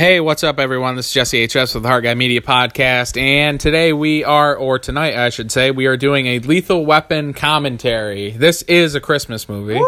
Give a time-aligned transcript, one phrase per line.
[0.00, 0.96] Hey, what's up, everyone?
[0.96, 4.78] This is Jesse HS with the Heart Guy Media Podcast, and today we are, or
[4.78, 8.30] tonight, I should say, we are doing a Lethal Weapon commentary.
[8.30, 9.78] This is a Christmas movie.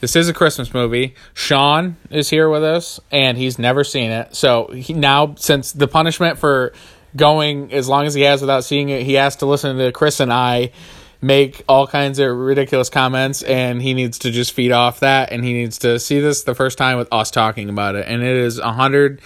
[0.00, 1.14] This is a Christmas movie.
[1.34, 4.34] Sean is here with us, and he's never seen it.
[4.34, 6.72] So he, now, since the punishment for
[7.14, 10.20] going as long as he has without seeing it, he has to listen to Chris
[10.20, 10.72] and I
[11.20, 15.44] make all kinds of ridiculous comments, and he needs to just feed off that, and
[15.44, 18.06] he needs to see this the first time with us talking about it.
[18.08, 19.20] And it is a hundred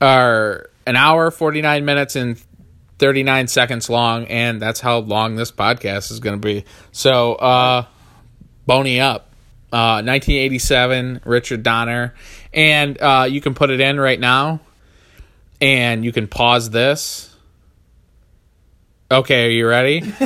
[0.00, 2.42] or an hour, forty nine minutes, and
[3.02, 6.64] 39 seconds long, and that's how long this podcast is going to be.
[6.92, 7.86] So, uh,
[8.64, 9.28] bony up.
[9.72, 12.14] Uh, 1987, Richard Donner.
[12.52, 14.60] And uh, you can put it in right now,
[15.60, 17.31] and you can pause this.
[19.12, 19.98] Okay, are you ready?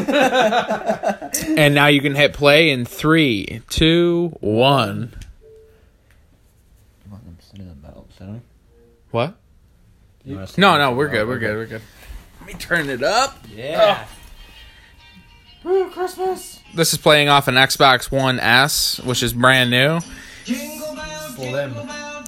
[1.56, 5.12] and now you can hit play in three, two, one.
[9.10, 9.34] What?
[10.24, 11.26] No, no, we're good.
[11.26, 11.56] We're good.
[11.56, 11.82] We're good.
[12.38, 13.36] Let me turn it up.
[13.52, 14.06] Yeah.
[15.64, 16.60] Woo, Christmas.
[16.76, 19.98] This is playing off an Xbox One S, which is brand new.
[21.34, 21.74] Full them.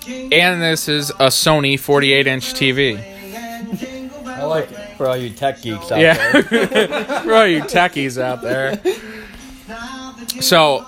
[0.08, 2.98] And this is a Sony 48 inch TV.
[4.26, 4.77] I like it.
[4.98, 6.14] For all you tech geeks out Yeah.
[6.42, 6.42] there.
[7.22, 8.80] For all you techies out there.
[10.40, 10.84] So,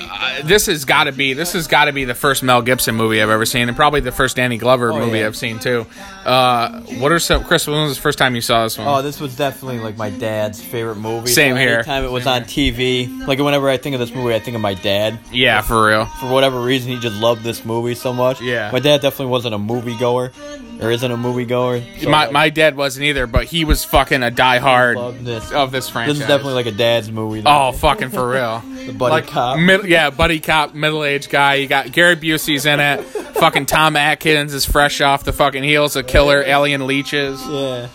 [0.00, 2.94] uh, this has got to be this has got to be the first Mel Gibson
[2.94, 5.26] movie I've ever seen, and probably the first Danny Glover Oh, movie yeah.
[5.26, 5.86] I've seen too.
[6.24, 7.66] Uh, what are some Chris?
[7.66, 8.86] When was the first time you saw this one?
[8.86, 11.28] Oh, this was definitely like my dad's favorite movie.
[11.28, 11.82] Same so here.
[11.82, 14.60] Time it was on TV, like whenever I think of this movie, I think of
[14.60, 15.18] my dad.
[15.32, 16.04] yeah, for real.
[16.06, 18.40] For whatever reason, he just loved this movie so much.
[18.40, 18.70] Yeah.
[18.72, 20.32] My dad definitely wasn't a movie goer,
[20.80, 21.82] or isn't a movie goer.
[22.00, 25.50] So my like, my dad wasn't either, but he was fucking a diehard this.
[25.52, 26.16] of this franchise.
[26.18, 27.42] This is definitely like a dad's movie.
[27.46, 28.60] Oh, fucking for real.
[28.86, 29.58] the buddy like cop.
[29.58, 31.54] mid- yeah, buddy cop, middle aged guy.
[31.54, 33.02] You got Gary Busey's in it.
[33.38, 37.40] fucking Tom Atkins is fresh off the fucking heels of killer alien leeches.
[37.46, 37.88] yeah.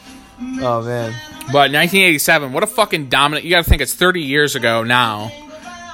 [0.62, 1.12] Oh man.
[1.48, 3.46] But 1987, what a fucking dominant.
[3.46, 5.32] You got to think it's 30 years ago now.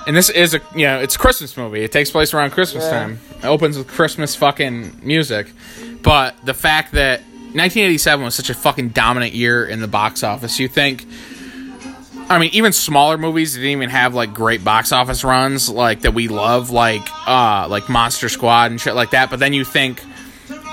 [0.08, 1.82] And this is a, you know, it's a Christmas movie.
[1.84, 2.92] It takes place around Christmas Yeah.
[2.92, 3.20] time.
[3.40, 5.52] It opens with Christmas fucking music.
[6.02, 7.22] But the fact that
[7.54, 11.06] 1987 was such a fucking dominant year in the box office, you think.
[12.30, 16.14] I mean, even smaller movies didn't even have like great box office runs like that
[16.14, 19.30] we love, like uh like Monster Squad and shit like that.
[19.30, 20.04] But then you think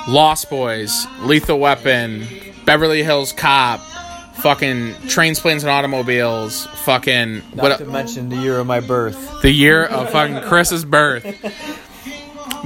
[0.09, 2.27] Lost Boys, Lethal Weapon,
[2.66, 3.81] Beverly Hills Cop,
[4.37, 9.41] fucking Trains, Planes, and Automobiles, fucking Not what to mention the year of my birth.
[9.43, 11.25] the year of fucking Chris's birth.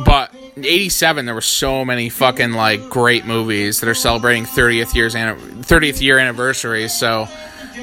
[0.05, 5.15] But 87 there were so many fucking like great movies that are celebrating 30th years
[5.15, 6.93] 30th year anniversaries.
[6.95, 7.29] So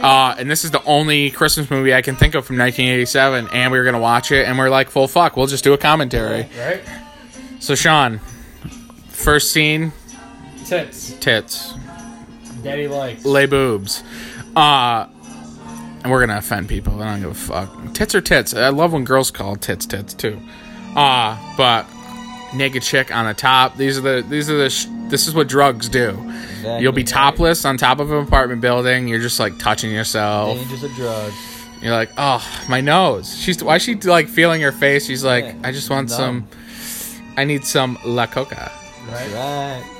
[0.01, 3.71] uh, and this is the only Christmas movie I can think of from 1987 and
[3.71, 6.47] we were to watch it and we're like, "Full fuck, we'll just do a commentary."
[6.57, 6.81] Right?
[7.59, 8.19] So Sean,
[9.09, 9.91] first scene,
[10.65, 11.13] Tits.
[11.19, 11.73] tits.
[12.63, 13.23] Daddy likes.
[13.25, 14.03] lay boobs.
[14.55, 15.07] Uh
[16.03, 17.01] and we're gonna offend people.
[17.01, 17.93] I don't give a fuck.
[17.93, 18.53] Tits are tits.
[18.53, 20.39] I love when girls call tits tits too.
[20.95, 21.85] Uh but
[22.55, 23.77] naked chick on the top.
[23.77, 26.09] These are the these are the sh- this is what drugs do.
[26.09, 26.81] Exactly.
[26.81, 29.07] You'll be topless on top of an apartment building.
[29.07, 30.57] You're just like touching yourself.
[30.57, 31.35] Dangers of drugs.
[31.81, 33.37] You're like, oh, my nose.
[33.37, 35.05] She's why is she like feeling her face?
[35.05, 36.47] She's like, Yeah, I just want numb.
[36.49, 37.33] some.
[37.37, 38.71] I need some La Coca.
[39.09, 39.31] Right?
[39.33, 39.93] Right.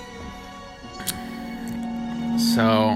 [2.40, 2.90] So,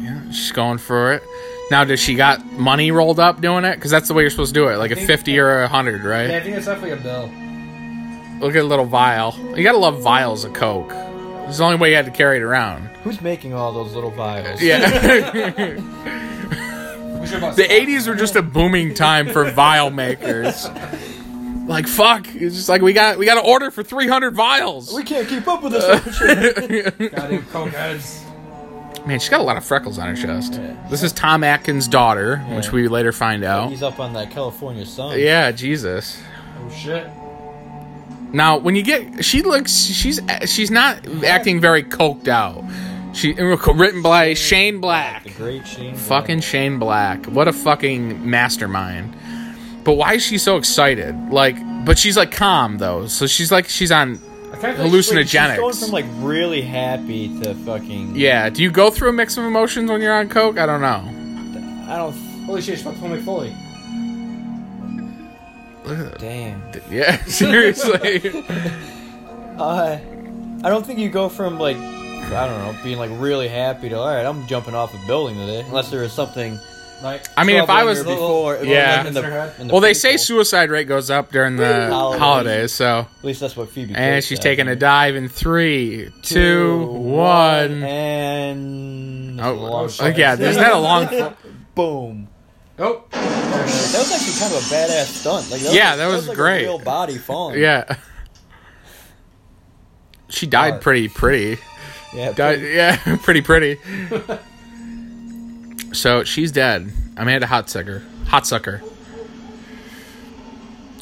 [0.00, 1.22] yeah, she's going for it.
[1.70, 3.74] Now, does she got money rolled up doing it?
[3.76, 6.04] Because that's the way you're supposed to do it, like a fifty or a hundred,
[6.04, 6.28] right?
[6.28, 6.40] Yeah, right?
[6.40, 7.30] I think it's definitely a bill.
[8.40, 9.34] Look at a little vial.
[9.56, 10.92] You gotta love vials of Coke.
[11.46, 12.88] It's the only way you had to carry it around.
[13.04, 14.60] Who's making all those little vials?
[14.60, 14.80] Yeah,
[17.20, 20.68] We should about the '80s were just a booming time for vial makers.
[21.66, 24.94] Like fuck, it's just like we got we got to order for 300 vials.
[24.94, 27.00] We can't keep up with this.
[27.12, 28.22] goddamn coke heads.
[29.04, 30.54] Man, she's got a lot of freckles on her chest.
[30.54, 30.88] Yeah.
[30.90, 33.70] This is Tom Atkins' daughter, which we later find out.
[33.70, 35.18] He's up on that California sun.
[35.18, 36.20] Yeah, Jesus.
[36.58, 37.06] Oh shit.
[38.32, 42.64] Now, when you get, she looks, she's she's not acting very coked out.
[43.14, 45.92] She written by Shane Black, The great Shane.
[45.92, 46.04] Black.
[46.04, 47.24] fucking Shane Black.
[47.26, 49.16] What a fucking mastermind.
[49.84, 51.14] But why is she so excited?
[51.30, 51.56] Like,
[51.86, 54.20] but she's like calm though, so she's like she's on
[54.52, 55.56] I kind of Wait, she's hallucinogenics.
[55.56, 58.16] going from like really happy to fucking.
[58.16, 58.50] yeah.
[58.50, 60.58] Do you go through a mix of emotions when you're on coke?
[60.58, 61.90] I don't know.
[61.90, 62.12] I don't.
[62.46, 63.54] Holy shit, she's about to pull Mick Foley.
[65.86, 66.18] Look at that.
[66.18, 66.62] Damn.
[66.90, 68.44] Yeah, seriously.
[69.58, 69.98] Uh,
[70.62, 73.98] I don't think you go from like I don't know being like really happy to
[73.98, 74.26] all right.
[74.26, 76.58] I'm jumping off a building today, unless there is something
[77.02, 79.06] Like, I mean, if I one was- year before, Yeah.
[79.06, 82.20] in the, in the Well, they say suicide rate goes up during the Holidays.
[82.20, 82.98] holidays, so.
[83.18, 83.94] At least that's what Phoebe.
[83.94, 84.42] And Cates she's said.
[84.44, 87.82] taking a dive in three, two, Two, one.
[87.82, 90.18] and Oh, long oh, shot.
[90.18, 91.34] yeah, isn't that a long?
[91.74, 92.28] boom.
[92.78, 95.50] Oh, That was actually kind of a badass stunt.
[95.50, 96.62] Like, that Yeah, was, that was like great.
[96.62, 97.58] Real body falling.
[97.60, 97.96] Yeah.
[100.28, 100.82] She died Art.
[100.82, 101.60] pretty pretty.
[102.12, 102.32] yeah.
[102.32, 103.78] Died, yeah, pretty pretty.
[105.92, 106.92] So she's dead.
[107.16, 108.02] I made a hot sucker.
[108.26, 108.80] Hotsucker.
[108.80, 108.95] Hotsucker.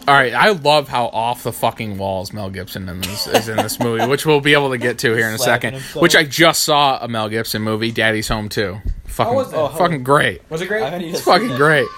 [0.07, 3.57] All right, I love how off the fucking walls Mel Gibson in this, is in
[3.57, 5.73] this movie, which we'll be able to get to here in a Slapping second.
[5.75, 6.03] himself.
[6.03, 8.79] Which I just saw a Mel Gibson movie, Daddy's Home too.
[9.07, 9.57] Fucking, was that?
[9.59, 10.43] Oh, fucking great.
[10.51, 10.83] was it I great?
[10.85, 11.57] haven't even It's seen fucking it.
[11.57, 11.89] great.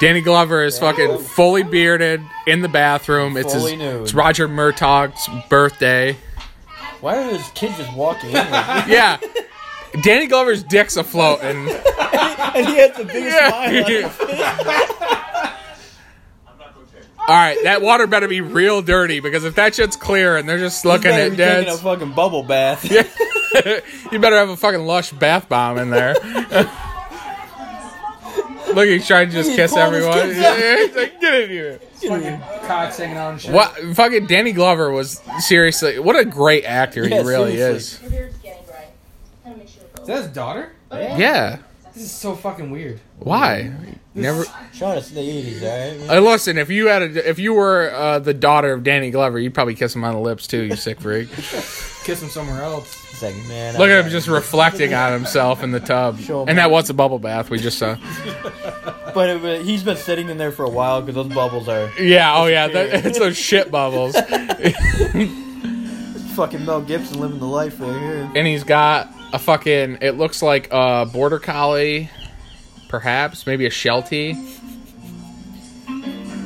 [0.00, 3.36] Danny Glover is fucking fully bearded in the bathroom.
[3.36, 4.02] It's his, Fully nude.
[4.02, 6.16] it's Roger Murtaugh's birthday.
[7.00, 8.34] Why are those kids just walking in?
[8.34, 9.18] Like, Yeah.
[10.02, 13.54] Danny Glover's dick's afloat and and he has the biggest smile.
[13.54, 15.18] on his
[17.28, 20.58] All right, that water better be real dirty because if that shit's clear and they're
[20.58, 22.84] just looking Better at be taking a fucking bubble bath.
[22.84, 23.04] Yeah.
[24.10, 26.14] you better have a fucking lush bath bomb in there.
[28.74, 30.28] Look, he's trying to just He's kiss pulling his everyone.
[30.28, 30.58] kids out.
[30.58, 31.78] Yeah, he's like, get in here.
[32.08, 33.52] Fucking cock singing on and shit.
[33.52, 37.76] What fucking Danny Glover was seriously what a great actor Yeah, he really seriously.
[37.76, 38.00] is.
[38.02, 38.88] Your beard's getting gray.
[39.44, 40.06] Gotta make sure it Is goes.
[40.08, 40.72] that his daughter?
[40.90, 41.58] Oh, yeah.
[41.94, 43.00] This is so fucking weird.
[43.18, 43.70] Why?
[44.14, 44.44] Never.
[44.72, 46.10] Sean, it's the 80s, alright?
[46.10, 49.38] Uh, listen, if you had a, if you were uh, the daughter of Danny Glover,
[49.38, 50.62] you'd probably kiss him on the lips too.
[50.64, 51.28] You sick freak.
[52.02, 52.92] Kiss him somewhere else.
[53.12, 53.74] It's like, man.
[53.78, 56.90] Look I- at him just reflecting on himself in the tub, Show and that was
[56.90, 57.96] a bubble bath we just saw.
[59.14, 61.92] But it, but he's been sitting in there for a while because those bubbles are
[62.00, 62.34] Yeah.
[62.36, 62.66] Oh yeah.
[62.68, 64.14] That, it's those shit bubbles.
[66.34, 68.30] fucking Mel Gibson living the life right here.
[68.34, 69.98] and he's got a fucking.
[70.00, 72.10] It looks like a border collie,
[72.88, 74.36] perhaps maybe a Sheltie.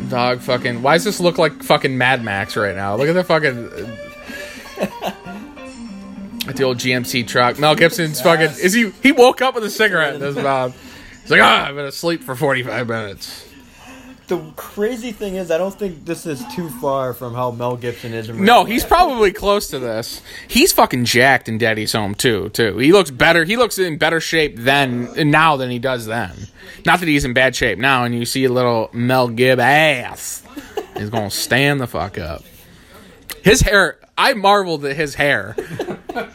[0.08, 0.82] Dog fucking.
[0.82, 2.96] Why does this look like fucking Mad Max right now?
[2.96, 3.98] Look at the fucking.
[6.48, 7.58] At the old GMC truck.
[7.58, 8.50] Mel Gibson's fucking.
[8.62, 8.90] Is he?
[9.02, 10.80] He woke up with a cigarette in his mouth.
[11.22, 13.44] He's like, ah, I've been asleep for forty five minutes.
[14.28, 18.12] The crazy thing is, I don't think this is too far from how Mel Gibson
[18.12, 18.28] is.
[18.28, 20.20] In No, he's probably close to this.
[20.48, 22.48] He's fucking jacked in Daddy's Home too.
[22.48, 22.76] Too.
[22.78, 23.44] He looks better.
[23.44, 26.32] He looks in better shape then now than he does then.
[26.84, 28.02] Not that he's in bad shape now.
[28.02, 30.42] And you see a little Mel Gib ass.
[30.96, 32.42] He's gonna stand the fuck up.
[33.44, 33.98] His hair.
[34.18, 35.54] I marveled at his hair.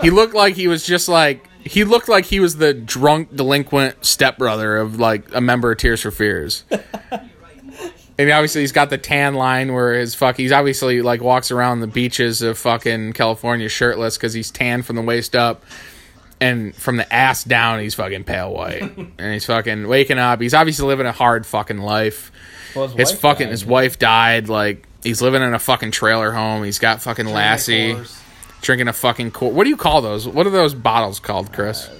[0.01, 4.05] He looked like he was just like he looked like he was the drunk delinquent
[4.05, 6.63] stepbrother of like a member of Tears for Fears.
[8.17, 11.79] And obviously he's got the tan line where his fuck he's obviously like walks around
[11.79, 15.63] the beaches of fucking California shirtless because he's tan from the waist up
[16.39, 18.81] and from the ass down he's fucking pale white
[19.17, 22.31] and he's fucking waking up he's obviously living a hard fucking life
[22.75, 23.51] Well, his wife fucking died.
[23.51, 27.95] his wife died like he's living in a fucking trailer home he's got fucking Lassie
[28.61, 31.87] drinking a fucking co- what do you call those what are those bottles called Chris
[31.87, 31.95] uh,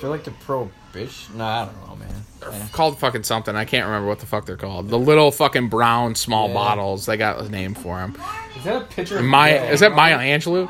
[0.00, 1.38] They're like the prohibition.
[1.38, 2.24] No, I don't know, man.
[2.50, 2.66] Yeah.
[2.72, 6.14] called fucking something I can't remember what the fuck they're called the little fucking brown
[6.14, 6.54] small Yeah.
[6.54, 8.16] bottles they got a name for them
[8.56, 10.38] Is that a picture of Maya is that Maya Maya?
[10.38, 10.68] Angelou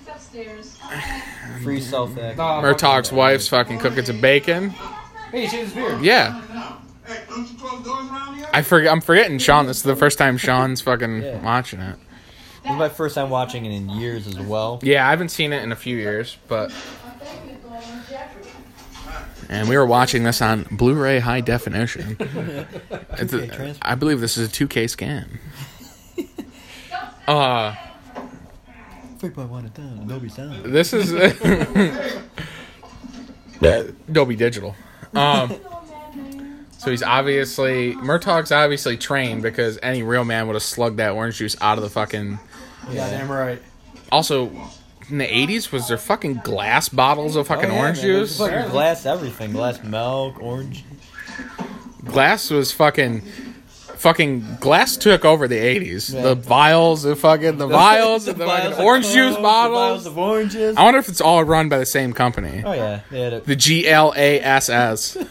[0.00, 0.78] It's upstairs.
[1.62, 2.38] Free self act.
[2.38, 4.70] No, Murtaugh's wife's fucking cooking some bacon
[5.30, 6.00] Hey, he shaved his beard.
[6.02, 6.40] yeah
[7.06, 8.46] Hey, don't you close doors around here?
[8.52, 11.42] I forget I'm forgetting Sean this is the first time Sean's fucking Yeah.
[11.42, 11.96] watching it
[12.62, 14.80] This is my first time watching it in years as well.
[14.82, 16.72] yeah I haven't seen it in a few years but
[19.48, 22.16] and we were watching this on Blu-ray high definition.
[23.18, 23.78] It's a- transfer.
[23.82, 25.38] I believe this is a 2K scan.
[27.26, 27.74] Uh,
[29.18, 30.64] 3.1 a ton, Adobe Sound.
[30.66, 31.12] this is
[34.12, 34.74] Dolby Digital.
[35.14, 35.54] Um,
[36.78, 41.38] so he's obviously Murtaugh's obviously trained because any real man would have slugged that orange
[41.38, 42.38] juice out of the fucking.
[42.90, 43.60] Yeah, damn right.
[44.12, 44.52] Also,
[45.10, 48.38] in the '80s, was there fucking glass bottles of fucking Oh, yeah, orange man, juice?
[48.38, 49.52] Fucking glass everything.
[49.52, 50.84] Glass milk, orange.
[52.04, 53.22] glass was fucking
[53.96, 56.22] fucking glass took over the 80s Yeah.
[56.22, 60.06] the vials the fucking the vials and the, vials fucking orange juice the bottles vials
[60.06, 60.76] of oranges.
[60.76, 63.46] i wonder if it's all run by the same company Oh yeah, they had it.
[63.46, 65.16] the g-l-a-s-s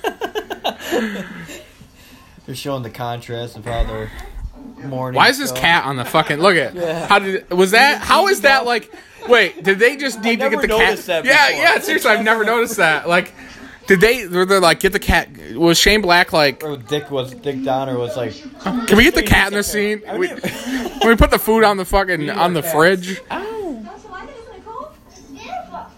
[2.45, 4.11] They're showing the contrast of how they're
[4.87, 5.15] morning.
[5.17, 5.61] why is this stuff.
[5.61, 7.07] cat on the fucking look at Yeah.
[7.07, 8.91] how did was that how is that like
[9.27, 12.23] wait did they just need to never get the cat that yeah yeah seriously i've
[12.23, 13.33] never noticed that like
[13.87, 17.33] did they were they like get the cat was shane black like Or Dick was
[17.35, 18.33] Dick Donner was like,
[18.87, 21.77] can we get the cat in the scene we, can we put the food on
[21.77, 24.89] the fucking on the fridge Oh, That's why isn't it cold?
[25.31, 25.89] Yeah.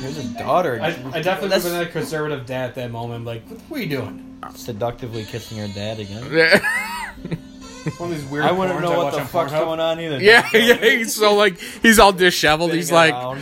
[0.00, 0.80] Here's his daughter.
[0.80, 3.24] I, I definitely would have been a conservative dad at that moment.
[3.24, 4.30] Like, what are you doing?
[4.54, 7.40] seductively kissing her dad again.
[7.98, 8.44] One of these weird.
[8.44, 10.20] I wouldn't porns know what the fuck's going on either.
[10.22, 10.74] yeah, yeah.
[10.76, 12.70] He's so like he's all disheveled.
[12.70, 13.38] Spinning He's like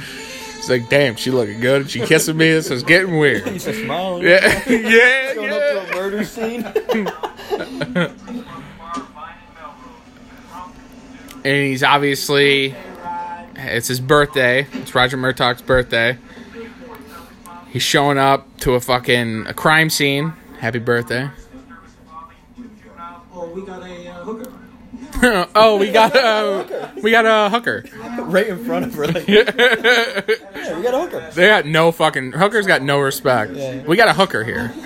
[0.56, 1.90] he's like, damn, she looking good.
[1.90, 2.50] She kissing me.
[2.50, 3.46] This is getting weird.
[3.49, 4.22] He's just smiling.
[4.25, 5.56] Yeah, yeah, Going yeah.
[5.56, 6.64] up to a murder scene.
[11.44, 12.75] and he's obviously
[13.56, 14.66] it's his birthday.
[14.72, 16.18] It's Roger Murtaugh's birthday.
[17.68, 20.34] He's showing up to a fucking a crime scene.
[20.58, 21.30] Happy birthday.
[23.34, 24.01] Oh, we got a hooker.
[25.55, 27.85] oh, we got a we got a hooker.
[28.23, 29.07] right in front of her.
[29.07, 29.45] Like, yeah,
[30.76, 31.31] we got a hooker.
[31.33, 32.67] They got no fucking hookers.
[32.67, 33.52] Got no respect.
[33.52, 33.83] Yeah.
[33.85, 34.73] We got a hooker here.
[34.75, 34.83] You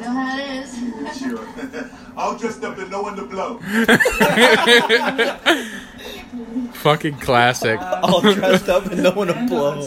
[0.00, 1.18] know how it is.
[1.18, 1.46] Sure.
[2.16, 3.58] All dressed up and knowing the blow.
[6.74, 7.78] Fucking classic.
[7.80, 9.84] All dressed up and no one to blow.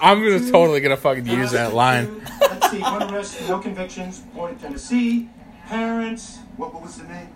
[0.00, 2.22] I'm gonna totally gonna fucking use that line.
[2.40, 5.28] Let's see, one arrest, no convictions, born in Tennessee.
[5.66, 7.28] Parents, what, what was the name?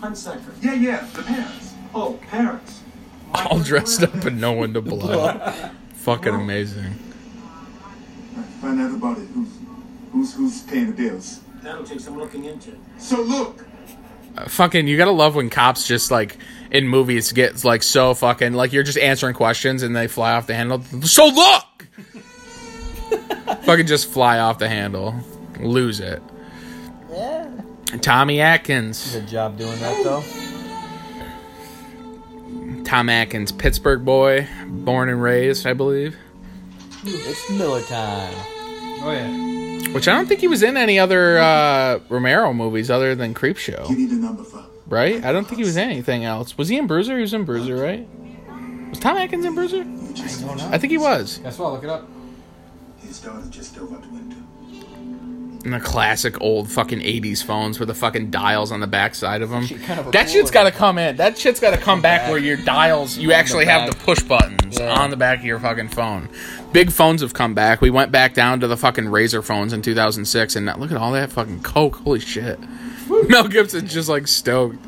[0.00, 0.52] Hunsaker.
[0.62, 1.74] Yeah, yeah, the parents.
[1.94, 2.82] Oh, parents.
[3.34, 5.38] All dressed up and no one to blow.
[5.94, 6.92] Fucking amazing.
[8.60, 9.26] Find out about it.
[9.28, 9.48] Who's,
[10.12, 11.40] who's, who's paying the bills?
[11.62, 12.76] That'll take some looking into.
[12.98, 13.64] So look,
[14.36, 16.38] uh, fucking you gotta love when cops just like
[16.70, 20.46] in movies get like so fucking like you're just answering questions and they fly off
[20.46, 21.86] the handle so look
[23.64, 25.14] fucking just fly off the handle
[25.60, 26.22] lose it
[27.10, 27.47] Yeah.
[28.00, 30.22] Tommy atkins Good job doing that though.
[32.84, 36.16] tom atkins pittsburgh boy born and raised i believe
[37.04, 38.34] It's Miller time.
[39.00, 39.92] Oh yeah.
[39.92, 43.88] which i don't think he was in any other uh romero movies other than Creepshow.
[43.88, 44.64] you need a number for.
[44.86, 47.32] right i don't think he was in anything else was he in bruiser he was
[47.34, 48.06] in bruiser right
[48.90, 50.68] was tom atkins in bruiser You just don't know.
[50.72, 51.72] i think he was Guess what?
[51.72, 52.06] Look it up.
[53.00, 54.36] His daughter just dove out the window.
[55.70, 59.50] The classic old fucking 80s phones with the fucking dials on the back side of
[59.50, 59.66] them.
[59.66, 61.16] Shit kind of That shit's got to come in.
[61.16, 64.78] That shit's got to come back where your dials, you actually have the push buttons
[64.78, 64.98] Yeah.
[64.98, 66.28] on the back of your fucking phone.
[66.72, 67.80] Big phones have come back.
[67.80, 70.96] We went back down to the fucking Razr phones in 2006, and now, look at
[70.96, 71.96] all that fucking coke.
[71.96, 72.58] Holy shit.
[73.28, 74.78] Mel Gibson's just like stoked.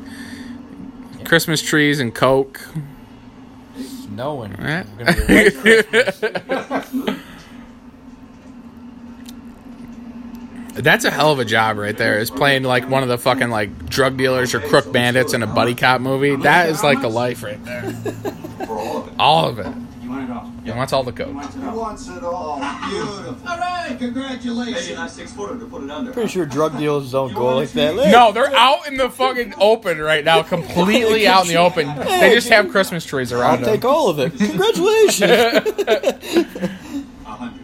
[1.25, 2.59] Christmas trees and coke.
[4.09, 4.53] Knowing.
[4.59, 4.83] Eh?
[4.97, 7.17] We're gonna be a white Christmas.
[10.73, 12.19] That's a hell of a job right there.
[12.19, 15.47] Is playing like one of the fucking like drug dealers or crook bandits in a
[15.47, 16.35] buddy cop movie.
[16.37, 17.93] That is like the life right there.
[18.69, 19.13] All of it.
[19.19, 19.67] All of it.
[20.01, 20.51] You want it all?
[20.63, 21.27] He wants all the coke.
[21.27, 21.55] He wants
[22.07, 22.59] it all.
[22.89, 23.35] Beautiful.
[23.47, 24.83] All right, congratulations.
[24.85, 26.11] Maybe not six footer to put it under.
[26.13, 27.95] Pretty sure drug deals don't go like that.
[28.11, 31.87] No, they're out in the fucking open right now, completely out in the open.
[31.97, 34.37] They just have Christmas trees I'll around take all of it.
[34.37, 35.21] Congratulations.
[37.25, 37.59] A hundred.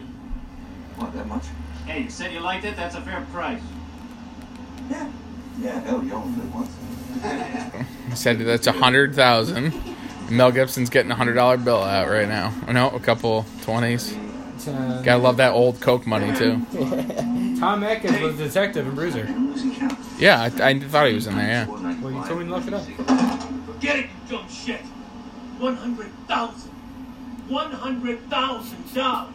[0.98, 1.44] What, that much?
[1.98, 2.75] Hey, you said you liked it.
[2.75, 3.60] That's a fair price.
[4.88, 5.10] Yeah.
[5.60, 8.20] Yeah, hell, you only live once.
[8.20, 9.74] Said that's a hundred thousand.
[10.30, 12.54] Mel Gibson's getting a hundred dollar bill out right now.
[12.72, 14.16] No, a couple twenties.
[14.68, 16.63] Uh, Gotta love that old coke money too.
[17.60, 19.25] Tom Atkins was a detective in Bruiser.
[19.27, 19.98] I'm losing count.
[20.20, 21.48] Yeah, I, I thought he was in there.
[21.48, 21.66] Yeah.
[21.66, 22.84] Well, you told me to look it up.
[23.66, 24.82] Forget it, you dumb shit.
[25.58, 26.70] One hundred thousand.
[27.48, 29.34] One hundred thousand dollars.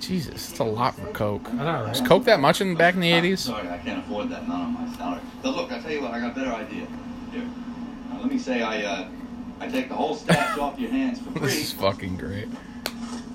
[0.00, 1.48] Jesus, it's a lot for coke.
[1.50, 3.40] I know, Was coke that much in back in the eighties?
[3.40, 4.46] Sorry, I can't afford that.
[4.48, 5.20] Not on my salary.
[5.42, 6.86] But look, I tell you what, I got a better idea.
[7.32, 7.42] Here,
[8.10, 9.08] now, let me say I uh,
[9.60, 11.40] I take the whole stash off your hands for free.
[11.42, 11.62] This free.
[11.62, 12.48] is fucking great.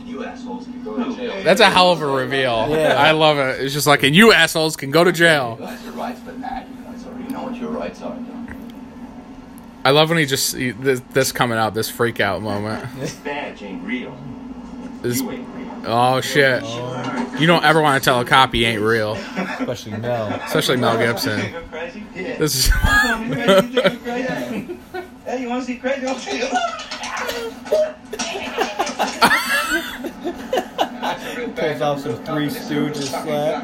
[0.06, 1.44] you assholes can go to jail.
[1.44, 2.68] That's a hell of a reveal.
[2.70, 2.96] Yeah.
[2.98, 3.62] I love it.
[3.62, 5.58] It's just like, and you assholes can go to You jail.
[5.58, 8.10] guys your rights, but nah, you guys already know what your rights are.
[8.16, 8.34] don't you?
[9.86, 12.88] I love when he just he- this, this coming out, this freak out moment.
[13.00, 14.18] This badge ain't real.
[15.04, 15.48] This, You ain't
[15.86, 16.64] oh shit!
[17.40, 20.28] You don't ever want to tell a cop he ain't real, Especially Mel.
[20.46, 21.40] especially Mel Gibson.
[21.42, 22.04] think I'm crazy?
[22.16, 22.38] Yeah.
[22.38, 24.80] This is You think I'm crazy?
[25.26, 26.08] Hey, you want to see crazy?
[26.08, 26.48] I'll see you.
[31.02, 32.54] That's a real Pulls off some Three tough.
[32.54, 33.64] This is a real Stooges slap.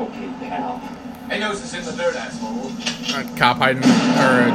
[0.00, 0.78] Okay, pal.
[1.28, 2.70] Hey, knows this in the third asshole.
[3.16, 4.50] a cop hiding or a,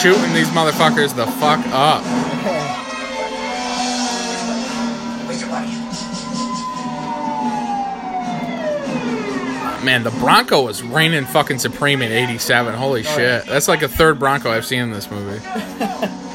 [0.00, 2.02] shooting these motherfuckers the fuck up.
[9.84, 12.74] Man, the Bronco was reigning fucking supreme in '87.
[12.74, 15.44] Holy oh, shit, that's like a third Bronco I've seen in this movie.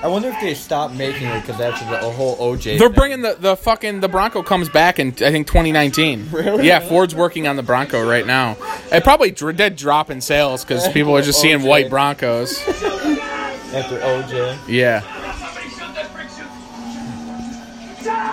[0.00, 2.78] I wonder if they stopped making it because after the whole OJ.
[2.78, 2.92] They're thing.
[2.92, 6.28] bringing the the fucking the Bronco comes back in I think 2019.
[6.32, 6.66] Really?
[6.68, 8.56] Yeah, Ford's working on the Bronco right now.
[8.92, 11.66] It probably dr- did drop in sales because people are just seeing OJ.
[11.68, 12.60] white Broncos.
[12.68, 14.58] after OJ.
[14.68, 15.02] Yeah.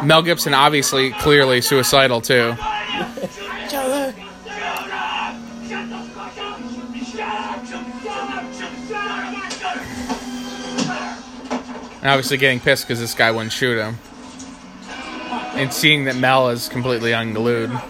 [0.03, 2.55] Mel Gibson obviously clearly suicidal too.
[12.05, 13.97] And obviously getting pissed because this guy wouldn't shoot him.
[15.55, 17.71] And seeing that Mel is completely unglued.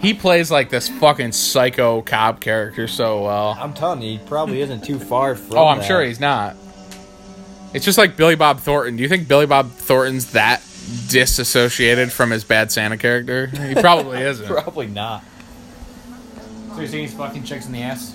[0.00, 3.58] He plays like this fucking psycho cop character so well.
[3.60, 5.58] I'm telling you, he probably isn't too far from.
[5.58, 5.86] Oh, I'm that.
[5.86, 6.56] sure he's not.
[7.74, 8.96] It's just like Billy Bob Thornton.
[8.96, 10.62] Do you think Billy Bob Thornton's that
[11.08, 13.46] disassociated from his bad Santa character?
[13.46, 14.46] He probably isn't.
[14.46, 15.24] Probably not.
[16.70, 18.14] So you're saying he's fucking chicks in the ass?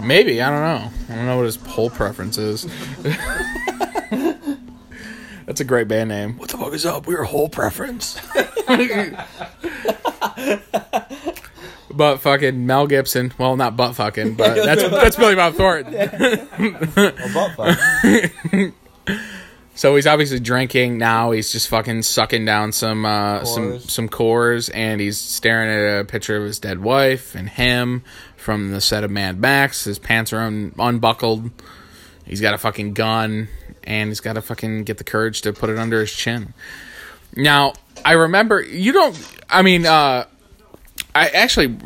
[0.00, 0.90] Maybe I don't know.
[1.08, 2.66] I don't know what his whole preference is.
[5.46, 6.38] That's a great band name.
[6.38, 7.06] What the fuck is up?
[7.06, 8.20] We're whole preference.
[11.90, 13.32] but fucking Mel Gibson.
[13.38, 15.92] Well, not butt fucking, but that's that's Billy Bob Thornton.
[16.96, 17.78] Well, butt fuck.
[19.74, 21.30] So he's obviously drinking now.
[21.30, 26.04] He's just fucking sucking down some uh, some some Coors, and he's staring at a
[26.04, 28.02] picture of his dead wife and him
[28.36, 29.84] from the set of Mad Max.
[29.84, 31.50] His pants are un- unbuckled.
[32.26, 33.48] He's got a fucking gun,
[33.84, 36.52] and he's got to fucking get the courage to put it under his chin.
[37.34, 37.72] Now,
[38.04, 39.42] I remember you don't.
[39.48, 40.26] I mean, uh,
[41.14, 41.78] I actually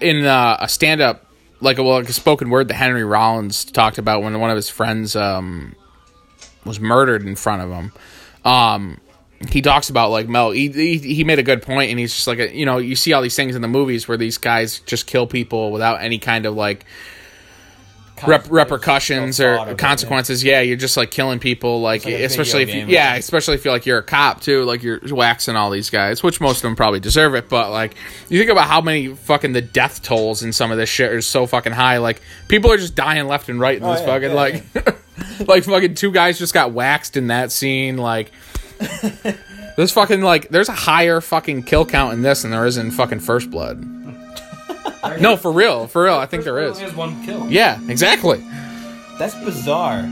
[0.00, 1.26] in uh, a stand up,
[1.60, 4.56] like a, well, like a spoken word that Henry Rollins talked about when one of
[4.56, 5.74] his friends um,
[6.64, 7.92] was murdered in front of him.
[8.44, 9.00] Um,
[9.50, 10.50] he talks about like Mel.
[10.50, 12.94] He, he he made a good point, and he's just like a, you know you
[12.94, 16.18] see all these things in the movies where these guys just kill people without any
[16.18, 16.84] kind of like
[18.26, 20.42] rep- repercussions or of it, consequences.
[20.42, 20.60] Yeah.
[20.60, 23.86] you're just like killing people, like, like especially if you, yeah, especially if you're like
[23.86, 27.00] you're a cop too, like you're waxing all these guys, which most of them probably
[27.00, 27.48] deserve it.
[27.48, 27.94] But like
[28.28, 31.26] you think about how many fucking the death tolls in some of this shit is
[31.26, 31.98] so fucking high.
[31.98, 35.64] Like people are just dying left and right in this yeah, fucking yeah, like like
[35.64, 37.96] fucking two guys just got waxed in that scene.
[37.96, 38.30] Like
[39.76, 42.90] this fucking like there's a higher fucking kill count in this than there is in
[42.90, 44.01] fucking First Blood.
[45.20, 46.14] No, for real, for real.
[46.14, 46.72] I think there is.
[46.76, 47.48] Only has one kill.
[47.50, 48.38] Yeah, exactly.
[49.18, 50.04] That's bizarre.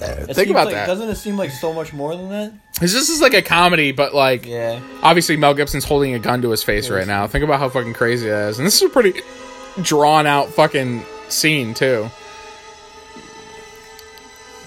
[0.00, 0.86] It Think seems about like- that.
[0.86, 2.52] Doesn't it seem like so much more than that?
[2.80, 4.78] This is like a comedy, but like Yeah.
[5.02, 7.26] obviously Mel Gibson's holding a gun to his face right now.
[7.26, 8.58] Think about how fucking crazy that is.
[8.58, 9.20] And this is a pretty
[9.82, 12.08] drawn out fucking scene too.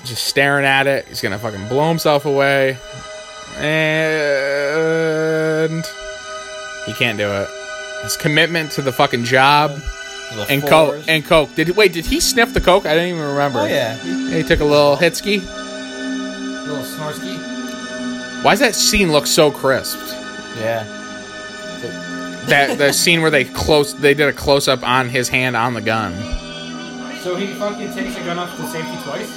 [0.03, 1.05] Just staring at it.
[1.07, 2.77] He's gonna fucking blow himself away.
[3.59, 3.71] And
[6.85, 7.47] he can't do it.
[8.03, 9.71] His commitment to the fucking job
[10.33, 10.69] The and fours.
[10.71, 11.55] coke and coke.
[11.55, 11.93] Did he, wait?
[11.93, 12.85] Did he sniff the coke?
[12.85, 13.59] I don't even remember.
[13.59, 13.95] Oh yeah.
[13.97, 15.39] He- He took a little hitski.
[16.67, 18.43] Little Snorsky.
[18.43, 19.99] Why does that scene look so crisp?
[20.57, 20.83] Yeah.
[22.47, 25.73] that the scene where they close they did a close up on his hand on
[25.75, 26.11] the gun.
[27.21, 29.29] So he fucking takes a gun off to safety twice?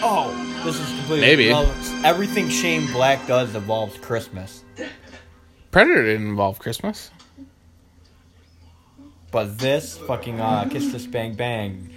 [0.00, 0.30] Oh,
[0.64, 1.48] this is completely Maybe.
[1.48, 1.72] Well,
[2.04, 4.62] everything Shane Black does involves Christmas,
[5.70, 7.10] Predator didn't involve Christmas.
[9.30, 11.90] but this fucking uh, Kiss This Bang Bang,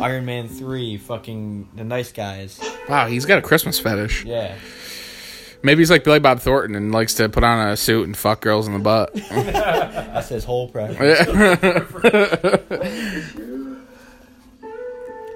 [0.00, 2.60] Iron Man Three, fucking the Nice Guys.
[2.88, 4.24] Wow, he's got a Christmas fetish.
[4.24, 4.56] Yeah.
[5.62, 8.40] Maybe he's like Billy Bob Thornton and likes to put on a suit and fuck
[8.40, 9.12] girls in the butt.
[9.30, 11.18] That's his whole preference.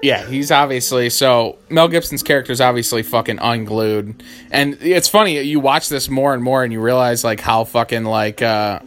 [0.01, 5.59] yeah, he's obviously so Mel Gibson's character is obviously fucking unglued, and it's funny you
[5.59, 8.79] watch this more and more and you realize like how fucking like uh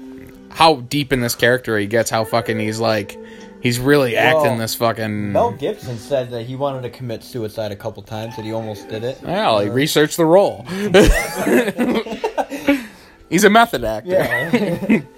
[0.50, 3.18] how deep in this character he gets, how fucking he's like
[3.60, 5.32] he's really acting Well, this fucking.
[5.32, 8.88] Mel Gibson said that he wanted to commit suicide a couple times, that he almost
[8.88, 9.20] did it.
[9.22, 10.64] Well, he researched the role.
[13.30, 14.10] He's a method actor.
[14.10, 15.00] Yeah.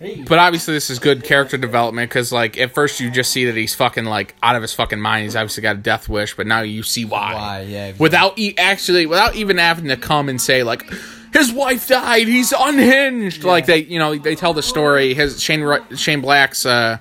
[0.00, 3.56] But obviously, this is good character development because, like, at first you just see that
[3.56, 5.24] he's fucking like out of his fucking mind.
[5.24, 7.34] He's obviously got a death wish, but now you see why.
[7.34, 7.60] Why?
[7.62, 7.92] Yeah.
[7.98, 10.90] Without e- actually, without even having to come and say like,
[11.34, 12.26] his wife died.
[12.28, 13.44] He's unhinged.
[13.44, 15.12] Like they, you know, they tell the story.
[15.12, 16.98] His Shane Shane Black's uh,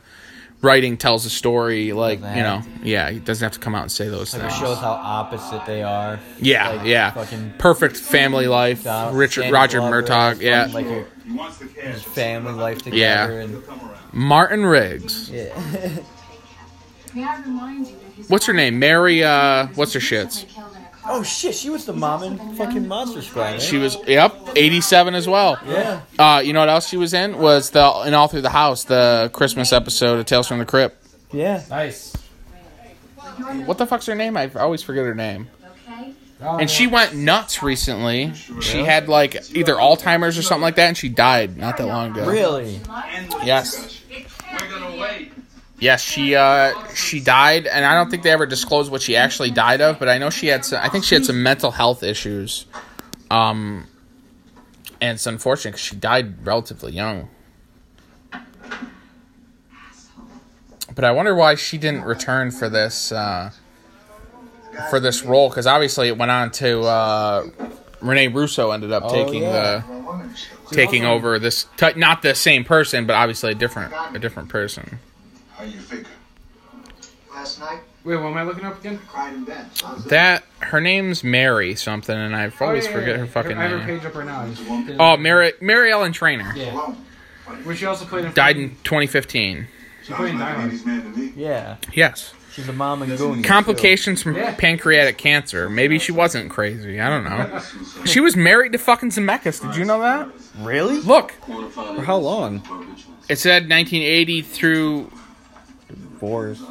[0.61, 1.93] writing tells a story.
[1.93, 4.55] Like you know, yeah, he doesn't have to come out and say those Like, it
[4.55, 6.19] shows how opposite they are.
[6.39, 7.11] Yeah, Like, yeah.
[7.11, 8.85] fucking- Perfect family life.
[8.85, 10.41] Uh, Richard Danny Roger Glover Murtaugh.
[10.41, 10.67] Yeah.
[10.67, 12.97] fucking, Like He wants the a family life together.
[13.33, 13.43] Yeah.
[13.43, 13.63] And,
[14.11, 15.29] Martin Riggs.
[15.29, 15.47] yeah.
[17.13, 18.77] May I remind you that his What's her name?
[18.79, 19.23] Mary.
[19.23, 20.45] Uh, what's her recently shits?
[21.09, 23.41] Killed in a car Oh shit, she was the mom in fucking Monster Squad.
[23.41, 23.61] Right?
[23.61, 25.59] She was yep, 87 as well.
[25.65, 26.01] Yeah.
[26.17, 27.37] Uh, you know what else she was in?
[27.37, 31.05] Was the in All Through the House, the Christmas episode of Tales from the Crypt.
[31.31, 31.63] Yeah.
[31.69, 32.15] Nice.
[33.65, 34.35] What the fuck's her name?
[34.37, 35.47] I always forget her name.
[35.87, 36.13] Okay.
[36.41, 38.33] Oh, And she went nuts recently.
[38.61, 42.11] She had like either Alzheimer's or something like that, and she died not that long
[42.11, 42.29] ago.
[42.29, 42.79] Really?
[43.43, 44.01] Yes.
[45.79, 45.85] We're gonna wait.
[45.85, 49.51] Yes, she uh she died, and I don't think they ever disclosed what she actually
[49.51, 50.79] died of, but I know she had some.
[50.83, 52.65] I think she had some mental health issues.
[53.31, 53.87] Um,
[55.01, 57.29] and it's unfortunate because she died relatively young.
[60.95, 63.51] But I wonder why she didn't return for this uh,
[64.89, 67.47] for this role because obviously it went on to uh,
[68.01, 69.83] Rene Russo ended up taking yeah.
[69.87, 74.99] the taking over this not the same person but obviously a different a different person.
[75.59, 76.05] How you figure?
[77.33, 78.97] Last night, Wait, what am I looking up again?
[79.09, 79.65] cried in bed.
[79.75, 80.09] Sounds good.
[80.09, 83.17] That her name's Mary something, and I oh, always Oh, yeah, yeah, forget yeah.
[83.17, 83.99] her fucking I have her name.
[83.99, 84.39] page up right now.
[84.41, 85.01] I just walked in.
[85.01, 86.73] Oh, Mary Mary Ellen Trainor Yeah.
[86.73, 86.93] Alone.
[87.63, 88.33] Where she also played in.
[88.33, 89.67] died in 2015.
[90.05, 90.61] She played in Die like Hard.
[90.61, 91.33] a ladies' man to me.
[91.35, 91.75] Yeah.
[91.93, 93.45] Yes, She's a mom and Goonies.
[93.45, 94.55] complications from Yeah.
[94.55, 95.69] pancreatic cancer.
[95.69, 96.99] Maybe she wasn't crazy.
[97.01, 97.61] I don't know.
[98.05, 99.61] She was married to fucking Zemeckis.
[99.61, 100.29] Did you know that?
[100.59, 100.99] Really?
[101.01, 101.33] Look,
[101.73, 102.63] For how long?
[103.29, 105.11] it said 1980 through
[106.19, 106.61] Fours.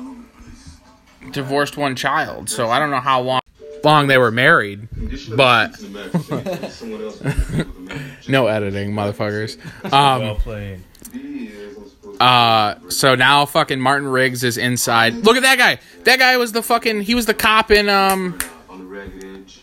[1.32, 2.50] divorced one child.
[2.50, 3.40] So I don't know how long
[3.84, 4.88] long they were married,
[5.36, 5.80] but
[8.28, 9.58] no editing, motherfuckers.
[9.92, 10.80] Um, played.
[12.20, 15.14] Uh, so now fucking Martin Riggs is inside.
[15.14, 15.78] Look at that guy.
[16.04, 17.02] That guy was the fucking.
[17.02, 18.38] He was the cop in um.
[18.68, 19.60] On the ragged edge.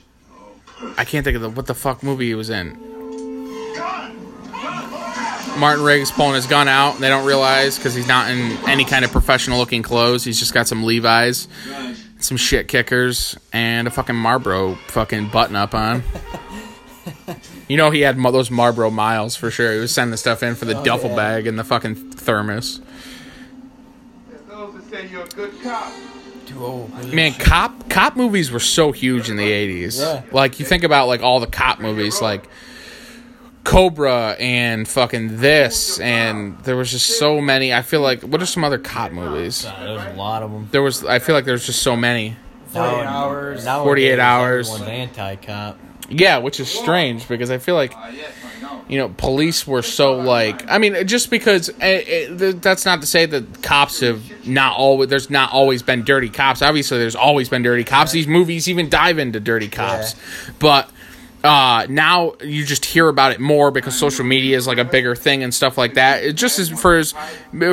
[0.97, 2.94] I can't think of the what the fuck movie he was in.
[5.57, 6.95] Martin Riggs pulling his gun out.
[6.95, 10.23] And they don't realize because he's not in any kind of professional looking clothes.
[10.23, 11.47] He's just got some Levi's,
[12.19, 16.03] some shit kickers, and a fucking Marlboro fucking button up on.
[17.67, 19.73] You know he had those Marlboro miles for sure.
[19.73, 21.15] He was sending stuff in for the oh, duffel yeah.
[21.15, 22.79] bag and the fucking thermos.
[24.47, 25.91] Those that say you're a good cop.
[27.11, 29.99] Man, cop cop movies were so huge in the eighties.
[29.99, 30.21] Yeah.
[30.31, 32.47] Like you think about like all the cop movies, like
[33.65, 37.73] Cobra and fucking this, and there was just so many.
[37.73, 39.63] I feel like what are some other cop movies?
[39.63, 40.69] There's a lot of them.
[40.71, 41.03] There was.
[41.03, 42.37] I feel like there's just so many.
[42.67, 43.65] 48 hours.
[43.65, 44.69] 48 hours.
[44.69, 45.79] Everyone's anti-cop.
[46.09, 48.85] Yeah, which is strange because I feel like Uh, yes, I know.
[48.87, 50.69] you know police were so like.
[50.69, 54.77] I mean, just because eh, eh, th- that's not to say that cops have not
[54.77, 55.09] always.
[55.09, 56.61] There's not always been dirty cops.
[56.61, 58.11] Obviously, there's always been dirty cops.
[58.11, 60.15] These movies even dive into dirty cops,
[60.59, 60.89] but.
[61.45, 65.15] Uh, now you just hear about it more because social media is like a bigger
[65.15, 66.23] thing and stuff like that.
[66.23, 67.13] It just as for as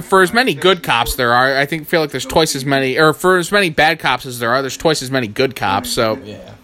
[0.03, 2.99] for as many good cops there are, I think feel like there's twice as many,
[2.99, 5.91] or for as many bad cops as there are, there's twice as many good cops.
[5.91, 6.55] So Yeah.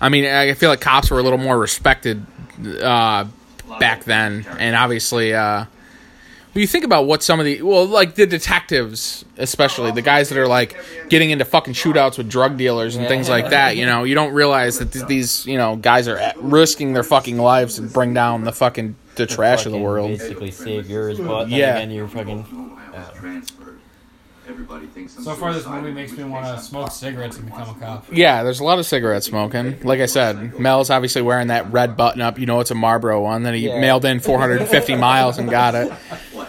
[0.00, 2.24] I mean, I feel like cops were a little more respected
[2.80, 3.26] uh,
[3.80, 5.64] back then, and obviously, uh,
[6.52, 10.28] when you think about what some of the well, like the detectives, especially the guys
[10.30, 10.76] that are like
[11.08, 14.32] getting into fucking shootouts with drug dealers and things like that, you know, you don't
[14.32, 18.12] realize that th- these you know guys are at- risking their fucking lives to bring
[18.14, 20.08] down the fucking the trash of the Fucking world.
[20.10, 21.76] Basically save yours, but then Yeah.
[21.76, 22.44] again, you're fucking.
[24.66, 24.76] Transferred.
[24.76, 27.46] Everybody thinks I'm So far, this suicidal movie makes me want to smoke cigarettes and
[27.46, 28.06] become a cop.
[28.12, 29.80] Yeah, there's a lot of cigarette smoking.
[29.82, 32.38] Like I said, Mel's obviously wearing that red button up.
[32.38, 33.42] You know it's a Marlboro one.
[33.42, 33.80] Then he Yeah.
[33.80, 35.92] mailed in 450 miles and got it.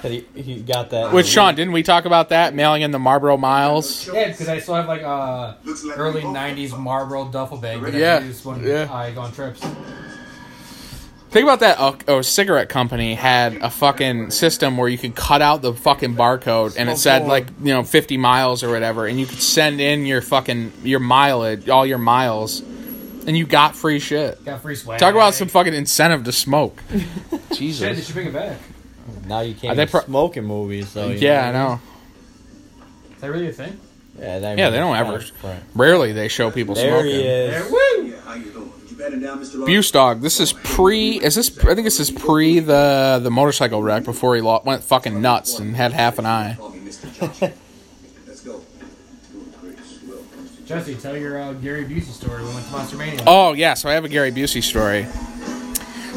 [0.03, 1.13] He, he got that.
[1.13, 4.07] Which Sean, didn't we talk about that mailing in the Marlboro miles?
[4.07, 7.57] Yeah, because I still have like a Looks like early we both- '90s Marlboro duffel
[7.57, 8.91] bag that Yeah, I use when yeah.
[8.91, 9.61] I go on trips.
[11.31, 11.79] Think about that.
[12.09, 16.15] A, a cigarette company had a fucking system where you could cut out the fucking
[16.15, 19.41] barcode and it oh, said like you know 50 miles or whatever, and you could
[19.41, 24.43] send in your fucking your mileage, all your miles, and you got free shit.
[24.43, 24.99] Got free swag.
[24.99, 26.81] Talk about some fucking incentive to smoke.
[26.91, 27.49] shit.
[27.49, 28.05] They Jesus.
[28.05, 28.57] should bring it back.
[29.25, 31.07] Now you can't Are they even pro- smoke in movies, so.
[31.07, 31.79] you Yeah, I know.
[33.15, 33.79] Is that really a thing?
[34.19, 35.23] Yeah, Yeah, they don't ever.
[35.43, 35.63] Right.
[35.75, 37.11] Rarely they show people There smoking.
[37.11, 37.53] he is.
[37.53, 37.71] Yeah,
[39.01, 39.21] how you doing?
[39.21, 39.67] You better down, Mr.
[39.67, 39.91] Lawrence?
[39.91, 40.21] Dog.
[40.21, 41.19] This is pre.
[41.23, 41.57] Is this?
[41.59, 45.59] I think this is pre the the motorcycle wreck before he lo- went fucking nuts
[45.59, 46.55] and had half an eye.
[46.57, 47.13] Call me Mr.
[47.13, 47.53] Johnson.
[48.27, 48.61] Let's go.
[49.31, 49.77] Doing great.
[50.07, 50.19] Well,
[50.65, 52.43] Jesse, tell your uh, Gary Busey story.
[52.43, 53.23] We went to Monster Mania.
[53.27, 55.05] Oh yeah, so I have a Gary Busey story.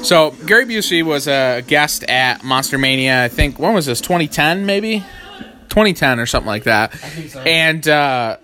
[0.04, 3.24] So Gary Busey was a guest at Monster Mania.
[3.24, 4.02] I think when was this?
[4.02, 4.98] 2010 maybe,
[5.70, 6.92] 2010 or something like that.
[6.92, 7.40] think so.
[7.40, 8.36] And uh,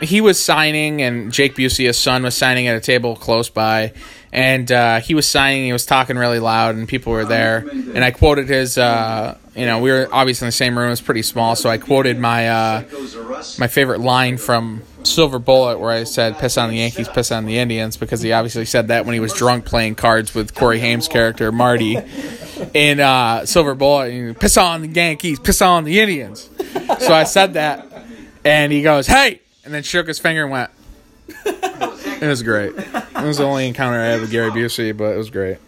[0.00, 3.92] he was signing, and Jake Busey, his son, was signing at a table close by,
[4.32, 5.64] and uh, he was signing.
[5.64, 7.58] He was talking really loud, and people were there.
[7.58, 8.78] And I quoted his.
[8.78, 10.86] Uh, you know, we were obviously in the same room.
[10.86, 12.84] It was pretty small, so I quoted my uh,
[13.58, 17.46] my favorite line from Silver Bullet, where I said "piss on the Yankees, piss on
[17.46, 20.78] the Indians," because he obviously said that when he was drunk playing cards with Corey
[20.78, 21.98] Haim's character Marty
[22.72, 24.38] in uh, Silver Bullet.
[24.38, 26.48] Piss on the Yankees, piss on the Indians.
[27.00, 27.86] So I said that,
[28.44, 30.70] and he goes, "Hey!" And then shook his finger and went.
[31.46, 32.72] It was great.
[32.76, 35.58] It was the only encounter I had with Gary Busey, but it was great.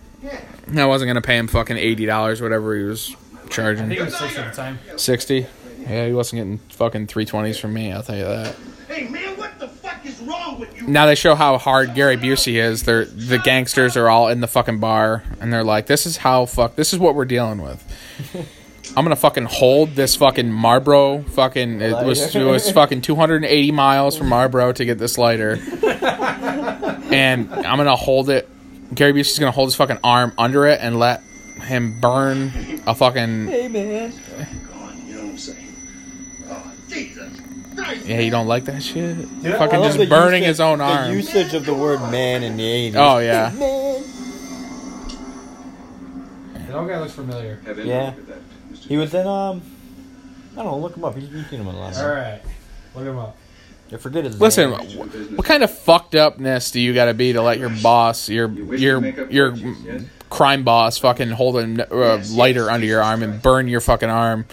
[0.76, 3.88] I wasn't gonna pay him fucking eighty dollars, whatever he was I charging.
[3.88, 4.78] think it was six at the time.
[4.96, 5.46] Sixty.
[5.80, 7.92] Yeah, he wasn't getting fucking three twenties from me.
[7.92, 8.54] I'll tell you that.
[8.88, 10.86] Hey man, what the fuck is wrong with you?
[10.86, 12.84] Now they show how hard Gary Busey is.
[12.84, 16.46] They're the gangsters are all in the fucking bar, and they're like, "This is how
[16.46, 16.76] fuck.
[16.76, 17.82] This is what we're dealing with."
[18.94, 21.80] I'm gonna fucking hold this fucking Marlboro fucking.
[21.80, 25.52] It was it was fucking 280 miles from Marlboro to get this lighter,
[27.10, 28.48] and I'm gonna hold it.
[28.94, 31.22] Gary Busey's gonna hold his fucking arm under it and let
[31.62, 32.52] him burn
[32.86, 33.46] a fucking.
[33.46, 34.12] Hey man.
[35.06, 35.74] You know what I'm saying?
[36.50, 37.40] Oh, Jesus
[38.06, 39.16] Yeah, you don't like that shit.
[39.16, 41.12] I fucking love just the burning usage- his own the arm.
[41.12, 42.94] usage of the word man in the 80s.
[42.96, 43.50] Oh yeah.
[43.58, 44.02] Man.
[46.66, 47.58] The old guy looks familiar.
[47.84, 48.12] Yeah.
[48.92, 49.62] He was in, um,
[50.52, 51.16] I don't know, look him up.
[51.16, 51.96] He's, you've seen him in a lot.
[51.96, 52.42] All right,
[52.94, 53.38] look him up.
[53.90, 55.08] I forget his Listen, name.
[55.08, 58.28] wh- what kind of fucked upness do you got to be to let your boss,
[58.28, 59.56] your your your
[60.28, 64.44] crime boss, fucking hold a uh, lighter under your arm and burn your fucking arm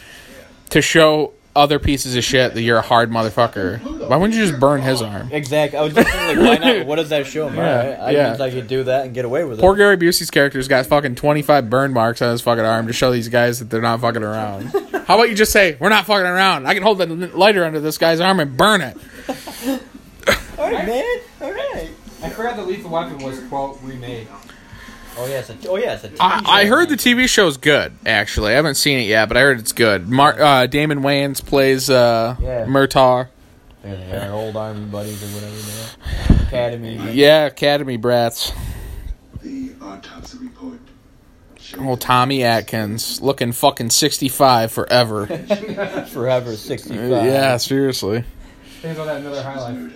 [0.69, 3.79] to show other pieces of shit that you're a hard motherfucker?
[4.07, 5.29] Why wouldn't you just burn his arm?
[5.31, 5.77] Exactly.
[5.79, 6.85] I was just thinking, like, why not?
[6.87, 7.55] What does that show him?
[7.55, 8.29] Yeah, Alright, I yeah.
[8.29, 9.61] means I could do that and get away with it.
[9.61, 13.11] Poor Gary Busey's character's got fucking 25 burn marks on his fucking arm to show
[13.11, 14.67] these guys that they're not fucking around.
[15.05, 16.67] How about you just say, we're not fucking around.
[16.67, 18.97] I can hold the lighter under this guy's arm and burn it.
[20.57, 21.19] All right, man.
[21.41, 21.89] All right.
[22.21, 24.27] I forgot the Lethal Weapon was quote remade.
[25.21, 27.17] Oh yeah, it's a, oh yeah, it's a TV I, I heard the man.
[27.25, 28.53] TV show's good, actually.
[28.53, 30.07] I haven't seen it yet, but I heard it's good.
[30.07, 32.65] Mar- uh, Damon Wayans plays uh, Yeah.
[32.65, 33.27] Murtaugh.
[33.83, 36.47] Yeah, they are old army buddies or whatever they are.
[36.47, 37.11] Academy.
[37.13, 38.51] Yeah, Academy brats.
[39.41, 40.79] The autopsy report.
[41.59, 45.25] showed Oh, Tommy Atkins, looking fucking 65 forever.
[46.11, 47.09] Forever 65.
[47.25, 48.23] yeah, seriously.
[48.81, 49.91] Things like that another highlight.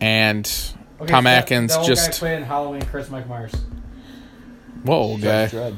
[0.00, 0.46] And
[1.00, 2.18] Okay, Tom so that- Atkins the old guy just.
[2.20, 2.82] playing Halloween.
[2.82, 3.52] Chris Mike Myers.
[4.86, 5.46] Whoa, guy.
[5.46, 5.76] Judge Dredd.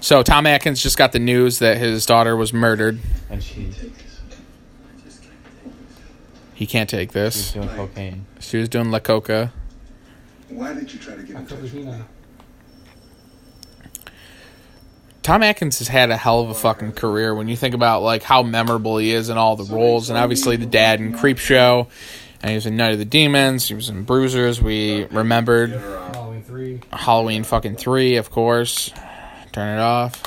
[0.00, 2.98] So Tom Atkins just got the news that his daughter was murdered.
[3.30, 3.70] And she,
[6.54, 7.52] He can't take she's this.
[7.52, 8.26] doing cocaine.
[8.40, 9.52] She was doing La Coca.
[10.48, 11.92] Why did you try to get in touch with me?
[15.22, 18.24] Tom Atkins has had a hell of a fucking career when you think about like
[18.24, 21.88] how memorable he is in all the roles, and obviously the dad in Creepshow,
[22.42, 24.60] and he was in Night of the Demons, he was in Bruisers.
[24.60, 25.80] We remembered
[26.92, 28.90] Halloween fucking three, of course.
[29.52, 30.22] Turn it off.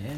[0.00, 0.10] Yeah.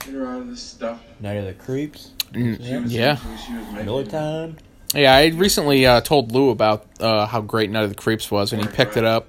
[0.00, 1.00] Get her out of this stuff.
[1.20, 2.12] Night of the Creeps.
[2.32, 2.56] Mm,
[2.88, 3.52] Yeah, She
[3.84, 4.04] Miller.
[4.04, 4.56] Time.
[4.94, 5.14] yeah.
[5.14, 8.62] I recently uh, told Lou about uh, how great Night of the Creeps was, and
[8.62, 9.28] he picked it up.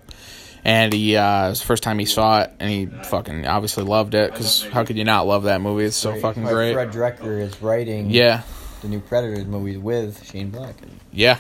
[0.65, 3.83] And he, uh, it was the first time he saw it, and he fucking obviously
[3.83, 4.31] loved it.
[4.31, 5.83] Because how could you not love that movie?
[5.83, 6.73] It's so fucking Fred- great.
[6.73, 8.43] Fred Dekker is writing Yeah,
[8.81, 10.75] the new Predators movie with Shane Black.
[11.11, 11.35] Yeah.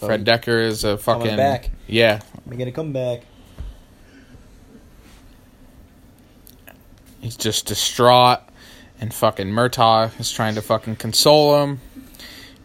[0.00, 1.70] so Fred Dekker is a fucking Coming back.
[1.86, 2.22] yeah.
[2.46, 3.24] We get a comeback.
[7.24, 8.40] He's just distraught,
[9.00, 11.80] and fucking Murtaugh is trying to fucking console him,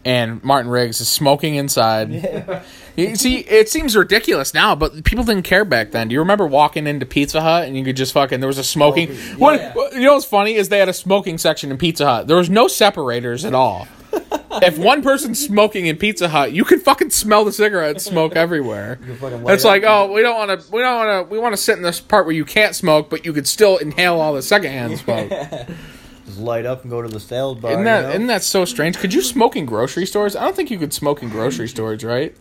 [0.04, 2.62] and Martin Riggs is smoking inside.
[2.96, 6.08] You see, it seems ridiculous now, but people didn't care back then.
[6.08, 8.64] Do you remember walking into Pizza Hut and you could just fucking there was a
[8.64, 9.14] smoking?
[9.38, 12.26] What what- you know what's funny is they had a smoking section in Pizza Hut.
[12.26, 13.86] There was no separators at all.
[14.62, 18.98] if one person's smoking in Pizza Hut, you can fucking smell the cigarette smoke everywhere.
[19.02, 21.76] It's like, oh, we don't want to, we don't want to, we want to sit
[21.76, 24.98] in this part where you can't smoke, but you could still inhale all the secondhand
[24.98, 25.30] smoke.
[26.26, 27.72] Just light up and go to the sales bar.
[27.72, 28.10] Isn't that you know?
[28.10, 28.98] isn't that so strange?
[28.98, 30.36] Could you smoke in grocery stores?
[30.36, 32.36] I don't think you could smoke in grocery stores, right?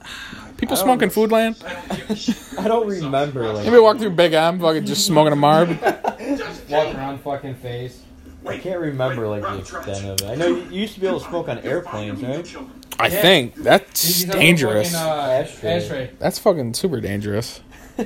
[0.58, 1.56] People smoke in Foodland.
[2.60, 3.52] I don't remember.
[3.54, 5.70] Like, Maybe walk through Big M, fucking just smoking a marb.
[5.82, 8.04] Walk around fucking face.
[8.46, 10.32] I can't remember like the extent of it.
[10.32, 12.56] I know you you used to be able to smoke on airplanes, right?
[13.00, 14.92] I think that's He's got a dangerous.
[14.92, 15.70] fucking, uh, Ashtray.
[15.72, 16.10] ashtray.
[16.20, 17.62] That's fucking super dangerous.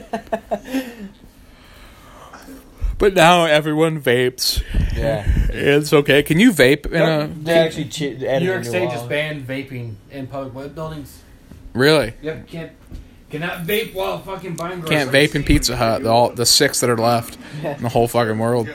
[2.97, 4.61] but now everyone vapes.
[4.95, 5.23] Yeah.
[5.49, 6.23] It's okay.
[6.23, 8.91] Can you vape in a They actually che- added New a York new State law.
[8.93, 11.21] just banned vaping in public buildings.
[11.73, 12.13] really?
[12.21, 12.71] Yep, can't
[13.33, 15.05] Cannot vape while fucking buying groceries.
[15.05, 16.03] Can't vape in Pizza Hut.
[16.03, 18.69] The, all, the six that are left in the whole fucking world.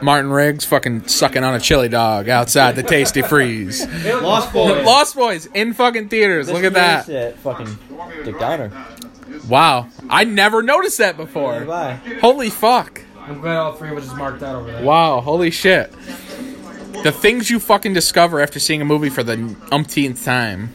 [0.00, 3.86] Martin Riggs fucking sucking on a chili dog outside the Tasty Freeze.
[4.06, 4.86] Lost Boys.
[4.86, 6.50] Lost Boys in fucking theaters.
[6.50, 7.04] Look at that.
[7.04, 7.78] Shit, fucking
[8.24, 8.72] Dick Donner.
[9.46, 9.88] Wow.
[10.08, 11.66] I never noticed that before.
[11.66, 12.00] Bye.
[12.22, 13.02] Holy fuck.
[13.18, 14.82] I'm glad all three of us just marked out over there.
[14.82, 15.20] Wow.
[15.20, 15.92] Holy shit.
[17.02, 20.70] The things you fucking discover after seeing a movie for the umpteenth time.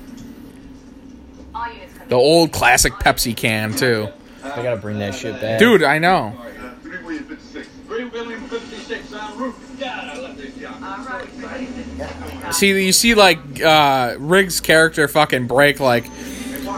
[2.10, 4.08] The old classic Pepsi can, too.
[4.44, 5.60] I gotta bring that shit back.
[5.60, 6.34] Dude, I know.
[6.82, 7.68] Three William 56.
[7.86, 9.76] Three William 56 on roof.
[9.80, 12.54] God, I love this job.
[12.54, 15.80] See, you see, like uh, Riggs' character fucking break.
[15.80, 16.06] Like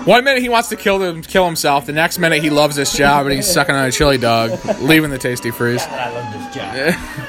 [0.06, 1.86] one minute he wants to kill him, kill himself.
[1.86, 5.12] The next minute he loves this job and he's sucking on a chili dog, leaving
[5.12, 5.84] the tasty freeze.
[5.90, 7.26] I love this job.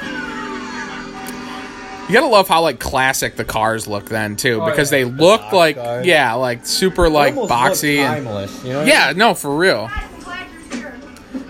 [2.11, 4.97] You gotta love how like classic the cars look then too, Oh, because yeah.
[4.99, 6.05] they look box like cars.
[6.05, 8.63] yeah, like super like boxy look and timeless.
[8.63, 8.79] You know?
[8.79, 9.17] what I yeah, mean?
[9.17, 9.89] no, for real.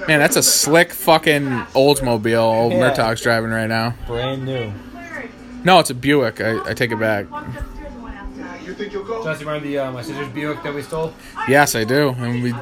[0.08, 1.44] Man, that's a slick fucking
[1.74, 2.80] Oldsmobile old Yeah.
[2.80, 3.96] Murtaugh's driving right now.
[4.08, 4.72] Brand new.
[5.64, 6.42] No, it's a Buick.
[6.42, 7.28] I, I take it back.
[8.66, 9.24] You think you'll go?
[9.24, 11.14] Jesse, remember the uh, my sister's Buick that we stole?
[11.48, 12.10] Yes, I do.
[12.18, 12.54] And we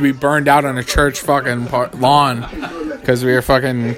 [0.00, 2.46] we burned out on a church fucking par- lawn
[2.92, 3.96] because we were fucking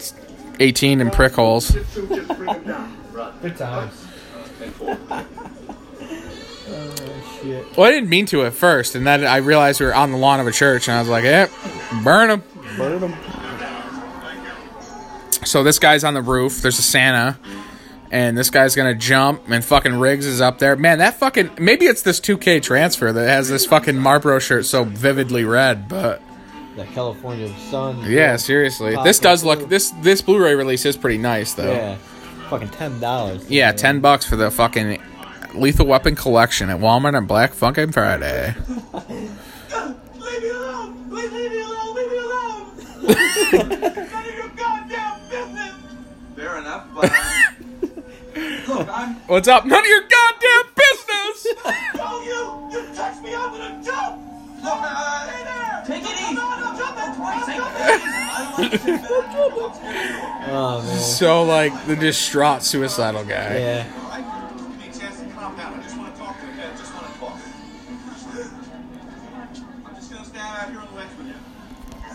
[0.58, 1.74] 18 in prick holes.
[3.42, 4.06] Good times.
[6.72, 7.76] Oh, shit.
[7.76, 10.18] Well, I didn't mean to at first, and then I realized we were on the
[10.18, 11.50] lawn of a church, and I was like, "Yep,
[12.04, 12.42] burn them."
[12.76, 13.14] Burn 'em.
[15.44, 16.60] So this guy's on the roof.
[16.60, 17.38] There's a Santa,
[18.10, 20.76] and this guy's gonna jump, and fucking Riggs is up there.
[20.76, 24.84] Man, that fucking maybe it's this 2K transfer that has this fucking Marlboro shirt so
[24.84, 26.20] vividly red, but
[26.76, 28.04] the California sun.
[28.06, 31.72] yeah, seriously, this does look this this Blu-ray release is pretty nice though.
[31.72, 31.96] Yeah.
[32.50, 33.48] Fucking ten dollars.
[33.48, 35.00] Yeah, ten bucks for the fucking
[35.54, 38.56] Lethal Weapon collection at Walmart on Black fucking Friday.
[38.92, 41.08] Leave me alone!
[41.08, 41.94] Please leave me alone!
[41.94, 42.66] Leave me alone!
[43.52, 45.74] None of your goddamn business!
[46.34, 47.12] Fair enough, but.
[47.12, 47.86] Uh,
[48.74, 49.14] look, I'm.
[49.28, 49.64] What's up?
[49.64, 51.46] None of your goddamn business.
[52.24, 52.68] You!
[52.72, 53.32] You touched me!
[53.32, 54.29] I'm gonna jump!
[54.62, 55.82] Look, Stay there!
[55.86, 56.34] Take it easy.
[56.34, 57.22] No, I'm jumping!
[57.22, 59.00] I'm jumping!
[60.52, 60.98] Oh man.
[60.98, 63.58] so like the distraught suicidal guy.
[63.58, 63.84] Yeah.
[63.84, 65.74] Give me a chance to calm down.
[65.78, 66.52] I just want to talk to you.
[66.52, 67.38] I just want to talk.
[69.86, 71.34] I'm just gonna stand out here on the ledge with you.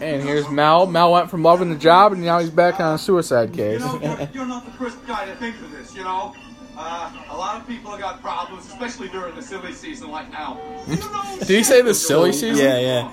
[0.06, 0.86] And here's Mel.
[0.88, 3.80] Mel went from loving the job, and now he's back on a suicide You case.
[3.82, 6.36] know, you're, you're not the first guy to think of this, you know?
[6.78, 10.60] Uh, a lot of people have got problems, especially during the silly season like now.
[10.88, 12.66] Do you Did he say the silly season?
[12.66, 13.12] Yeah, yeah.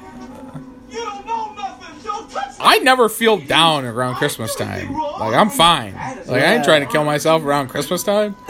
[0.90, 1.94] You don't know nothing!
[2.03, 2.57] Don't touch!
[2.61, 4.92] I never feel down around Christmas time.
[4.92, 5.94] Like I'm fine.
[5.94, 8.35] Like I ain't trying to kill myself around Christmas time.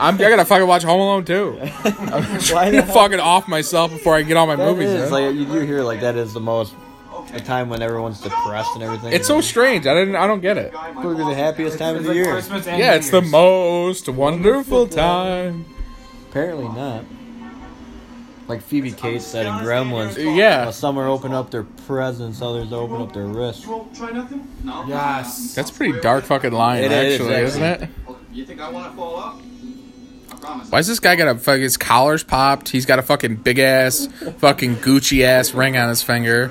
[0.00, 1.58] I'm I gotta fucking watch Home Alone too.
[1.84, 4.88] I'm Why trying to fucking off myself before I get all my That movies.
[4.90, 6.74] is like you do hear like that is the most
[7.30, 9.12] the time when everyone's depressed and everything.
[9.12, 9.86] It's so strange.
[9.86, 10.16] I didn't.
[10.16, 10.72] I don't get it.
[10.72, 12.32] Probably the happiest time of the like year.
[12.32, 15.64] Christmas and Yeah, it's the most wonderful time.
[16.30, 17.04] Apparently not.
[18.48, 20.16] Like Phoebe Cates said in Gremlins.
[20.36, 23.64] Yeah, Some are open up their presents, others open up their wrists.
[23.64, 24.48] You won't try nothing?
[24.64, 24.86] No?
[24.86, 25.54] Yes.
[25.54, 27.90] that's a pretty dark fucking line, It is, actually, isn't it?
[28.32, 29.42] You think I want to fall off?
[30.32, 30.70] I promise.
[30.70, 32.70] Why is this guy got a fucking his collar's popped?
[32.70, 34.06] He's got a fucking big ass,
[34.38, 36.50] fucking Gucci ass ring on his finger.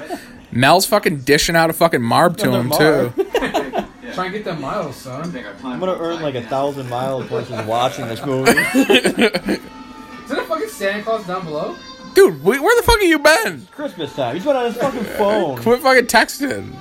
[0.58, 3.14] Mel's fucking dishing out a fucking marb to him too.
[4.14, 5.22] Try and get them miles, son.
[5.22, 8.52] I think I I'm gonna earn like a thousand miles versus watching this movie.
[8.52, 11.76] Is there a fucking Santa Claus down below?
[12.16, 13.68] Dude, wh- where the fuck have you been?
[13.72, 14.34] Christmas time.
[14.36, 15.60] He's been on his fucking phone.
[15.60, 16.74] Quit fucking texting.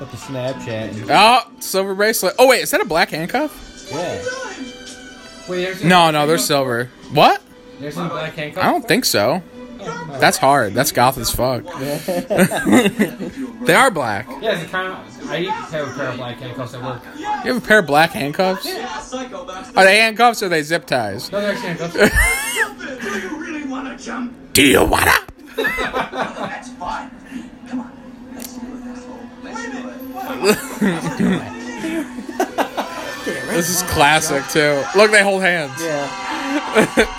[0.00, 1.06] With the Snapchat.
[1.08, 2.34] Oh, silver bracelet.
[2.40, 3.88] Oh wait, is that a black handcuff?
[3.92, 4.22] Yeah.
[5.48, 6.86] Wait, you No, no, they're silver.
[7.12, 7.40] What?
[7.78, 8.62] You ever seen Black Handcuff?
[8.64, 9.42] I don't think so.
[10.18, 10.74] That's hard.
[10.74, 11.64] That's goth as fuck.
[13.64, 14.28] they are black.
[14.40, 15.30] Yeah, it's kind of.
[15.30, 17.02] I have a pair of black handcuffs at work.
[17.18, 18.68] You have a pair of black handcuffs?
[19.08, 21.30] psycho, but Are they handcuffs or are they zip ties?
[21.32, 23.02] No, they're actually handcuffs.
[23.04, 24.34] Do you really want to jump?
[24.52, 25.12] Do you wanna?
[25.56, 27.10] That's fine.
[27.68, 27.92] Come on.
[28.34, 29.18] Let's do it, asshole.
[29.42, 31.52] Let's do it.
[33.52, 34.82] This is classic too.
[34.96, 35.72] Look, they hold hands.
[35.80, 37.18] Yeah.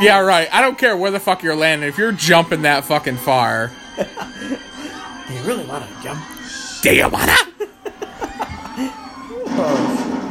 [0.00, 0.48] Yeah, right.
[0.52, 1.88] I don't care where the fuck you're landing.
[1.88, 6.22] If you're jumping that fucking far, Do you really want to jump?
[6.82, 7.36] do you wanna?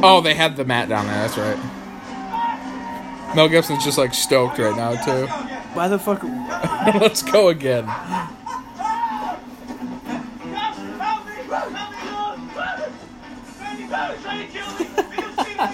[0.04, 1.14] Oh, they had the mat down there.
[1.28, 3.36] That's right.
[3.36, 5.26] Mel Gibson's just like stoked right now too.
[5.74, 6.22] Why the fuck?
[7.00, 7.84] Let's go again.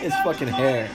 [0.01, 0.89] His fucking hair.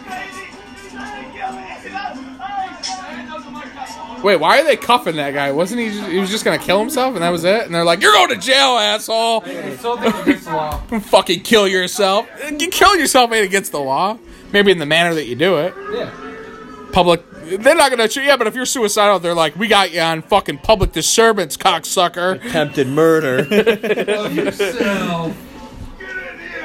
[4.24, 5.52] Wait, why are they cuffing that guy?
[5.52, 5.90] Wasn't he?
[5.90, 7.66] Just, he was just gonna kill himself, and that was it.
[7.66, 9.42] And they're like, "You're going to jail, asshole!
[9.42, 10.78] They still think against the law.
[11.00, 12.26] Fucking kill yourself.
[12.50, 14.18] You killing yourself ain't against the law.
[14.54, 15.74] Maybe in the manner that you do it.
[15.92, 16.10] Yeah.
[16.94, 17.22] Public.
[17.44, 18.24] They're not gonna shoot.
[18.24, 22.46] Yeah, but if you're suicidal, they're like, "We got you on fucking public disturbance, cocksucker."
[22.46, 23.44] Attempted murder.
[24.32, 25.36] Yourself.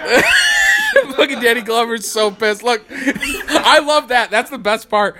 [1.18, 2.62] Look at Danny Glover's so pissed.
[2.62, 4.30] Look, I love that.
[4.30, 5.16] That's the best part.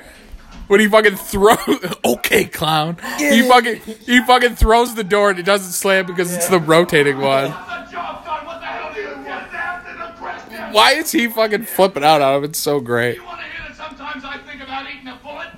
[0.68, 1.58] When he fucking throws,
[2.04, 2.98] okay, clown.
[3.18, 7.18] He fucking he fucking throws the door and it doesn't slam because it's the rotating
[7.18, 7.44] one.
[7.44, 7.50] The
[7.90, 8.46] job done.
[8.46, 9.54] What the hell do you want?
[9.54, 10.72] After the question.
[10.72, 12.44] Why is he fucking flipping out on him?
[12.44, 13.16] It's so great.
[13.16, 15.48] You want to hear that sometimes I think about eating a bullet?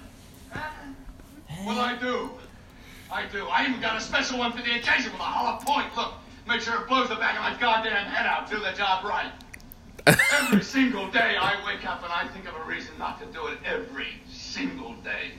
[1.67, 2.31] Well, I do.
[3.13, 3.47] I do.
[3.47, 5.95] I even got a special one for the occasion with a hollow point.
[5.97, 6.15] Look,
[6.49, 8.49] make sure it blows the back of my goddamn head out.
[8.49, 9.33] Do the job right.
[10.07, 13.49] Every single day I wake up and I think of a reason not to do
[13.49, 13.59] it.
[13.65, 14.07] Every
[14.51, 15.31] single day.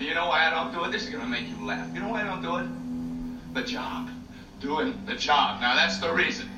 [0.00, 0.90] You know why I don't do it?
[0.90, 1.88] This is gonna make you laugh.
[1.94, 3.54] You know why I don't do it?
[3.54, 4.10] The job.
[4.60, 5.60] Doing the job.
[5.60, 6.50] Now that's the reason.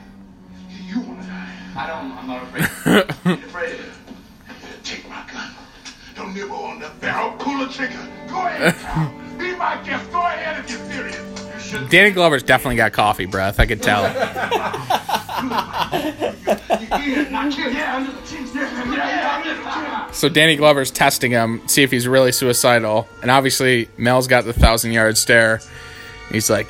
[0.70, 1.52] You wanna die.
[1.76, 2.12] I don't.
[2.12, 3.04] I'm not afraid.
[3.26, 4.82] Ain't afraid of it.
[4.82, 5.50] Take my gun.
[6.14, 7.32] Don't nibble on the barrel.
[7.32, 8.08] Pull the trigger.
[8.28, 9.12] Go ahead, pal.
[9.36, 10.10] Be my guest.
[10.10, 11.70] Go ahead if you're serious.
[11.70, 11.86] You.
[11.88, 13.60] Danny Glover's definitely got coffee breath.
[13.60, 14.04] I could tell.
[15.50, 17.74] Yeah, knock him.
[17.74, 18.54] Yeah, under the cheeks.
[18.54, 20.14] Yeah, yeah, under the chin.
[20.14, 24.52] So Danny Glover's testing him, see if he's really suicidal, and obviously Mel's got the
[24.52, 25.60] thousand yard stare.
[26.30, 26.66] He's like,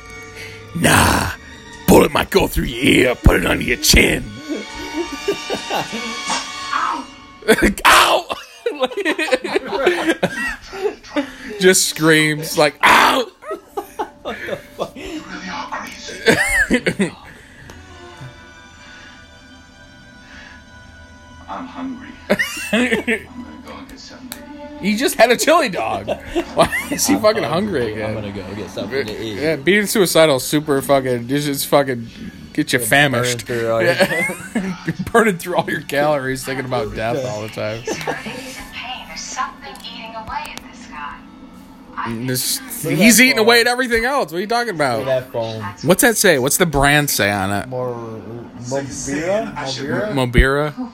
[0.75, 1.31] "Nah,
[1.87, 3.15] bullet might go through your ear.
[3.15, 4.23] Put it under your chin."
[7.85, 8.27] Ow!
[11.59, 13.25] Just screams like, "Ow!"
[24.81, 26.07] He just had a chili dog.
[26.53, 29.39] Why is he fucking hungry I'm gonna go get something to eat.
[29.39, 31.27] Yeah, being suicidal is super fucking.
[31.27, 32.07] This is fucking
[32.53, 33.47] get you famished.
[33.47, 34.77] Burn through all your-
[35.11, 37.83] burning through all your calories thinking about death all the time.
[37.85, 37.97] This.
[37.97, 39.07] He's in pain.
[39.07, 41.19] There's something eating away at mm, this guy.
[41.95, 44.31] I This, Look at he's that eating away at everything else.
[44.31, 45.05] What are you talking about?
[45.05, 45.61] that phone.
[45.83, 46.37] What's that say?
[46.37, 47.67] What's the brand say on it?
[47.67, 47.95] More
[48.59, 49.55] Mobira?
[49.55, 50.13] Mobira?
[50.13, 50.91] Mobira.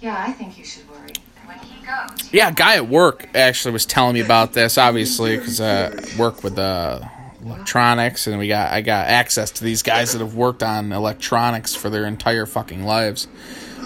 [0.00, 1.12] Yeah, I think you should worry.
[1.46, 4.78] When he goes, Yeah, a guy at work actually was telling me about this.
[4.78, 7.00] Obviously, because I work with uh,
[7.44, 11.74] electronics, and we got I got access to these guys that have worked on electronics
[11.74, 13.28] for their entire fucking lives.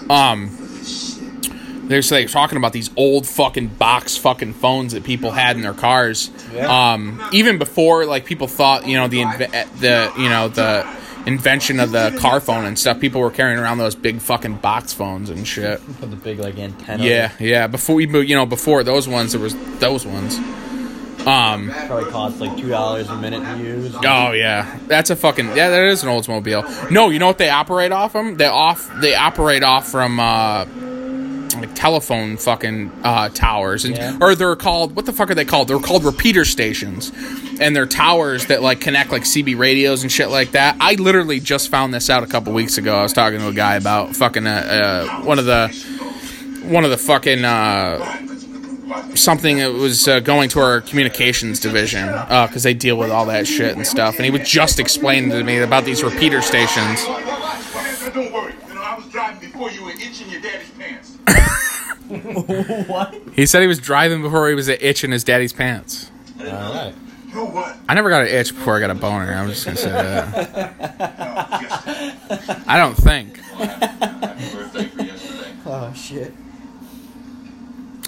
[0.09, 0.55] Um,
[1.87, 5.73] they're like talking about these old fucking box fucking phones that people had in their
[5.73, 6.31] cars.
[6.67, 10.85] Um, even before like people thought you know the inve- the you know the
[11.25, 14.93] invention of the car phone and stuff, people were carrying around those big fucking box
[14.93, 15.85] phones and shit.
[15.85, 17.03] With the big like antenna.
[17.03, 17.67] Yeah, yeah.
[17.67, 20.37] Before we, you know, before those ones, there was those ones.
[21.25, 21.71] Um.
[21.87, 23.95] Probably cost like two dollars a minute to use.
[23.95, 25.69] Oh yeah, that's a fucking yeah.
[25.69, 26.91] That is an Oldsmobile.
[26.91, 28.35] No, you know what they operate off them?
[28.35, 28.91] They off.
[29.01, 30.65] They operate off from uh,
[31.59, 34.17] like telephone fucking uh, towers, and Yeah.
[34.21, 35.67] or they're called what the fuck are they called?
[35.67, 37.11] They're called repeater stations,
[37.59, 40.75] and they're towers that like connect like CB radios and shit like that.
[40.79, 42.95] I literally just found this out a couple weeks ago.
[42.95, 44.49] I was talking to a guy about fucking uh,
[45.19, 45.67] uh one of the
[46.63, 48.21] one of the fucking uh
[49.15, 53.47] something that was uh, going to our communications division because they deal with all that
[53.47, 54.15] shit and stuff.
[54.17, 57.03] And he was just explaining to me about these repeater stations.
[57.05, 58.53] Don't worry.
[58.67, 61.14] You know, I was driving before you were itching your daddy's pants.
[62.87, 63.15] What?
[63.33, 66.11] He said he was driving before he was an itch in his daddy's pants.
[66.39, 66.93] Alright.
[67.27, 67.75] You know what?
[67.89, 69.33] I never got an itch before I got a boner.
[69.33, 70.77] I'm just gonna say that.
[71.17, 72.55] No.
[72.67, 73.37] I don't think.
[73.37, 75.51] Happy birthday for yesterday.
[75.65, 76.33] Oh shit.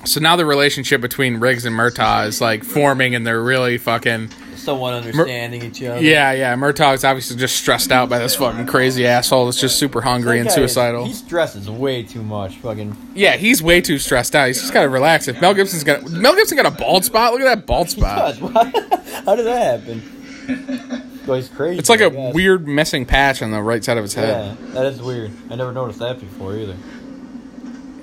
[0.05, 4.29] So now the relationship between Riggs and Murtaugh is like forming, and they're really fucking.
[4.67, 6.01] Someone understanding each other.
[6.01, 6.53] Yeah, yeah.
[6.57, 10.47] Murtaugh's obviously just stressed out by this fucking crazy asshole that's just super hungry and
[10.49, 11.05] guy is- suicidal.
[11.05, 12.57] He stresses way too much.
[12.57, 12.97] Fucking.
[13.15, 14.47] Yeah, he's way too stressed out.
[14.47, 15.29] He's just got to relax.
[15.29, 18.37] If Mel Gibson's got Mel Gibson got a bald spot, look at that bald spot.
[18.37, 18.41] God,
[18.73, 19.03] what?
[19.25, 21.23] How did that happen?
[21.25, 21.79] Well, he's crazy.
[21.79, 24.57] It's like a weird missing patch on the right side of his head.
[24.59, 25.31] Yeah, that is weird.
[25.49, 26.75] I never noticed that before either.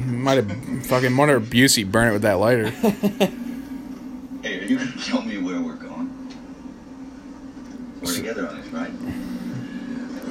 [0.00, 2.70] Might have fucking wonder if Busey burned it with that lighter.
[4.42, 5.83] Hey, are you gonna tell me where we're going?
[8.04, 8.90] We're together on this, right?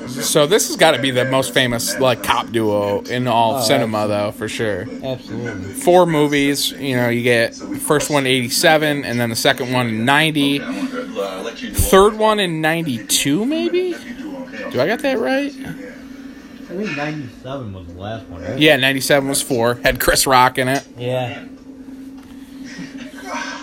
[0.10, 3.62] so this has got to be the most famous like cop duo in all Oh,
[3.62, 4.82] cinema, though, for sure.
[5.04, 5.74] Absolutely.
[5.74, 6.72] Four movies.
[6.72, 10.62] You know, you get first one '87, and then the second one in '90.
[10.62, 13.94] I want to uh, let you do Third one in '92, maybe.
[14.72, 15.52] Do I got that right?
[15.54, 18.58] I think 97 was the last one, right?
[18.60, 19.76] Yeah, '97 was four.
[19.76, 20.86] Had Chris Rock in it.
[20.98, 21.46] Yeah.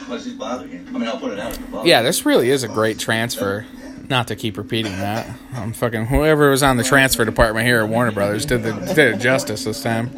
[0.04, 0.84] Unless he's bothering you.
[0.88, 1.52] I mean, I'll put it out.
[1.52, 3.66] if it bothers Yeah, this really is a great transfer.
[4.10, 5.30] Not to keep repeating that.
[5.54, 9.14] I'm fucking whoever was on the transfer department here at Warner Brothers did the did
[9.14, 10.08] it justice this time.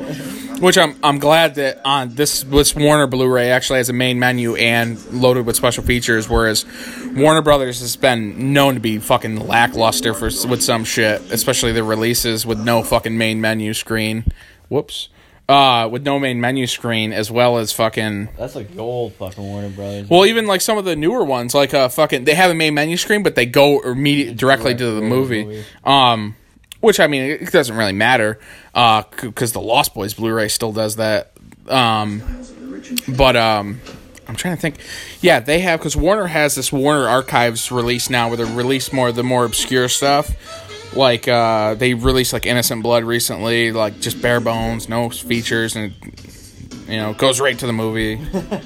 [0.60, 4.54] Which I'm I'm glad that on this this Warner Blu-ray actually has a main menu
[4.54, 6.64] and loaded with special features, whereas
[7.14, 11.84] Warner Brothers has been known to be fucking lackluster for with some shit, especially the
[11.84, 14.24] releases with no fucking main menu screen.
[14.70, 15.10] Whoops.
[15.48, 19.42] Uh, with no main menu screen, as well as fucking That's like the old fucking
[19.42, 20.08] Warner Brothers.
[20.08, 22.74] well, even like some of the newer ones, like uh, fucking, they have a main
[22.74, 25.44] menu screen, but they go immediately directly to the movie.
[25.44, 25.64] movie.
[25.84, 26.36] Um,
[26.80, 28.38] which I mean, it doesn't really matter,
[28.74, 31.32] uh, because the Lost Boys Blu-ray still does that.
[31.68, 32.22] Um,
[33.08, 33.80] but um,
[34.28, 34.76] I'm trying to think.
[35.20, 39.08] Yeah, they have because Warner has this Warner Archives release now, where they release more
[39.08, 40.34] of the more obscure stuff.
[40.94, 45.94] Like uh, they released like Innocent Blood recently, like just bare bones, no features, and
[46.88, 48.20] you know goes right to the movie.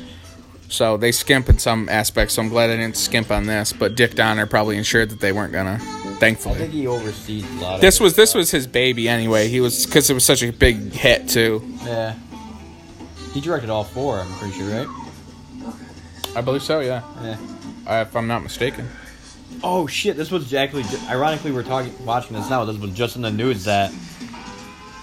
[0.69, 2.35] So they skimp in some aspects.
[2.35, 3.73] So I'm glad I didn't skimp on this.
[3.73, 5.79] But Dick Donner probably ensured that they weren't gonna.
[6.19, 8.03] Thankfully, I think he oversees a lot this it.
[8.03, 9.47] was this was his baby anyway.
[9.47, 11.63] He was because it was such a big hit too.
[11.85, 12.15] Yeah.
[13.33, 14.89] He directed all four, I'm pretty sure, right?
[16.35, 16.81] I believe so.
[16.81, 17.37] Yeah, Yeah.
[17.87, 18.89] uh, if I'm not mistaken.
[19.63, 20.17] Oh shit!
[20.17, 22.65] This was actually, ironically, we're talking, watching this now.
[22.65, 23.93] This was just in the news that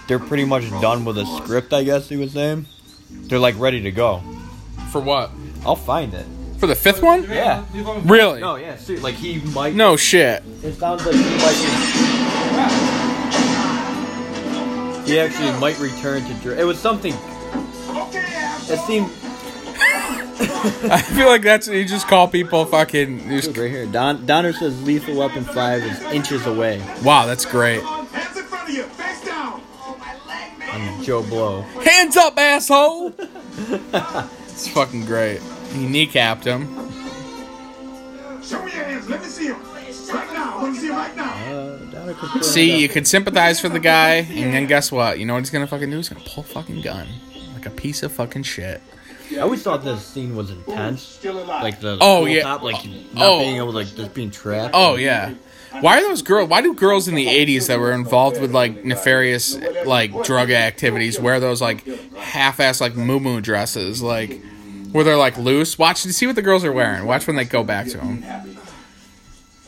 [0.08, 1.74] they're pretty much done with the script.
[1.74, 2.68] I guess he was saying
[3.10, 4.22] they're like ready to go.
[4.92, 5.32] For what?
[5.66, 6.26] I'll find it.
[6.60, 7.24] For the fifth one?
[7.24, 7.66] Yeah.
[8.06, 8.40] Really?
[8.40, 8.78] No, yeah.
[8.78, 9.74] See, like he might.
[9.76, 10.44] No shit.
[10.64, 11.58] It sounds like he might.
[15.06, 16.60] He actually might return to.
[16.60, 17.14] It was something.
[18.70, 19.12] It seemed.
[20.40, 23.30] I feel like that's you just call people fucking.
[23.32, 26.82] you just- Right here, Don Donner says Lethal Weapon Five is inches away.
[27.04, 27.82] wow, that's great.
[27.84, 29.62] Hands in front of you, face down.
[30.72, 31.62] And Joe Blow.
[31.84, 33.14] Hands up, asshole!
[34.48, 35.40] it's fucking great.
[35.74, 36.68] He kneecapped him.
[38.44, 39.10] Show me your hands.
[39.10, 39.62] Let me see them.
[40.14, 40.62] Right now.
[40.64, 41.32] Let me see them right now.
[41.32, 45.18] Uh, See, you could sympathize for the guy, and then guess what?
[45.20, 45.98] You know what he's gonna fucking do?
[45.98, 47.08] He's gonna pull a fucking gun.
[47.54, 48.82] Like a piece of fucking shit.
[49.38, 51.02] I always thought this scene was intense.
[51.02, 51.64] Still alive.
[51.64, 52.44] Like the Oh, yeah.
[52.44, 52.76] top, like
[53.14, 53.40] not Oh.
[53.40, 54.72] being able to like just being trapped.
[54.76, 55.34] Oh yeah.
[55.82, 56.50] Why are those girls?
[56.50, 61.20] Why do girls in the '80s that were involved with like nefarious like drug activities
[61.20, 61.84] wear those like
[62.16, 64.40] half-ass like moo dresses, like
[64.92, 65.80] where they're like loose?
[65.80, 67.06] Watch see what the girls are wearing.
[67.06, 68.24] Watch when they go back to them.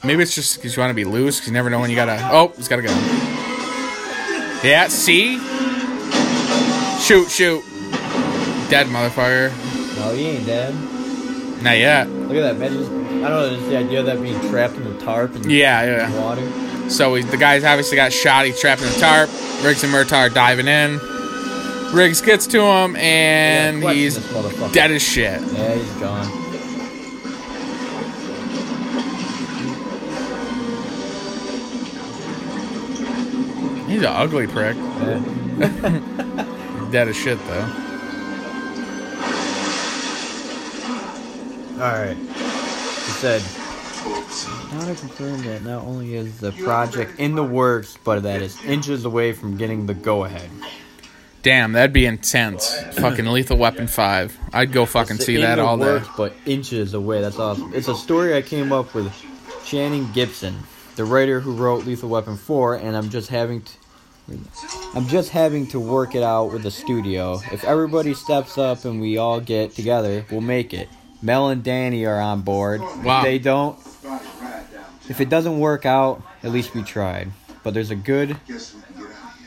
[0.04, 1.38] Maybe it's just because you want to be loose.
[1.38, 2.20] Because you never know when you gotta.
[2.32, 2.90] Oh, he's gotta go.
[4.64, 4.88] Yeah.
[4.90, 5.40] See.
[7.00, 7.30] Shoot!
[7.30, 7.64] Shoot!
[8.70, 9.52] Dead motherfucker.
[9.98, 10.74] No, he ain't dead.
[11.64, 12.10] Not yet.
[12.10, 12.58] Look at that.
[12.58, 13.50] Man, just, I don't know.
[13.56, 16.22] Just the idea of that being trapped in the tarp and Yeah, yeah.
[16.22, 16.90] water.
[16.90, 18.46] So he, the guy's obviously got shot.
[18.46, 19.30] He's trapped in the tarp.
[19.64, 21.00] Riggs and Murtaugh are diving in.
[21.94, 25.42] Riggs gets to him, and Question he's dead as shit.
[25.42, 26.42] Yeah, he's gone.
[33.88, 34.76] He's an ugly prick.
[34.76, 35.20] Yeah.
[36.92, 37.85] Dead as shit, though.
[41.76, 42.16] All right.
[42.16, 43.42] He said.
[44.72, 49.04] Donner confirmed that not only is the project in the works, but that it's inches
[49.06, 50.50] away from getting the go-ahead.
[51.44, 52.76] Damn, that'd be intense.
[52.94, 54.38] fucking Lethal Weapon 5.
[54.54, 55.86] I'd go fucking see that all day.
[55.86, 57.22] works, but inches away.
[57.22, 57.74] That's awesome.
[57.74, 59.14] It's a story I came up with
[59.64, 60.56] Channing Gibson,
[60.96, 63.72] the writer who wrote Lethal Weapon 4, and I'm just having to.
[64.96, 67.40] I'm just having to work it out with the studio.
[67.52, 70.90] If everybody steps up and we all get together, we'll make it.
[71.22, 72.82] Mel and Danny are on board.
[72.82, 73.20] Wow.
[73.20, 73.78] If they don't,
[75.10, 77.32] if it doesn't work out, at least we tried.
[77.64, 78.36] But there's a good,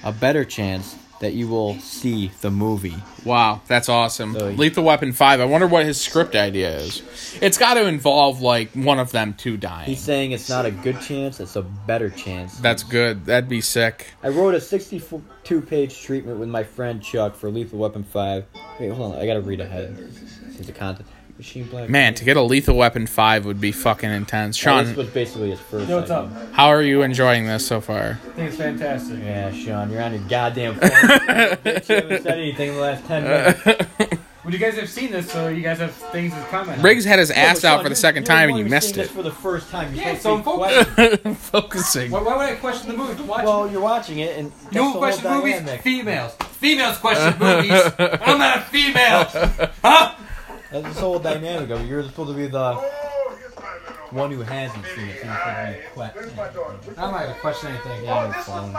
[0.02, 2.94] a better chance that you will see the movie.
[3.24, 4.34] Wow, that's awesome.
[4.34, 5.40] So- Lethal Weapon 5.
[5.40, 7.02] I wonder what his script idea is.
[7.42, 9.86] It's got to involve, like, one of them two dying.
[9.88, 12.58] He's saying it's not a good chance, it's a better chance.
[12.58, 13.26] That's good.
[13.26, 14.06] That'd be sick.
[14.22, 18.44] I wrote a 62 page treatment with my friend Chuck for Lethal Weapon 5.
[18.78, 19.96] Wait, hold on, I gotta read ahead.
[20.54, 21.08] Since the content.
[21.38, 21.88] Machine Black.
[21.88, 24.64] Man, to get a Lethal Weapon 5 would be fucking intense.
[24.66, 25.88] Oh, this was basically his first.
[25.88, 26.32] Yo, what's up?
[26.36, 26.52] think.
[26.52, 28.18] how are you enjoying this so far?
[28.26, 29.20] I think it's fantastic.
[29.20, 30.90] Yeah, Sean, you're on your goddamn phone.
[30.90, 34.14] Bitch, you haven't said anything in the last 10 minutes.
[34.44, 36.84] Would you guys have seen this, so you guys have things to comment on?
[36.84, 38.64] Riggs had his ass Yeah, out Sean, for the you're- second you're time and you
[38.64, 39.02] who's missed seeing it.
[39.08, 39.94] this for the first time.
[39.94, 42.10] You're Yeah, supposed so to I'm be questioning- Focusing.
[42.10, 43.22] Why, why would I question the movie?
[43.22, 45.54] Watch Well, you're watching it, and that's You the don't whole question movies?
[45.56, 45.82] dynamic.
[45.82, 46.32] Females.
[46.52, 47.82] Females question movies.
[48.00, 49.24] I'm not a female.
[49.84, 50.14] Huh?
[50.70, 51.86] That's this whole dynamic of it.
[51.86, 52.74] You're supposed to be the
[54.10, 55.20] one who hasn't seen it.
[55.20, 58.04] So you're supposed to be que- I'm not gonna question anything.
[58.04, 58.76] Yeah, it's fine.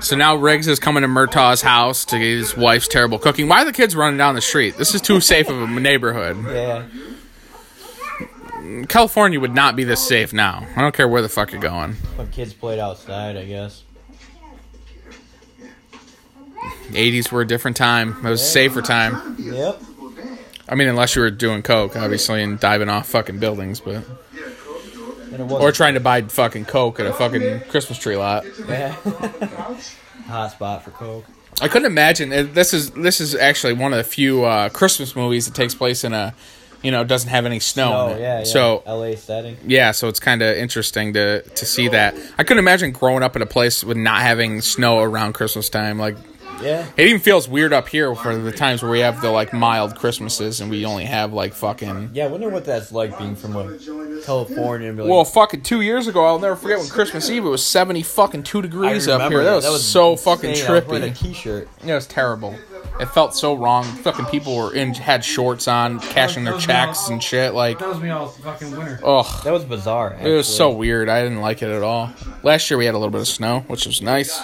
[0.00, 3.48] So now Riggs is coming to Murtaugh's house to get his wife's terrible cooking.
[3.48, 4.76] Why are the kids running down the street?
[4.76, 6.36] This is too safe of a neighborhood.
[6.44, 6.82] Yeah.
[8.88, 10.66] California would not be this safe now.
[10.76, 11.92] I don't care where the fuck you're going.
[12.16, 13.84] When kids played outside, I guess.
[16.90, 18.16] 80s were a different time.
[18.24, 19.36] It was a safer time.
[19.38, 19.80] Yep.
[20.68, 24.04] I mean, unless you were doing coke, obviously, and diving off fucking buildings, but And
[25.34, 28.44] it wasn't or trying to buy fucking coke at a fucking Christmas tree lot.
[28.68, 28.92] Yeah.
[30.28, 31.24] Hot spot for Coke.
[31.60, 32.32] I couldn't imagine.
[32.32, 35.74] uh, This is this is actually one of the few uh, Christmas movies that takes
[35.74, 36.34] place in a,
[36.82, 37.92] you know, doesn't have any snow.
[37.92, 38.20] Oh, in it.
[38.20, 38.44] yeah, yeah.
[38.44, 39.56] So LA setting.
[39.64, 42.16] yeah, so it's kind of interesting to to see that.
[42.38, 45.98] I couldn't imagine growing up in a place with not having snow around Christmas time.
[45.98, 46.16] Like
[46.62, 46.86] Yeah.
[46.96, 49.94] it even feels weird up here for the times where we have the like mild
[49.96, 52.10] Christmases and we only have like fucking.
[52.14, 53.80] Yeah, I wonder what that's like being from like
[54.24, 57.44] California and be like, Well, fucking two years ago, I'll never forget when Christmas Eve
[57.44, 59.44] it was seventy fucking two degrees up here.
[59.44, 60.70] That was, so fucking insane.
[60.70, 61.18] I was wearing a trippy.
[61.18, 61.68] t-shirt.
[61.84, 62.54] Yeah, It was terrible.
[62.98, 63.84] It felt so wrong.
[63.84, 67.52] Fucking people were in had shorts on, cashing their checks and shit.
[67.52, 68.98] Like, That was me all fucking winter.
[69.04, 70.16] ugh, That was bizarre.
[70.22, 71.08] it was so weird.
[71.10, 72.10] I didn't like it at all.
[72.42, 74.40] Last year we had a little bit of snow, which was nice.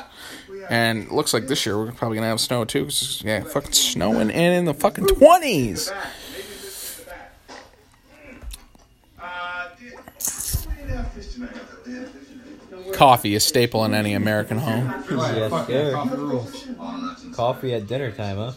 [0.70, 2.84] And it looks like this year we're probably gonna have snow too.
[2.84, 5.90] 'cause yeah, fucking snowing and in the fucking twenties.
[12.92, 14.92] Coffee is staple in any American home.
[15.10, 15.92] Yes, sir.
[15.92, 17.32] coffee.
[17.32, 18.52] Coffee at dinner time, huh?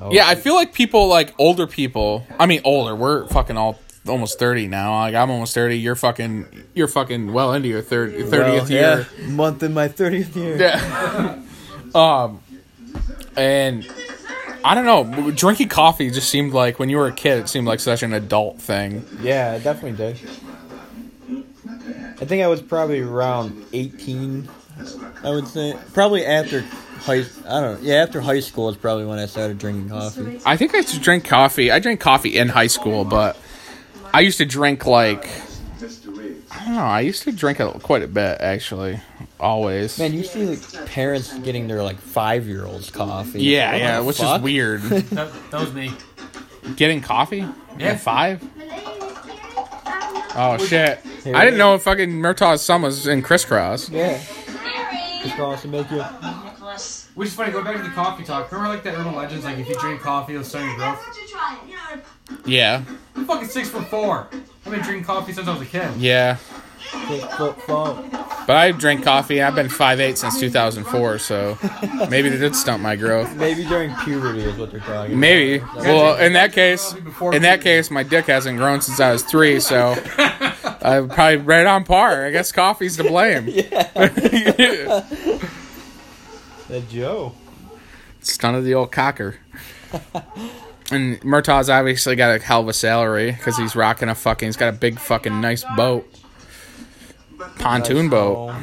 [0.00, 2.26] Oh, Yeah, I feel like people like older people.
[2.38, 2.94] I mean, older.
[2.94, 4.92] We're fucking all almost thirty now.
[5.00, 5.78] Like I'm almost thirty.
[5.78, 6.64] You're fucking.
[6.74, 9.06] You're fucking well into your third well, thirtieth year.
[9.18, 10.58] yeah, month in my thirtieth year.
[10.58, 11.42] Yeah.
[11.94, 12.40] um,
[13.36, 13.86] and
[14.64, 15.30] I don't know.
[15.30, 18.12] Drinking coffee just seemed like when you were a kid, it seemed like such an
[18.12, 19.04] adult thing.
[19.20, 20.18] Yeah, it definitely did.
[22.20, 24.48] I think I was probably around 18,
[25.24, 25.76] I would say.
[25.92, 26.60] Probably after
[27.00, 27.78] high I don't know.
[27.82, 30.40] Yeah, after high school is probably when I started drinking coffee.
[30.46, 31.72] I think I used to drink coffee.
[31.72, 33.36] I drank coffee in high school, but
[34.14, 35.26] I used to drink like
[36.54, 36.82] I don't know.
[36.82, 39.00] I used to drink it quite a bit actually.
[39.40, 39.98] Always.
[39.98, 43.42] Man, you see like parents getting their like 5-year-olds coffee.
[43.42, 44.36] yeah, What yeah, the which fuck?
[44.38, 44.80] is weird.
[45.12, 45.92] That, that was me.
[46.76, 47.44] Getting coffee?
[47.78, 47.86] Yeah.
[47.92, 48.42] At five?
[50.34, 51.00] Oh shit!
[51.26, 53.90] I didn't know fucking Murtaugh's son was in crisscross.
[53.90, 54.18] Yeah.
[55.22, 56.02] Just going to make you
[56.44, 57.08] Nicholas.
[57.14, 58.50] Which is funny, go back to the coffee talk.
[58.50, 60.98] Remember like that urban legends, like if you drink coffee, it'll start your growth?
[62.44, 62.84] Yeah,
[63.16, 64.28] I'm fucking six foot four.
[64.64, 65.96] I've been drinking coffee since I was a kid.
[65.96, 66.36] yeah.
[67.06, 68.10] take flip phone.
[68.46, 69.40] But I drink coffee.
[69.40, 71.56] I've been 5'8 since 2004, so
[72.10, 73.34] maybe they did stunt my growth.
[73.36, 75.58] Maybe during puberty is what they're talking Maybe.
[75.62, 75.76] about.
[75.76, 76.92] Well, in that case,
[77.32, 79.94] in that case, my dick hasn't grown since I was three, so
[80.82, 82.26] I'm probably right on par.
[82.26, 83.46] I guess coffee's to blame.
[83.48, 83.70] yeah.
[86.68, 87.34] That Joe.
[88.22, 89.36] Stunted the old cocker.
[90.92, 94.46] And Murtaugh's obviously got a hell of a salary because he's rocking a fucking.
[94.46, 96.06] He's got a big fucking nice boat,
[97.58, 98.54] pontoon boat.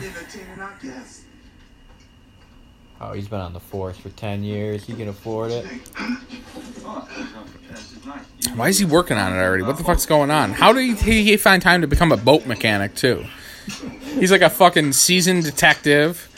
[3.02, 4.86] Oh, he's been on the force for 10 years.
[4.86, 5.66] He can afford it.
[8.56, 9.64] Why is he working on it already?
[9.64, 10.52] What the fuck's going on?
[10.52, 13.26] How did he, he find time to become a boat mechanic too?
[14.16, 16.29] He's like a fucking seasoned detective.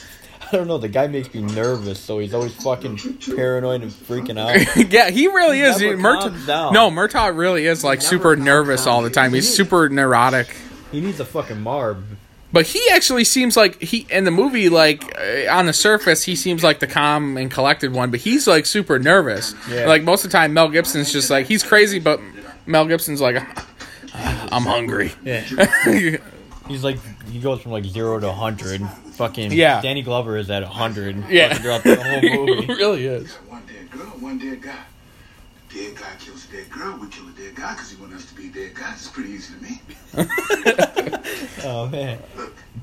[0.52, 0.78] I don't know.
[0.78, 2.98] The guy makes me nervous, so he's always fucking
[3.36, 4.92] paranoid and freaking out.
[4.92, 5.78] yeah, he really is.
[5.78, 6.74] Murtaugh- calms down.
[6.74, 9.34] no, Murtaugh really is like super nervous all the time.
[9.34, 10.56] He's super neurotic.
[10.92, 12.04] He needs a fucking marb.
[12.54, 16.36] But he actually seems like he in the movie, like uh, on the surface, he
[16.36, 18.12] seems like the calm and collected one.
[18.12, 19.56] But he's like super nervous.
[19.70, 19.88] Yeah.
[19.88, 22.20] Like most of the time, Mel Gibson's just like he's crazy, but
[22.66, 23.42] Mel Gibson's like,
[24.14, 25.14] I'm hungry.
[25.24, 25.46] Yeah.
[26.72, 28.82] He's like, he goes from like zero to 100.
[29.14, 29.82] Fucking Yeah.
[29.82, 31.30] Danny Glover is at 100.
[31.30, 31.54] Yeah.
[31.54, 32.74] Throughout the whole he movie.
[32.74, 33.34] really is.
[33.36, 34.76] One dead girl, one dead guy.
[35.74, 38.26] Dead guy kills a dead girl, we kill a dead guy because he wants us
[38.26, 38.94] to be dead guys.
[38.96, 39.82] It's pretty easy to me.
[41.64, 42.18] Oh, man.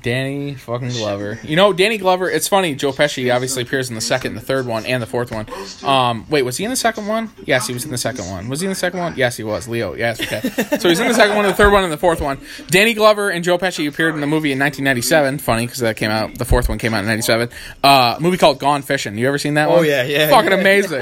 [0.01, 1.39] Danny fucking Glover.
[1.43, 2.29] You know, Danny Glover.
[2.29, 2.75] It's funny.
[2.75, 5.47] Joe Pesci obviously appears in the second, the third one, and the fourth one.
[5.83, 7.31] Um, wait, was he in the second one?
[7.45, 8.47] Yes, he was in the second one.
[8.49, 9.15] Was he in the second one?
[9.17, 9.67] Yes, he was.
[9.67, 9.95] Leo.
[9.95, 10.21] Yes.
[10.21, 10.41] Okay.
[10.77, 12.39] So he's in the second one, the third one, and the fourth one.
[12.67, 15.39] Danny Glover and Joe Pesci appeared in the movie in 1997.
[15.39, 16.37] Funny because that came out.
[16.37, 17.49] The fourth one came out in 97.
[17.83, 19.17] Uh, movie called Gone Fishing.
[19.17, 19.85] You ever seen that Oh, one?
[19.85, 20.57] yeah, yeah, Fucking yeah.
[20.57, 20.99] amazing.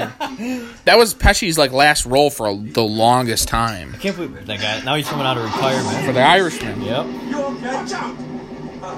[0.86, 3.92] That was Pesci's like last role for the longest time.
[3.94, 4.80] I can't believe that guy.
[4.82, 6.04] Now he's coming out of retirement.
[6.06, 6.80] For the Irishman.
[6.82, 7.06] Yep.
[7.28, 7.74] You okay?
[7.74, 8.16] Watch out!
[8.80, 8.94] Uh,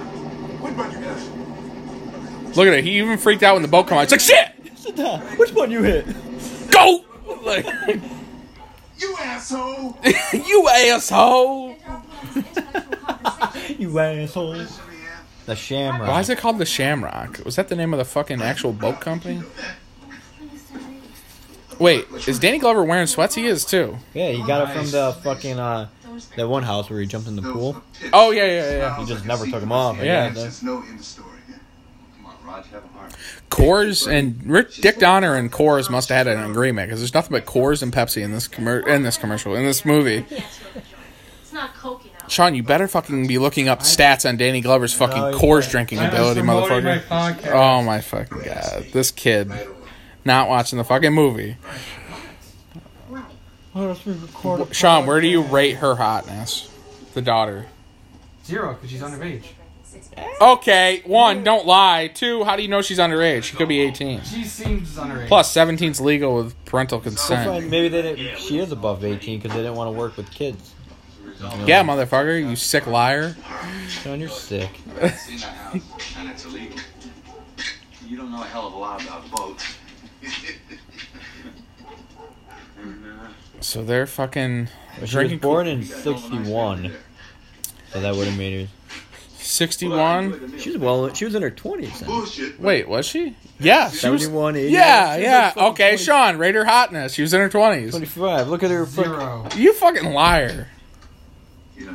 [0.60, 1.26] what about you guys?
[2.56, 2.84] Look at it.
[2.84, 4.02] He even freaked out when the boat came out.
[4.02, 4.78] It's like shit.
[4.78, 5.20] Sit down.
[5.36, 6.06] Which one you hit?
[6.70, 7.04] Go.
[7.42, 7.64] Like,
[8.98, 9.96] You asshole!
[10.32, 11.76] you asshole.
[13.78, 14.48] You asshole.
[14.50, 15.20] Listen to me, yeah?
[15.46, 16.08] The Shamrock.
[16.08, 17.40] Why is it called the Shamrock?
[17.44, 19.42] Was that the name of the fucking actual boat company?
[21.78, 23.34] Wait, is Danny Glover wearing sweats?
[23.36, 23.96] He is too.
[24.12, 25.88] Yeah, he got it from the fucking uh,
[26.36, 27.82] that one house where he jumped in the pool.
[28.12, 28.98] Oh yeah, yeah, yeah.
[28.98, 29.98] He just never took them off.
[29.98, 30.30] I Yeah.
[33.50, 37.32] Coors and Rick, Dick Donner and Coors must have had an agreement because there's nothing
[37.32, 40.24] but Coors and Pepsi in this commer- in this commercial in this movie.
[41.42, 42.28] It's not Coke, you know.
[42.28, 45.98] Sean, you better fucking be looking up stats on Danny Glover's fucking No, Coors drinking
[45.98, 47.50] ability, motherfucker.
[47.52, 49.50] Oh my fucking god, this kid
[50.24, 51.56] not watching the fucking movie.
[54.72, 56.70] Sean, where do you rate her hotness?
[57.14, 57.66] The daughter.
[58.44, 59.42] Zero, because she's underage.
[60.16, 60.26] Eh.
[60.40, 62.08] Okay, one, don't lie.
[62.08, 63.44] Two, how do you know she's underage?
[63.44, 64.22] She could be 18.
[64.22, 65.28] She seems underage.
[65.28, 67.46] Plus, 17's legal with parental consent.
[67.46, 70.30] fine, Maybe they didn't, she is above 18 because they didn't want to work with
[70.30, 70.74] kids.
[71.66, 73.34] Yeah, motherfucker, you sick liar.
[73.88, 74.70] Sean, you're sick.
[75.00, 76.78] It's in the house, and it's illegal.
[78.06, 79.64] You don't know a hell of a lot about boats.
[83.60, 86.92] So they're fucking She was drinking born in 61,
[87.92, 88.68] so that would have made her.
[89.50, 90.58] 61.
[90.58, 91.12] She was well.
[91.12, 91.98] She was in her 20s.
[91.98, 92.08] Then.
[92.08, 92.60] Bullshit.
[92.60, 93.36] Wait, was she?
[93.58, 94.22] Yeah, she was.
[94.22, 94.70] 71, 80.
[94.70, 95.38] Yeah, she was yeah.
[95.44, 97.12] like fucking Okay, 20 Sean, rate her hotness.
[97.12, 97.90] She was in her 20s.
[97.90, 98.48] 25.
[98.48, 98.86] Look at her.
[98.86, 99.48] fucking- Zero.
[99.56, 100.68] You fucking liar.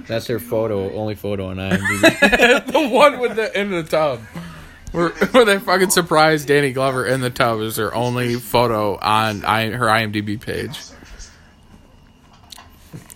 [0.08, 0.92] That's her photo.
[0.94, 2.66] Only photo on IMDb.
[2.72, 4.22] the one with the in the tub.
[4.92, 9.44] Where, where they fucking surprised Danny Glover in the tub is her only photo on
[9.44, 10.80] I, her IMDb page.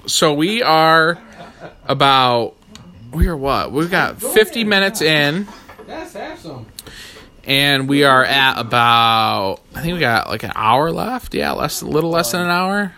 [0.05, 1.17] So we are
[1.85, 2.55] about
[3.11, 3.71] we are what?
[3.71, 5.47] We've got 50 minutes in
[5.87, 6.65] That's awesome.
[7.43, 11.33] and we are at about I think we got like an hour left.
[11.33, 12.93] Yeah, less a little less than an hour.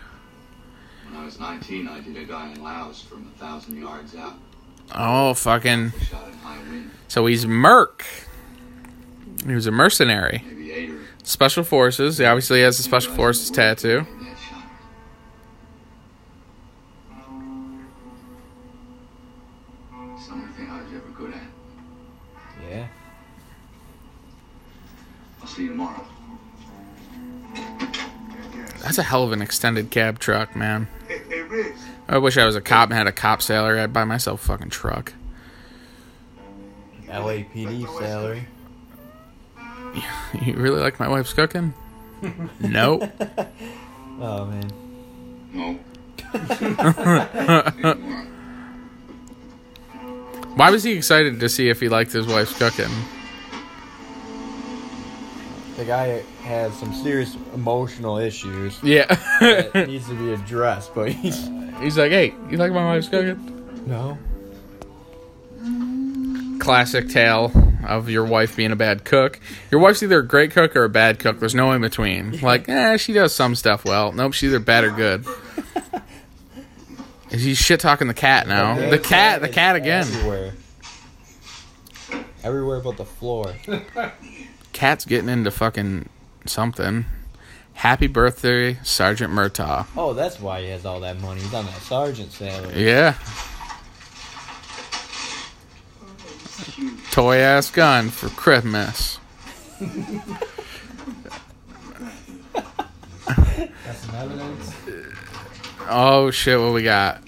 [1.10, 4.34] When I was 19, I did a guy in Laos from a thousand yards out.
[4.94, 8.04] Oh, fucking Shot in high wind, So he's Merc.
[9.46, 10.44] He was a mercenary.
[10.46, 12.18] maybe eight or Special Forces.
[12.18, 14.06] He obviously has a Special Forces tattoo.
[25.52, 26.04] See you tomorrow.
[28.80, 30.88] That's a hell of an extended cab truck, man.
[31.06, 31.72] Hey, hey,
[32.08, 33.80] I wish I was a cop and had a cop salary.
[33.80, 35.12] I'd buy myself a fucking truck.
[37.06, 38.46] LAPD salary.
[40.40, 41.74] You really like my wife's cooking?
[42.60, 43.02] nope.
[44.18, 44.72] Oh man.
[45.52, 45.78] No.
[50.54, 52.88] Why was he excited to see if he liked his wife's cooking?
[55.82, 59.06] The guy has some serious emotional issues Yeah.
[59.40, 61.48] that needs to be addressed, but he's
[61.80, 63.82] He's like, hey, you like my wife's cooking?
[63.84, 64.16] no.
[66.60, 67.50] Classic tale
[67.84, 69.40] of your wife being a bad cook.
[69.72, 71.40] Your wife's either a great cook or a bad cook.
[71.40, 72.38] There's no in between.
[72.42, 74.12] Like, eh, she does some stuff well.
[74.12, 75.26] Nope, she's either bad or good.
[77.32, 78.76] He's shit talking the cat now.
[78.88, 80.02] The cat, the cat again.
[80.06, 80.52] Everywhere.
[82.44, 83.52] Everywhere but the floor.
[84.72, 86.08] Cat's getting into fucking
[86.46, 87.04] something.
[87.74, 89.86] Happy birthday, Sergeant Murtaugh.
[89.96, 91.40] Oh, that's why he has all that money.
[91.40, 92.84] He's on that sergeant salary.
[92.84, 93.14] Yeah.
[97.10, 99.18] Toy ass gun for Christmas.
[105.88, 107.22] Oh shit, what we got?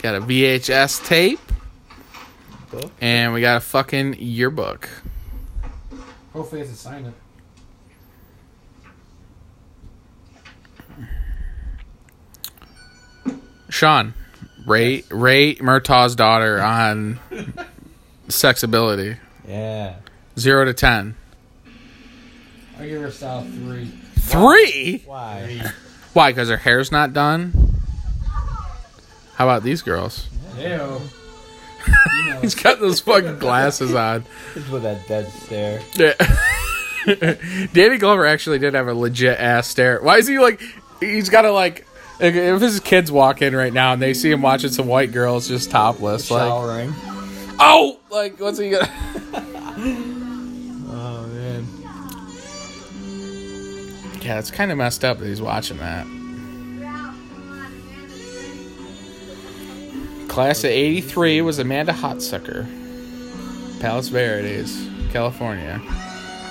[0.00, 1.38] Got a VHS tape.
[2.70, 2.90] Book?
[3.00, 4.88] And we got a fucking yearbook.
[6.32, 7.14] Hopefully, it's a sign it.
[13.68, 14.14] Sean,
[14.66, 17.18] rate rate Murtaugh's daughter on
[18.28, 19.18] sexability.
[19.46, 19.96] Yeah.
[20.38, 21.16] Zero to ten.
[22.78, 23.86] I give her a solid three.
[24.18, 25.02] Three?
[25.06, 25.62] Why?
[26.12, 26.30] Why?
[26.32, 27.52] Because her hair's not done?
[29.34, 30.28] How about these girls?
[30.58, 31.00] Ew.
[32.40, 34.24] He's got those fucking glasses on.
[34.70, 35.80] With that dead stare.
[35.96, 36.14] Yeah.
[37.72, 40.00] Danny Glover actually did have a legit ass stare.
[40.02, 40.60] Why is he like?
[41.00, 41.86] He's got to like.
[42.20, 45.12] like, If his kids walk in right now and they see him watching some white
[45.12, 46.92] girls just topless, like, Showering.
[47.58, 48.88] oh, like what's he gonna?
[50.94, 51.66] Oh man.
[54.20, 56.06] Yeah, it's kind of messed up that he's watching that.
[60.32, 62.64] Class of '83 was Amanda Hotsucker,
[63.80, 65.78] Palos Verdes, California.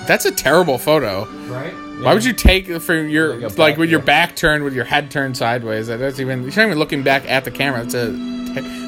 [0.06, 1.26] That's a terrible photo.
[1.48, 1.72] Right?
[2.00, 4.04] Why would you take it for your Like back- with your yeah.
[4.06, 5.88] back turned with your head turned sideways?
[5.88, 7.82] That doesn't even you're not even looking back at the camera.
[7.82, 8.12] That's a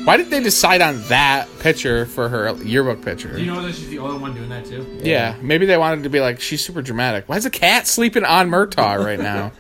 [0.05, 3.35] Why did they decide on that picture for her yearbook picture?
[3.35, 5.01] Do you know that she's the only one doing that too?
[5.03, 7.29] yeah, maybe they wanted to be like, she's super dramatic.
[7.29, 9.51] Why is a cat sleeping on Murtaugh right now?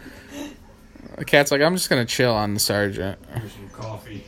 [1.18, 3.18] the cat's like, I'm just gonna chill on the sergeant.
[3.34, 4.22] Here's some coffee.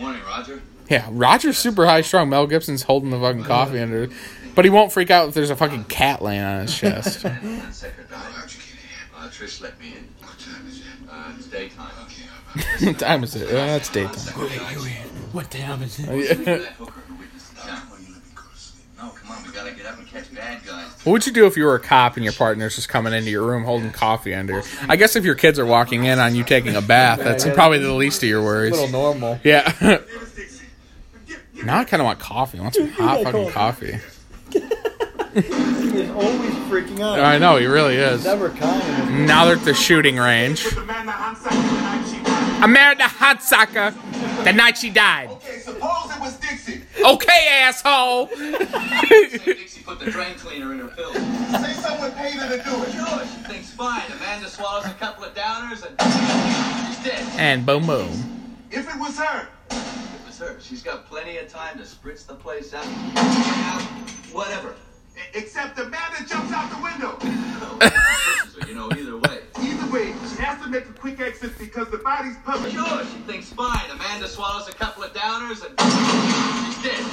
[0.00, 0.60] Morning, Roger.
[0.92, 2.28] Yeah, Roger's super high strung.
[2.28, 4.10] Mel Gibson's holding the fucking coffee under,
[4.54, 7.24] but he won't freak out if there's a fucking cat laying on his chest.
[9.32, 10.08] Trish let me in.
[10.20, 10.84] What time is it?
[11.10, 11.86] Uh, it's daytime.
[12.86, 13.48] what time is it?
[13.48, 14.34] Uh, it's daytime.
[15.32, 16.44] What time is it?
[16.44, 17.82] That hooker who witnessed the shot.
[18.98, 20.86] No, come on, we gotta get up and catch bad guys.
[21.04, 23.30] What would you do if you were a cop and your partner's just coming into
[23.30, 24.62] your room holding coffee under?
[24.86, 27.78] I guess if your kids are walking in on you taking a bath, that's probably
[27.78, 28.72] the least of your A worries.
[28.72, 29.40] little normal.
[29.42, 29.72] Yeah.
[31.64, 32.58] now I kind of want coffee.
[32.58, 33.98] I want some hot fucking coffee.
[35.34, 37.18] He's always freaking out.
[37.20, 38.24] I know he really is.
[38.24, 39.24] Never calm.
[39.26, 40.66] Now they're at the shooting range.
[42.62, 43.94] Amanda Hunsaker.
[44.44, 45.30] The night she died.
[45.30, 46.82] Okay, suppose it was Dixie.
[47.04, 48.28] Okay, asshole.
[48.28, 51.12] Say Dixie put the drain cleaner in her pill.
[51.14, 52.92] Say someone paid her to do it.
[52.92, 54.02] Sure, she thinks fine.
[54.12, 55.96] Amanda swallows a couple of downers and
[56.94, 57.26] she's dead.
[57.38, 58.10] And boom boom.
[58.70, 59.61] If it was her, It was
[60.42, 60.60] her.
[60.60, 62.84] She's got plenty of time to spritz the place out.
[64.32, 64.74] Whatever.
[65.34, 67.18] except the man that jumps out the window.
[68.68, 69.40] You know, either way.
[69.60, 72.72] Either way, she has to make a quick exit because the body's public.
[72.72, 73.90] Sure, she thinks fine.
[73.90, 77.04] Amanda swallows a couple of downers and she's dead.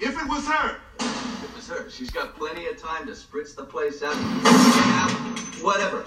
[0.00, 1.90] If it was her, It was her.
[1.90, 4.14] She's got plenty of time to spritz the place out.
[5.62, 6.04] Whatever.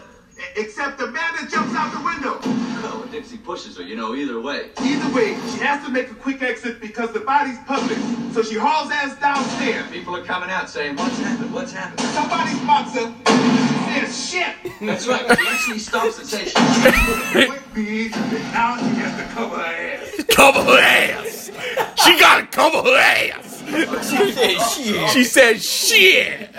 [0.56, 2.40] Except the man that jumps out the window.
[2.82, 4.70] No, when Dixie pushes her, you know, either way.
[4.82, 7.98] Either way, she has to make a quick exit because the body's public.
[8.34, 9.90] So she hauls ass downstairs.
[9.92, 11.54] People are coming out saying, What's happened?
[11.54, 12.02] What's happened?
[12.02, 13.14] Somebody spots her.
[13.96, 14.56] Says shit.
[14.82, 15.26] That's right.
[15.40, 18.12] She actually stops and says, "Shit." Quick bead.
[18.12, 20.24] Now she has to cover her ass.
[20.30, 21.52] Cover her ass.
[22.04, 23.64] She gotta cover her ass.
[24.10, 25.10] She said shit.
[25.12, 26.50] She said shit.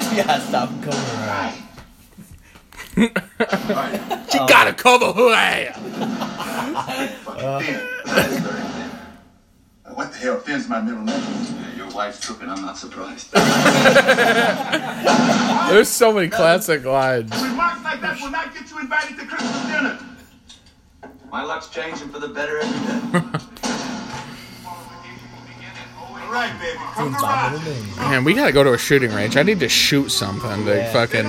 [0.00, 1.71] She gotta stop covering her.
[2.96, 5.78] She gotta cover her ass.
[9.94, 11.22] What the hell thins my middle name?
[11.76, 12.48] Your wife's crooked.
[12.48, 13.30] I'm not surprised.
[15.70, 17.30] There's so many classic lines.
[17.42, 19.98] Remarks like that will not get you invited to Christmas dinner.
[21.30, 23.20] My luck's changing for the better every day.
[25.98, 26.78] All right, baby.
[26.94, 27.12] Come.
[28.10, 29.36] Man, we gotta go to a shooting range.
[29.36, 30.90] I need to shoot something to Yeah.
[30.92, 31.26] fucking.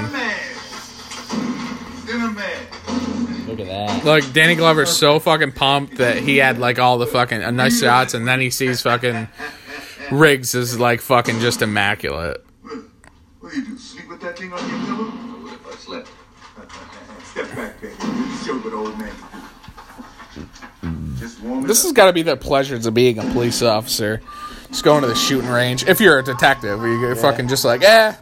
[2.14, 3.48] Dinner man.
[3.48, 4.06] Look at that.
[4.06, 7.80] Like Danny Glover's so fucking pumped that he had like all the fucking uh, nice
[7.82, 9.28] shots, and then he sees fucking
[10.12, 12.46] Riggs is like fucking just immaculate.
[13.40, 13.78] What do you do?
[13.80, 15.06] Sleep with that thing on your pillow?
[15.06, 16.10] What if I slept?
[17.26, 17.96] Step back, baby.
[17.98, 19.12] This show good old man.
[21.18, 24.22] Just warm it This has got to be the pleasures of being a police officer.
[24.68, 25.88] Just going to the shooting range.
[25.88, 28.14] If you're a detective, you're fucking just like, eh,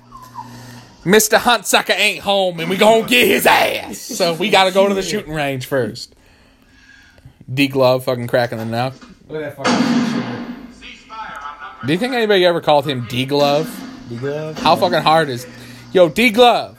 [1.03, 1.39] Mr.
[1.39, 3.97] Hunsaker ain't home and we gonna get his ass.
[3.99, 6.15] So we gotta go to the shooting range first.
[7.51, 8.93] D Glove fucking cracking the neck.
[9.27, 10.27] Look at that fucking shooter.
[11.85, 13.67] Do you think anybody ever called him D Glove?
[14.11, 14.59] You good?
[14.59, 15.47] How fucking hard is.
[15.91, 16.77] Yo, D Glove!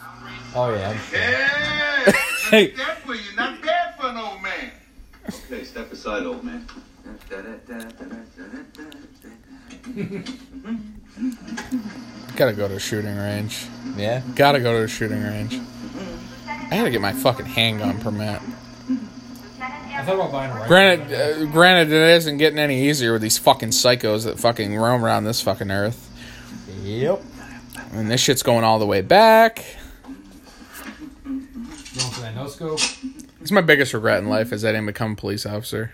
[0.54, 0.90] Oh yeah.
[0.90, 1.18] I'm sure.
[1.18, 2.12] Yeah.
[2.50, 2.74] Hey.
[2.76, 3.36] Not bad for.
[3.36, 4.70] Not bad for an old man.
[5.26, 6.66] Okay, step aside, old man.
[12.36, 13.66] Gotta go to a shooting range.
[13.96, 14.22] Yeah.
[14.34, 15.60] Gotta go to a shooting range.
[16.46, 18.40] I gotta get my fucking handgun permit.
[19.94, 20.68] I thought about buying a rifle.
[20.68, 25.04] Granted, uh, granted, it isn't getting any easier with these fucking psychos that fucking roam
[25.04, 26.10] around this fucking earth.
[26.82, 27.22] Yep.
[27.92, 29.64] And this shit's going all the way back.
[31.24, 31.46] Going
[32.10, 32.80] for that no scope.
[33.40, 35.92] It's my biggest regret in life is I didn't become a police officer.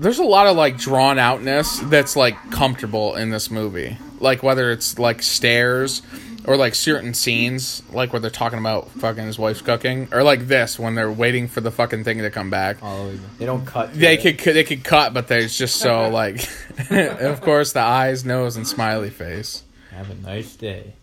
[0.00, 3.98] There's a lot of like drawn outness that's like comfortable in this movie.
[4.18, 6.00] Like whether it's like stairs
[6.46, 10.48] or like certain scenes, like where they're talking about fucking his wife's cooking, or like
[10.48, 12.78] this when they're waiting for the fucking thing to come back.
[12.82, 13.92] Oh, they don't cut.
[13.92, 14.38] They it.
[14.38, 16.48] could they could cut, but there's just so like,
[16.90, 19.64] of course, the eyes, nose, and smiley face.
[19.90, 20.94] Have a nice day.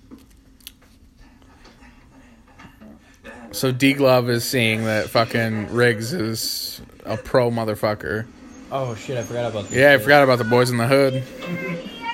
[3.52, 8.26] So D Glove is seeing that fucking Riggs is a pro motherfucker.
[8.72, 9.18] Oh shit!
[9.18, 9.78] I forgot about this.
[9.78, 11.14] Yeah, I forgot about the boys in the hood.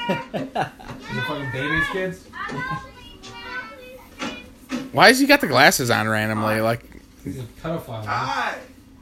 [0.09, 2.27] These fucking babies, kids.
[4.91, 6.59] Why has he got the glasses on randomly?
[6.59, 6.85] Ah, like,
[7.23, 7.87] He's a pedophile.
[7.87, 8.05] Man.
[8.07, 8.55] Ah!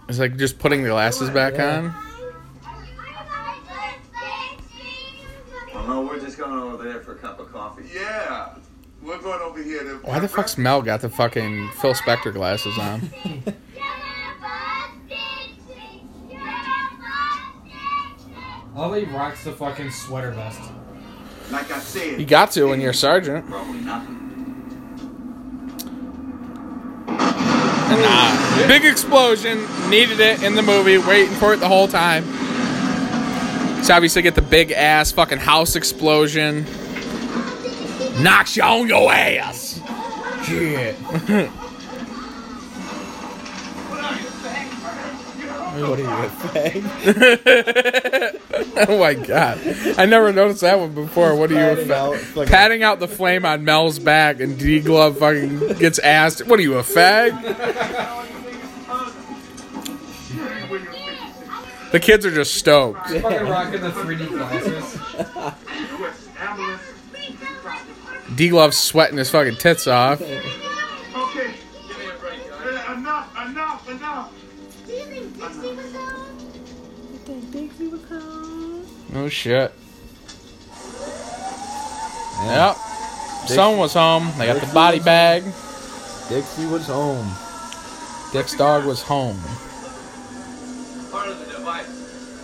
[0.07, 1.93] It's like just putting the glasses back on.
[5.73, 7.83] Oh no, we're just going over there for a cup of coffee?
[7.93, 8.55] Yeah.
[9.01, 9.95] We're going over here to.
[10.03, 13.09] Why the fuck's Mel got the fucking Phil Spector glasses on?
[18.75, 20.61] Oh, he rocks the fucking sweater vest.
[21.51, 22.19] Like I said.
[22.19, 23.45] You got to when you're a sergeant.
[23.47, 24.17] Probably nothing.
[27.07, 28.67] Nah.
[28.67, 29.59] Big explosion.
[29.89, 30.97] Needed it in the movie.
[30.97, 32.23] Waiting for it the whole time.
[33.83, 36.65] So obviously get the big ass fucking house explosion.
[38.21, 39.81] Knocks you on your ass.
[40.45, 40.95] Shit.
[45.73, 46.27] What are you, a
[48.31, 48.87] fag?
[48.89, 49.59] oh my god.
[49.97, 51.35] I never noticed that one before.
[51.35, 54.39] What are you Patting out, it's like a- patting out the flame on Mel's back
[54.41, 57.31] and D Glove fucking gets asked, What are you, a fag?
[61.91, 63.09] The kids are just stoked.
[63.09, 64.97] Fucking rocking the 3D glasses.
[68.35, 70.21] D Glove's sweating his fucking tits off.
[79.13, 79.23] Home?
[79.23, 79.73] Oh shit.
[82.45, 82.75] Yep.
[83.47, 84.31] Son was home.
[84.37, 85.43] They got the body bag.
[86.29, 87.29] Dixie was home.
[88.31, 89.39] Dick's dog was home.
[91.11, 91.87] Part of the device.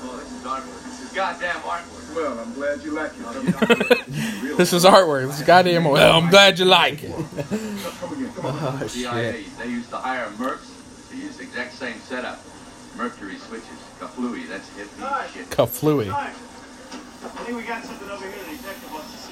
[0.04, 0.84] Well, this is artwork.
[0.84, 2.16] This is goddamn artwork.
[2.16, 3.18] Well, I'm glad you like it.
[3.26, 5.28] Oh, you don't real This is artwork.
[5.28, 5.86] This is goddamn.
[5.86, 7.12] Well, I'm glad you like it.
[7.12, 8.84] Come again, come on.
[8.84, 9.58] Oh, shit.
[9.58, 11.10] they used to hire mercs.
[11.12, 12.40] They used the exact same setup.
[12.98, 13.68] Mercury switches.
[14.00, 15.50] Kaflooey, that's hippie shit.
[15.50, 16.34] Kaflooey.
[17.36, 19.27] I think we got something over here the detective wants to see.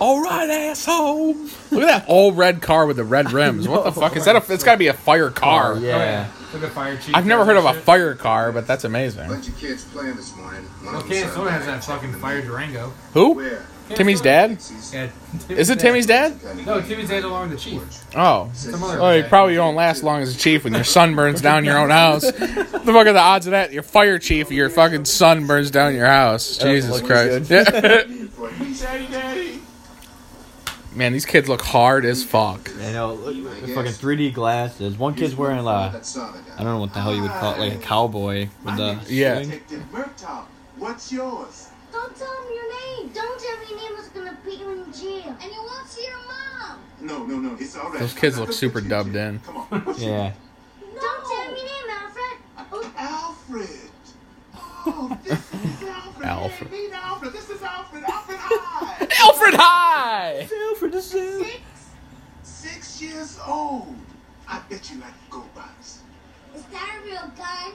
[0.00, 1.34] All right, asshole.
[1.70, 3.68] Look at that old red car with the red rims.
[3.68, 4.34] What the fuck is that?
[4.36, 5.74] A, it's got to be a fire car.
[5.74, 6.28] Oh, Oh, yeah.
[6.54, 7.14] Look at fire chief.
[7.14, 7.82] I've never heard of a Shit.
[7.84, 9.28] fire car, but that's amazing.
[9.28, 10.62] Bunch of kids playing this morning.
[10.82, 12.92] One of them Okay, started someone has banging that fucking fire Durango.
[13.12, 13.32] Who?
[13.34, 13.66] Where?
[13.90, 14.58] Timmy's dad?
[14.92, 15.08] Yeah,
[15.48, 16.36] Is it Timmy's dad?
[16.64, 17.82] No, Timmy's dad along with the chief.
[18.16, 18.48] Oh.
[18.54, 19.28] Some other Oh, you guy.
[19.28, 22.22] probably won't last long as a chief when your son burns down your own house.
[22.30, 23.72] the fuck are the odds of that?
[23.72, 26.56] Your fire chief, your fucking son burns down your house.
[26.58, 27.48] Jesus Christ.
[27.48, 29.59] Daddy, daddy.
[30.92, 32.68] Man, these kids look hard as fuck.
[32.80, 33.14] I know.
[33.14, 34.98] Look, the fucking 3D glasses.
[34.98, 36.54] One kid's wearing like That saw the guy.
[36.54, 38.98] I don't know what the hell you would call it, like a cowboy with the.
[39.08, 39.44] Yeah.
[40.76, 41.68] What's yours?
[41.92, 43.12] Don't tell him your name.
[43.12, 45.36] Don't tell me your name was gonna put you in jail.
[45.40, 46.78] And you won't see your mom.
[47.00, 47.56] No, no, no.
[47.60, 47.98] It's all right.
[48.00, 49.38] Those kids look super dubbed in.
[49.40, 49.66] Come on.
[49.82, 50.32] What's your- Yeah.
[50.80, 52.38] Don't tell me your name, Alfred.
[52.72, 53.68] Oh, Alfred.
[54.82, 56.26] Oh, this is Alfred.
[56.26, 56.70] Alfred.
[56.72, 57.32] Meet Alfred.
[57.34, 58.02] This is Alfred.
[58.04, 58.38] Alfred
[59.20, 60.46] High.
[60.48, 61.00] Alfred High!
[61.00, 61.60] six.
[62.42, 63.96] Six years old.
[64.48, 66.00] I bet you like go box.
[66.54, 67.72] Is that a real gun?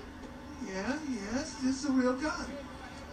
[0.67, 2.45] Yeah, yes, this is a real gun.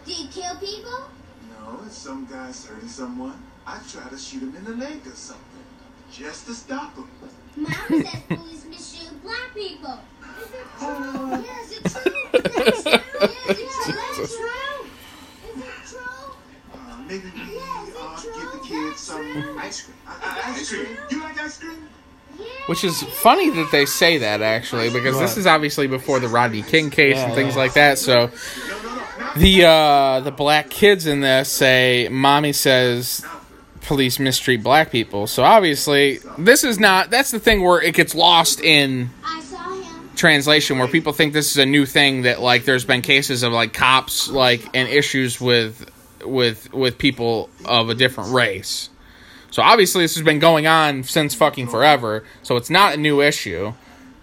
[0.05, 1.05] Do you kill people?
[1.49, 5.11] No, if some guy's hurting someone, I try to shoot him in the leg or
[5.11, 5.43] something.
[6.11, 7.07] Just to stop him.
[7.55, 9.99] Mom says police misshoot black people.
[10.41, 11.29] Is it true?
[11.29, 12.11] Yeah, is it true?
[12.33, 12.99] Is it true?
[13.21, 14.23] Yeah, is it true?
[14.23, 14.85] Is it true?
[15.49, 16.35] Is it true?
[16.73, 17.52] Uh, maybe we
[19.03, 19.97] some ice cream.
[20.07, 20.97] Uh, uh, ice cream.
[21.09, 21.87] You like ice cream?
[22.67, 26.63] Which is funny that they say that actually, because this is obviously before the Rodney
[26.63, 27.61] King case and things yeah.
[27.61, 27.99] like that.
[27.99, 28.31] So
[29.35, 33.25] the uh, the black kids in this say, "Mommy says
[33.81, 37.09] police mistreat black people." So obviously, this is not.
[37.09, 40.09] That's the thing where it gets lost in I saw him.
[40.15, 43.53] translation, where people think this is a new thing that like there's been cases of
[43.53, 45.89] like cops like and issues with
[46.25, 48.89] with with people of a different race.
[49.53, 52.23] So obviously this has been going on since fucking forever.
[52.41, 53.73] So it's not a new issue.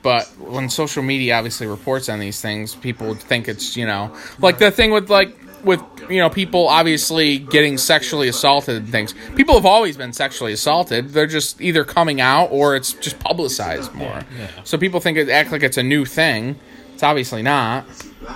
[0.03, 4.13] But when social media obviously reports on these things, people would think it's, you know,
[4.41, 9.15] like the thing with like with you know people obviously getting sexually assaulted and things.
[9.37, 11.11] People have always been sexually assaulted.
[11.11, 14.23] They're just either coming out or it's just publicized more.
[14.65, 16.59] So people think it act like it's a new thing.
[16.95, 17.87] It's obviously not.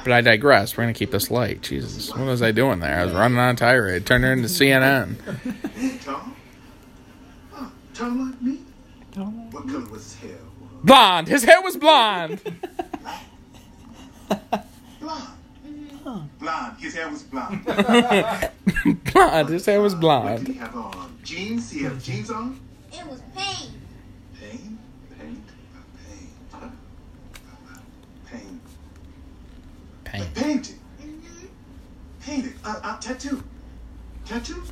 [0.05, 0.77] But I digress.
[0.77, 1.61] We're gonna keep this light.
[1.61, 3.01] Jesus, what was I doing there?
[3.01, 4.07] I was running on a tirade.
[4.07, 5.17] Turned it into CNN.
[7.95, 8.19] Tom?
[8.19, 8.59] Huh, Tom like me?
[9.51, 10.39] What color was his hair?
[10.83, 11.29] Blonde.
[11.29, 12.41] His hair was blonde.
[15.01, 16.31] Blonde.
[16.39, 16.77] Blonde.
[16.79, 17.65] His hair was blonde.
[19.13, 19.49] blonde.
[19.49, 21.19] His hair was What did he have on?
[21.23, 21.71] Jeans?
[21.71, 22.61] He had jeans on?
[22.93, 23.71] It was pain.
[24.39, 24.79] Pain?
[25.19, 25.47] Paint?
[26.07, 26.29] Pain.
[26.53, 26.69] Huh?
[28.27, 28.61] Pain.
[30.05, 30.27] Pain.
[30.35, 30.79] Painting.
[31.01, 31.47] Mm-hmm.
[32.21, 32.55] Painted.
[32.65, 33.43] Uh, uh, tattoo.
[34.27, 34.63] Tattoo?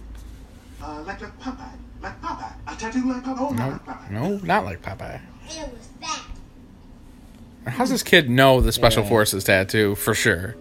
[0.82, 1.78] Uh, like like Popeye.
[2.02, 2.52] Like Popeye.
[2.66, 3.36] A tattoo like Popeye.
[3.38, 4.10] Oh, not No, like Popeye.
[4.10, 5.20] no, not like Popeye.
[5.48, 6.22] It was that.
[7.72, 9.08] How's this kid know the special Yeah.
[9.08, 10.56] forces tattoo for sure?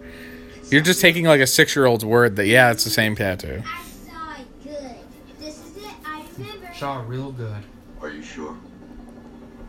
[0.70, 3.62] You're just taking like a six year old's word that yeah, it's the same tattoo.
[3.66, 4.96] I saw it good.
[5.40, 5.90] This is it.
[6.06, 6.68] I remember.
[6.74, 7.62] Saw real good.
[8.00, 8.56] Are you sure?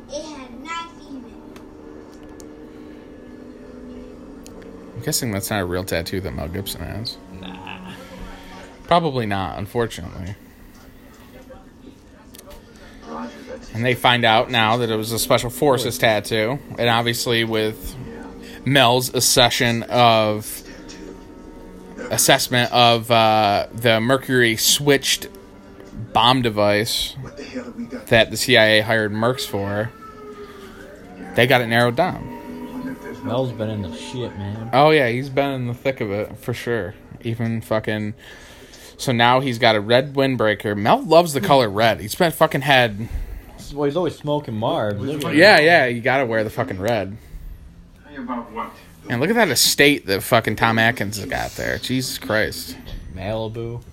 [0.09, 1.33] It had a knife even.
[4.95, 7.17] I'm guessing that's not a real tattoo that Mel Gibson has.
[7.41, 7.91] Nah.
[8.83, 10.35] Probably not, unfortunately.
[13.07, 16.89] Roger, that's And they find out now that it was a special forces tattoo, and
[16.89, 17.95] obviously with
[18.65, 20.61] Mel's accession of
[22.11, 25.27] assessment of uh, the Mercury switched
[26.11, 28.07] bomb device what the hell have we got?
[28.07, 29.91] that the CIA hired Mercs for,
[31.35, 32.71] they got it narrowed down.
[32.71, 34.69] Wonder if there's no- Mel's been in the shit, man.
[34.73, 36.93] Oh yeah, he's been in the thick of it for sure.
[37.21, 38.13] Even fucking.
[38.97, 40.77] So now he's got a red windbreaker.
[40.77, 41.99] Mel loves the color red.
[41.99, 43.07] He's been fucking had.
[43.71, 45.05] Well, he's always smoking Marv.
[45.35, 45.85] Yeah, yeah.
[45.85, 47.15] You gotta wear the fucking red.
[48.03, 48.71] Tell you about what?
[49.09, 51.77] And look at that estate that fucking Tom Atkins has got there.
[51.77, 52.77] Jesus Christ.
[53.13, 53.83] Malibu.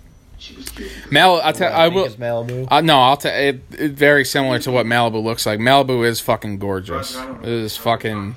[1.11, 2.05] Mel, I tell, I think will.
[2.07, 2.67] it's Malibu.
[2.71, 3.35] Uh, no, I'll tell.
[3.35, 5.61] It, it very similar to what Malibu looks like.
[5.61, 7.15] Malibu is fucking gorgeous.
[7.43, 8.37] It is fucking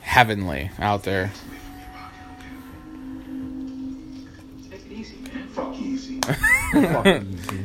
[0.00, 1.32] heavenly out there.
[4.70, 5.48] Take it easy, man.
[5.48, 6.20] Fuck easy.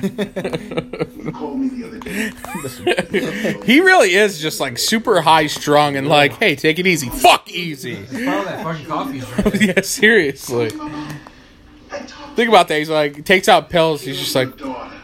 [3.64, 7.08] He really is just like super high strung and like, hey, take it easy.
[7.08, 7.94] Fuck easy.
[8.02, 9.18] That fucking coffee.
[9.18, 10.70] is right yeah, seriously.
[10.70, 12.78] Think about that.
[12.78, 14.02] He's like, takes out pills.
[14.02, 14.96] He's just like, Daughter.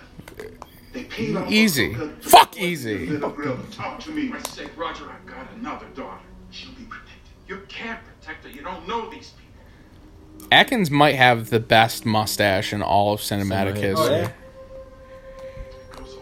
[0.93, 1.95] They paid off easy.
[2.21, 3.19] Fuck easy.
[3.19, 4.29] Talk to me.
[4.29, 6.21] For Christ's Roger, I've got another daughter.
[6.51, 7.13] She'll be protected.
[7.47, 8.51] You can't protect her.
[8.51, 10.49] You don't know these people.
[10.51, 13.97] Atkins might have the best mustache in all of cinematic Cinematic.
[13.97, 14.35] Oh, history.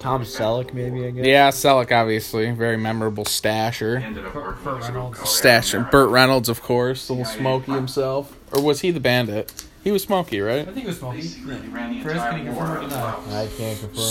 [0.05, 0.11] Yeah.
[0.11, 1.27] Tom Selleck, maybe I guess.
[1.27, 2.51] Yeah, Selleck, obviously.
[2.51, 4.01] Very memorable stasher.
[4.15, 5.19] Burt- working Burt as a Reynolds.
[5.21, 5.91] Stasher.
[5.91, 7.09] Burt Reynolds, of course.
[7.11, 8.37] Little Smokey himself.
[8.53, 9.65] Or was he the bandit?
[9.83, 10.67] He was Smokey, right?
[10.69, 11.17] I think it was smoky.
[11.19, 13.43] Basically, he ran the Chris, can you confirm or deny?
[13.43, 13.95] I can't confirm.
[13.95, 14.05] nor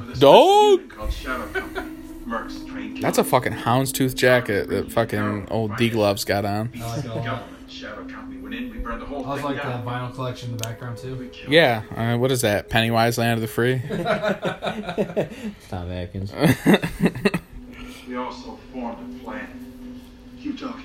[0.00, 0.70] Smoke With dog.
[0.80, 1.96] unit called Shadow Company.
[2.26, 6.70] Mercs trained That's a fucking houndstooth jacket that fucking old D Gloves got on.
[6.80, 7.42] I like it a lot.
[7.80, 8.70] Government Shadow Company went in.
[8.70, 9.84] We burned the whole I also thing like the down.
[9.84, 11.30] vinyl collection in the background too.
[11.48, 12.68] Yeah, uh, what is that?
[12.68, 13.78] Pennywise Land of the Free?
[13.78, 15.28] deny.
[15.68, 16.32] Tom Atkins.
[18.08, 20.00] We also formed a plan.
[20.42, 20.82] Keep talking.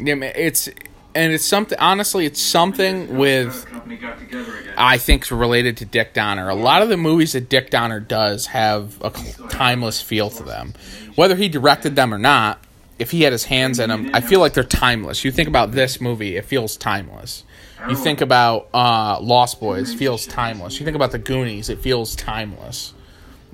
[0.00, 0.68] yeah, man, it's
[1.14, 1.78] and it's something.
[1.78, 4.74] Honestly, it's something with Shadow Company got together again.
[4.76, 6.48] I think related to Dick Donner.
[6.48, 9.10] A lot of the movies that Dick Donner does have a
[9.50, 10.74] timeless feel to them.
[11.14, 12.58] Whether he directed them or not,
[12.98, 15.24] if he had his hands in them, I feel like they're timeless.
[15.24, 17.44] You think about this movie, it feels timeless.
[17.88, 20.78] You think about uh, Lost Boys, feels timeless.
[20.78, 22.93] You think about The Goonies, it feels timeless.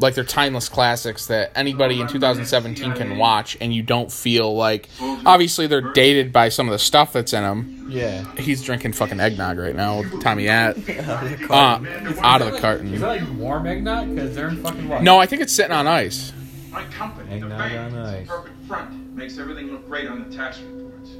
[0.01, 4.89] Like they're timeless classics that anybody in 2017 can watch, and you don't feel like.
[5.01, 7.87] Obviously, they're dated by some of the stuff that's in them.
[7.91, 8.25] Yeah.
[8.37, 10.77] He's drinking fucking eggnog right now Tommy At.
[11.51, 11.81] Uh,
[12.23, 13.01] out of the carton Is carton.
[13.01, 14.15] that like warm eggnog?
[14.15, 15.03] Because they're in fucking what?
[15.03, 16.33] No, I think it's sitting on ice.
[16.71, 18.29] My company, the bank, on ice.
[18.29, 19.17] perfect front.
[19.17, 21.11] Makes everything look great on the tax reports.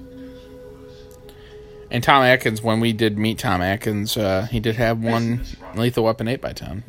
[1.91, 5.43] And Tom Atkins, when we did meet Tom Atkins, uh, he did have one
[5.75, 6.83] Lethal Weapon 8x10.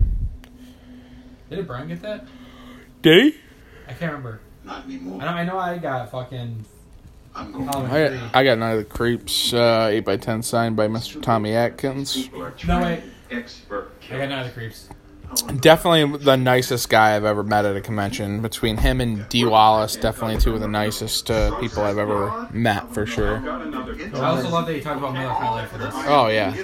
[1.51, 2.25] Didn't Brian get that?
[3.01, 3.39] Did he?
[3.85, 4.39] I can't remember.
[4.63, 5.21] Not anymore.
[5.21, 5.31] I know.
[5.31, 5.59] I know.
[5.59, 6.63] I got fucking.
[7.35, 7.67] I'm going.
[7.67, 11.21] I got, I got Night of the Creeps uh, 8x10 signed by Mr.
[11.21, 12.31] Tommy Atkins.
[12.31, 13.03] No trained, wait.
[13.31, 14.87] expert I got Night of the Creeps.
[15.59, 18.41] Definitely the nicest guy I've ever met at a convention.
[18.41, 22.93] Between him and Dee Wallace, definitely two of the nicest uh, people I've ever met,
[22.93, 23.39] for sure.
[23.39, 25.93] Got another I also love that you talked about Miller High Life for this.
[25.95, 26.55] Oh, yeah.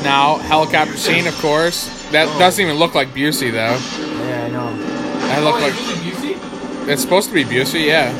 [0.00, 0.36] Hit me deep, Roger.
[0.36, 1.88] It's now helicopter scene, of course.
[2.10, 2.38] That oh.
[2.38, 3.78] doesn't even look like Busey, though.
[4.26, 4.76] Yeah, I know.
[5.28, 6.88] That look oh, like is Busey?
[6.88, 8.12] It's supposed to be Busey, yeah.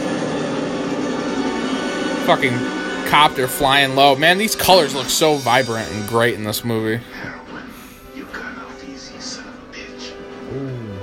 [2.26, 2.55] Fucking
[3.09, 4.14] copter flying low.
[4.14, 7.03] Man, these colors look so vibrant and great in this movie.
[7.14, 7.64] Heroin.
[8.14, 10.12] You got off easy, son of a bitch.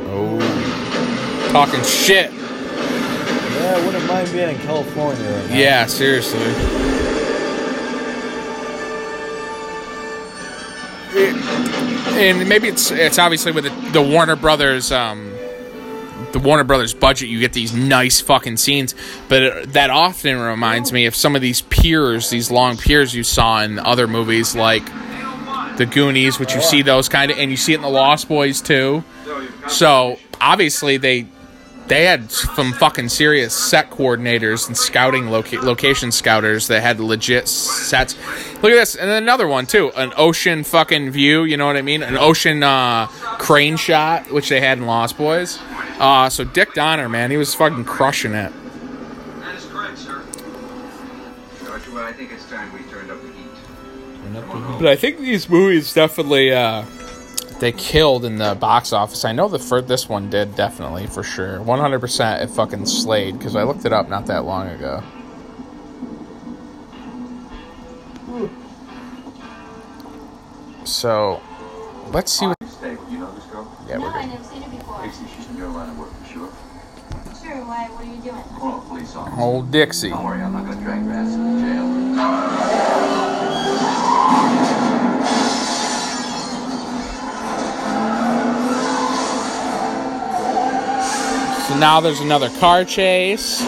[0.08, 1.50] Oh.
[1.52, 2.32] Talking shit.
[2.32, 5.58] Yeah, I wouldn't mind being in California right now.
[5.58, 6.97] Yeah, seriously.
[11.14, 11.36] It-
[12.18, 15.32] and maybe it's it's obviously with the, the Warner Brothers um
[16.32, 18.96] the Warner Brothers budget you get these nice fucking scenes.
[19.30, 23.24] But it, that often reminds me of some of these piers these long piers you
[23.24, 24.84] saw in other movies like
[25.78, 28.28] the Goonies which you see those kind of and you see it in the Lost
[28.28, 29.04] Boys too.
[29.68, 31.28] So obviously they
[31.88, 37.48] they had some fucking serious set coordinators and scouting loca- location scouters that had legit
[37.48, 38.16] sets.
[38.62, 41.44] Look at this, and then another one too, an ocean fucking view.
[41.44, 42.04] You know what I mean?
[42.04, 43.08] An ocean uh,
[43.40, 45.60] crane shot, which they had in Lost Boys.
[46.00, 48.52] Uh, so Dick Donner, man, he was fucking crushing it.
[49.40, 50.24] That is correct, sir.
[51.64, 53.34] Sergeant, well, I think it's time we turned up the heat.
[54.80, 56.84] But I think these movies definitely uh,
[57.60, 59.26] they killed in the box office.
[59.26, 62.42] I know the first this one did definitely for sure, one hundred percent.
[62.42, 65.04] It fucking slayed because I looked it up not that long ago.
[70.86, 71.42] So,
[72.12, 72.58] let's see what.
[72.66, 72.92] Stay.
[73.10, 73.70] You know this girl?
[73.90, 74.32] Yeah, no, we're I good.
[74.32, 75.02] never seen her before.
[75.04, 76.50] Casey, she's from your line of work, sure.
[77.44, 77.90] Sure, why?
[77.92, 78.42] What are you doing?
[78.58, 79.42] Call a police officer.
[79.42, 80.10] Old Dixie.
[80.10, 80.80] Don't worry, I'm not gonna
[91.68, 93.60] So now there's another car chase.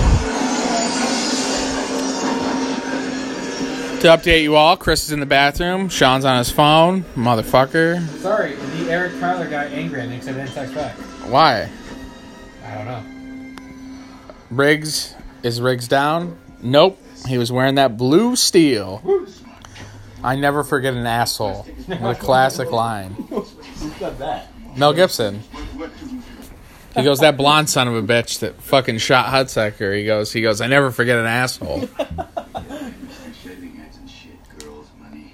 [3.99, 5.89] To update you all, Chris is in the bathroom.
[5.89, 7.03] Sean's on his phone.
[7.15, 8.07] Motherfucker.
[8.19, 10.95] Sorry, the Eric Tyler guy angry at me because I didn't text back.
[11.27, 11.69] Why?
[12.65, 13.03] I don't know.
[14.49, 16.39] Riggs is Riggs down?
[16.61, 16.97] Nope.
[17.27, 19.01] He was wearing that blue steel.
[20.23, 21.63] I never forget an asshole.
[21.87, 23.11] What a classic line.
[23.29, 23.45] Who
[23.99, 24.47] said that?
[24.77, 25.43] Mel Gibson.
[26.95, 29.95] He goes, that blonde son of a bitch that fucking shot Hunsaker.
[29.97, 31.81] He goes, he goes, I never forget an asshole.
[33.41, 35.33] Shaving heads and shit, girls, money.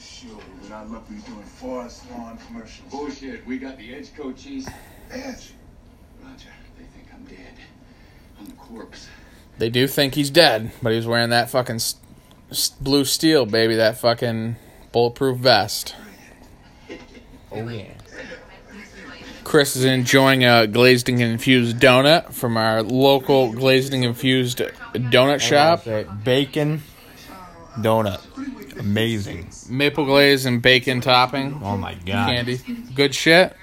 [0.00, 2.90] Sure, but I love you doing Forest Lawn commercials.
[2.90, 4.68] Bullshit, we got the edge coaches.
[5.10, 5.52] Edge.
[6.22, 6.48] Roger,
[6.78, 7.54] they think I'm dead.
[8.38, 9.08] I'm the corpse.
[9.58, 11.96] They do think he's dead, but he's wearing that fucking s-
[12.50, 13.76] s- blue steel, baby.
[13.76, 14.56] That fucking
[14.92, 15.94] bulletproof vest.
[17.52, 17.94] Oh yeah.
[19.50, 24.58] Chris is enjoying a glazed and infused donut from our local glazed and infused
[24.94, 25.82] donut shop.
[25.82, 26.82] Say, Bacon
[27.78, 28.20] donut.
[28.78, 29.50] Amazing.
[29.68, 31.60] Maple glaze and bacon topping.
[31.64, 32.28] Oh my god.
[32.28, 32.60] Candy.
[32.94, 33.56] Good shit.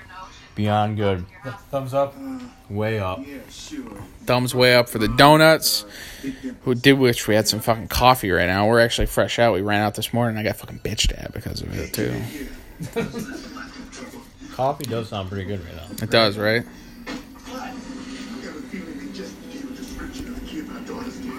[0.56, 1.26] Beyond good.
[1.72, 2.14] Thumbs up.
[2.70, 3.24] Way up.
[4.26, 5.86] Thumbs way up for the donuts.
[6.64, 8.68] Who did wish we had some fucking coffee right now.
[8.68, 9.54] We're actually fresh out.
[9.54, 10.38] We ran out this morning.
[10.38, 13.54] I got fucking bitched at because of it too.
[14.58, 15.86] Coffee does sound pretty good right now.
[16.02, 16.64] It does, right?
[16.66, 17.12] I
[17.52, 21.34] got a feeling they just gave a description of the kid my daughter's dating.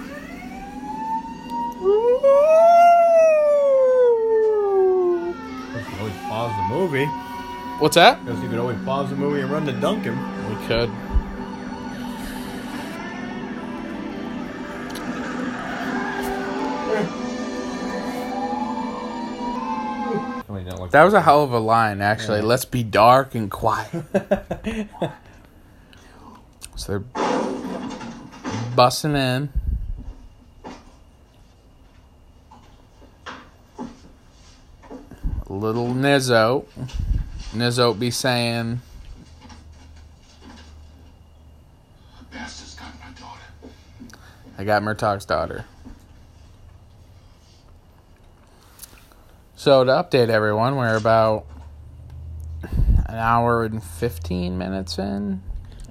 [5.74, 7.06] You could always pause the movie.
[7.80, 8.24] What's that?
[8.24, 10.16] Because you could always pause the movie and run to Dunkin.
[10.48, 10.88] We could.
[20.68, 22.40] Didn't look That was a hell of a line, actually.
[22.40, 23.90] Let's be dark and quiet.
[26.76, 27.00] so they're
[28.76, 29.50] bussing in.
[35.48, 36.66] Little Nizzo.
[37.54, 38.82] Nizzo be saying,
[42.30, 43.40] Bastard's got my daughter.
[44.58, 45.64] I got Murtaugh's daughter.
[49.68, 51.44] So to update everyone, we're about
[52.62, 55.42] an hour and fifteen minutes in,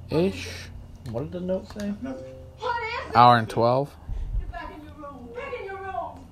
[0.09, 0.49] ish.
[1.11, 1.89] What did the note say?
[1.89, 3.15] What is?
[3.15, 3.95] Hour and twelve.
[4.39, 5.29] Get back in your room.
[5.31, 6.25] Back in your room.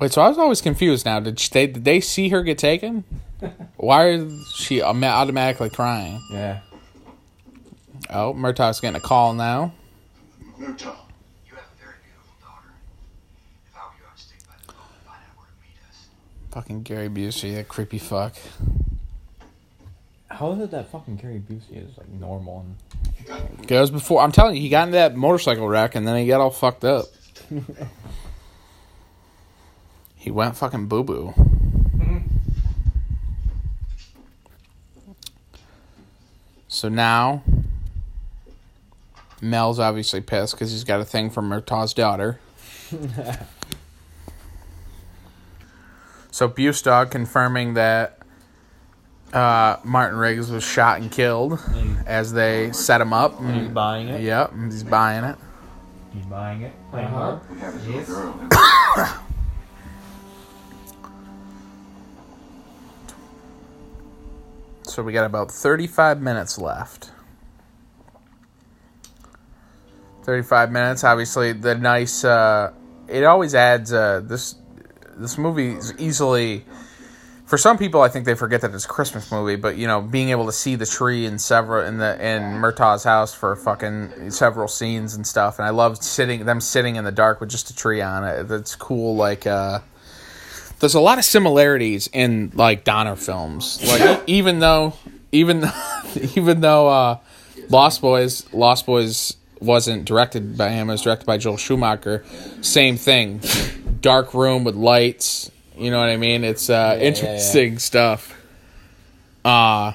[0.00, 1.04] Wait, so I was always confused.
[1.04, 3.04] Now, did they did they see her get taken?
[3.76, 6.18] Why is she automatically crying?
[6.32, 6.60] Yeah.
[8.08, 9.74] Oh, Murtaugh's getting a call now.
[10.62, 10.94] Murtaugh.
[11.44, 12.70] You have a very beautiful daughter.
[13.66, 15.76] If I were you, I'd stick by the boat and find out where to meet
[15.90, 16.06] us.
[16.52, 18.36] Fucking Gary Busey, that creepy fuck.
[20.28, 24.22] How is it that fucking Gary Busey is like normal and Goes before.
[24.22, 26.84] I'm telling you, he got in that motorcycle wreck and then he got all fucked
[26.84, 27.06] up.
[30.14, 31.34] he went fucking boo boo.
[36.68, 37.42] So now,
[39.42, 42.38] Mel's obviously pissed because he's got a thing for Murtaugh's daughter.
[46.30, 48.20] so Bustog confirming that
[49.32, 51.58] uh, Martin Riggs was shot and killed
[52.06, 53.42] as they set him up.
[53.52, 54.20] he's buying it?
[54.20, 55.36] Yep, he's buying it.
[56.14, 56.72] He's buying it.
[56.90, 57.40] Playing hard.
[57.50, 59.18] We have his little girl.
[64.84, 67.11] So we got about 35 minutes left.
[70.22, 71.04] 35 minutes.
[71.04, 72.24] Obviously, the nice.
[72.24, 72.72] Uh,
[73.08, 73.92] it always adds.
[73.92, 74.56] Uh, this
[75.16, 76.64] this movie is easily.
[77.46, 80.00] For some people, I think they forget that it's a Christmas movie, but you know,
[80.00, 84.30] being able to see the tree in several in the in Murtaugh's house for fucking
[84.30, 87.68] several scenes and stuff, and I love sitting them sitting in the dark with just
[87.68, 88.44] a tree on it.
[88.44, 89.16] That's cool.
[89.16, 89.80] Like uh,
[90.78, 93.86] there's a lot of similarities in like Donner films.
[93.86, 94.94] Like even though
[95.30, 95.64] even
[96.34, 97.18] even though uh,
[97.68, 102.24] Lost Boys Lost Boys wasn't directed by him, it was directed by Joel Schumacher.
[102.60, 103.40] Same thing,
[104.00, 105.50] dark room with lights.
[105.76, 106.44] You know what I mean?
[106.44, 108.38] It's uh, yeah, interesting stuff.
[109.44, 109.92] Uh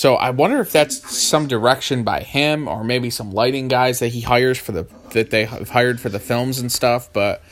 [0.00, 4.08] so I wonder if that's some direction by him, or maybe some lighting guys that
[4.08, 7.12] he hires for the that they have hired for the films and stuff.
[7.12, 7.42] But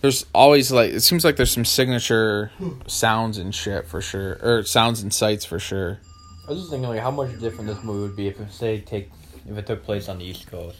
[0.00, 2.50] there's always like it seems like there's some signature
[2.86, 5.98] sounds and shit for sure, or sounds and sights for sure.
[6.48, 8.80] I was just thinking like how much different this movie would be if it say
[8.80, 9.10] take
[9.48, 10.78] if it took place on the East Coast.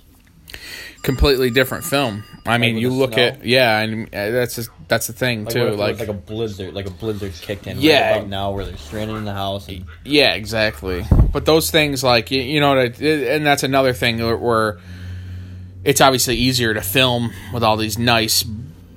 [1.03, 2.25] Completely different film.
[2.47, 3.23] I mean, with you the look snow?
[3.23, 5.61] at yeah, and uh, that's just, that's the thing Like, too.
[5.61, 8.11] what if it Like, was like a blizzard, like a blizzard kicked in Yeah.
[8.13, 11.05] right about now where they're stranded in the house and Yeah, exactly.
[11.33, 14.79] But those things, like you, you know, and that's another thing where- where
[15.85, 18.45] it's obviously easier to film with all these nice,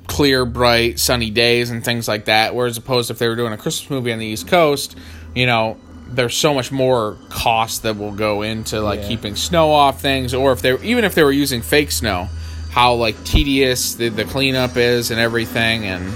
[0.07, 2.56] clear, bright, sunny days and things like that.
[2.56, 4.98] Whereas opposed if they were doing a Christmas movie on the East Coast,
[5.35, 5.77] you know,
[6.13, 9.07] there's so much more cost that will go into like Yeah.
[9.07, 12.27] keeping snow off things, or if they even if they were using fake snow,
[12.71, 16.13] how like tedious the, the cleanup is and everything, and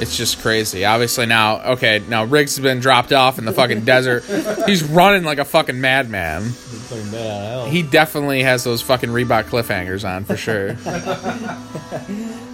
[0.00, 0.86] it's just crazy.
[0.86, 4.24] Obviously now, okay, now Riggs has been dropped off in the fucking desert.
[4.66, 6.42] He's running like a fucking madman.
[6.50, 7.64] fucking mad out of hell.
[7.66, 10.76] He definitely has those fucking Reebok cliffhangers on for sure.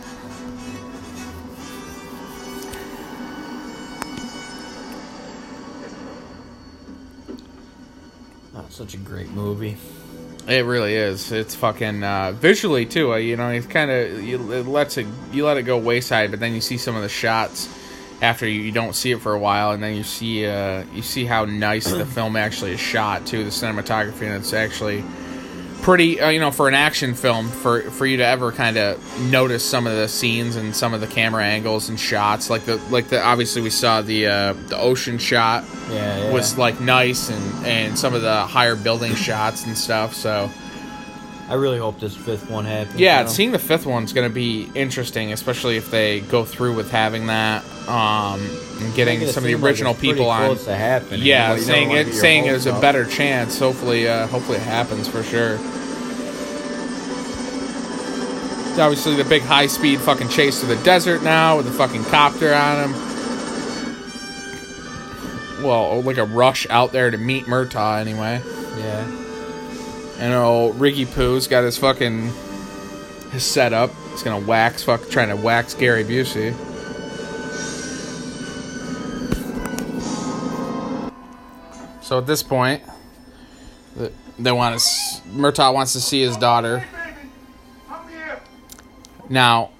[8.76, 9.76] such a great movie.
[10.46, 11.32] It really is.
[11.32, 13.14] It's fucking uh, visually too.
[13.14, 16.30] Uh, you know, it's kind of you it lets it you let it go wayside,
[16.30, 17.68] but then you see some of the shots
[18.22, 21.02] after you, you don't see it for a while, and then you see uh, you
[21.02, 23.44] see how nice the film actually is shot too.
[23.44, 25.02] The cinematography and it's actually
[25.86, 26.20] pretty.
[26.20, 29.64] Uh, you know, for an action film, for for you to ever kind of notice
[29.64, 33.08] some of the scenes and some of the camera angles and shots, like the like
[33.08, 36.32] the obviously we saw the uh, the ocean shot Yeah, yeah.
[36.32, 40.12] was like nice and and some of the higher building shots and stuff.
[40.12, 40.50] So
[41.48, 42.98] I really hope this fifth one happens.
[42.98, 43.30] yeah, you know?
[43.30, 47.26] seeing the fifth one's going to be interesting, especially if they go through with having
[47.28, 48.40] that um,
[48.80, 50.56] and getting some of the like original it's pretty people on.
[51.22, 53.58] Yeah, you don't saying it saying there's a better chance.
[53.58, 55.58] Hopefully, uh, hopefully it happens for sure.
[58.78, 62.52] Obviously, the big high speed fucking chase to the desert now with the fucking copter
[62.52, 62.92] on him.
[65.64, 68.42] Well, like a rush out there to meet Murtaugh anyway.
[68.76, 69.25] Yeah.
[70.18, 72.30] And old Ricky Pooh's got his fucking
[73.30, 73.90] his setup.
[74.10, 76.54] He's gonna wax fuck trying to wax Gary Busey.
[82.02, 82.82] So at this point,
[84.38, 84.86] they want to.
[85.28, 86.84] Murtaugh wants to see his daughter.
[89.28, 89.75] Now It's all right.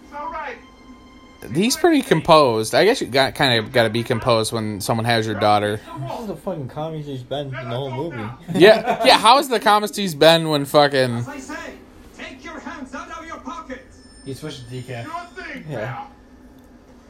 [1.55, 2.74] He's pretty composed.
[2.74, 5.81] I guess you got kind of got to be composed when someone has your daughter.
[6.01, 8.16] This is the fucking comedy he's been in the whole movie.
[8.55, 9.18] Yeah, yeah.
[9.18, 10.98] How has the comments he's been when fucking?
[11.16, 11.74] As I say,
[12.16, 13.98] take your hands out of your pockets.
[14.24, 15.05] He switched to decaf.
[15.05, 16.06] Sure thing, Yeah.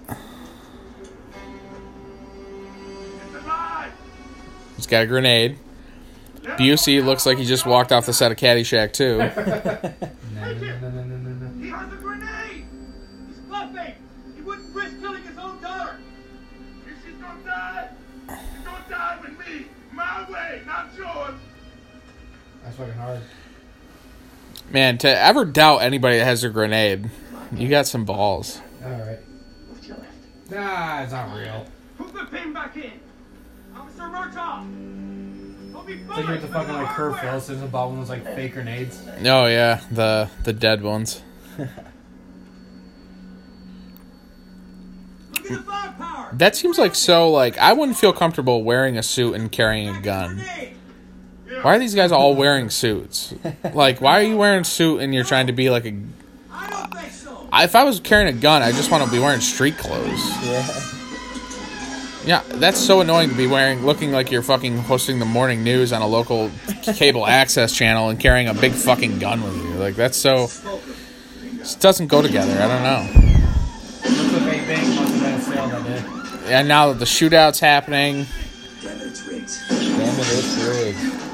[0.06, 0.16] pal.
[3.26, 3.92] It's alive.
[4.76, 5.58] He's got a grenade.
[6.42, 9.18] Busey looks like he just walked off the set of Caddyshack too.
[9.18, 11.25] No, no, no,
[22.66, 23.20] That's fucking hard.
[24.72, 27.10] Man, to ever doubt anybody that has a grenade,
[27.52, 28.60] you got some balls.
[28.84, 29.20] Alright.
[30.50, 31.64] Nah, it's not real.
[31.96, 32.90] Put the pin back in.
[33.72, 35.76] Officer Murtaugh.
[35.76, 38.08] I'll be It's like you went to fucking like Curve Phillips and bought one of
[38.08, 39.00] those like fake grenades.
[39.20, 41.22] Oh yeah, the the dead ones.
[41.58, 41.68] Look
[45.38, 46.30] at the firepower.
[46.32, 50.00] That seems like so like I wouldn't feel comfortable wearing a suit and carrying a
[50.00, 50.42] gun.
[51.66, 53.34] Why are these guys all wearing suits?
[53.74, 55.96] Like, why are you wearing a suit and you're trying to be like a?
[56.52, 57.48] I don't think so.
[57.52, 60.44] I- If I was carrying a gun, I just want to be wearing street clothes.
[60.44, 60.82] Yeah.
[62.24, 65.92] Yeah, that's so annoying to be wearing, looking like you're fucking hosting the morning news
[65.92, 66.52] on a local
[66.94, 69.70] cable access channel and carrying a big fucking gun with you.
[69.70, 70.46] Like that's so.
[71.58, 72.52] This doesn't go together.
[72.62, 73.28] I don't know.
[74.08, 76.52] Looks like Bang Bang must have been a sale that day.
[76.54, 78.26] And now that the shootout's happening,
[78.82, 81.25] Damn it, it's rigged.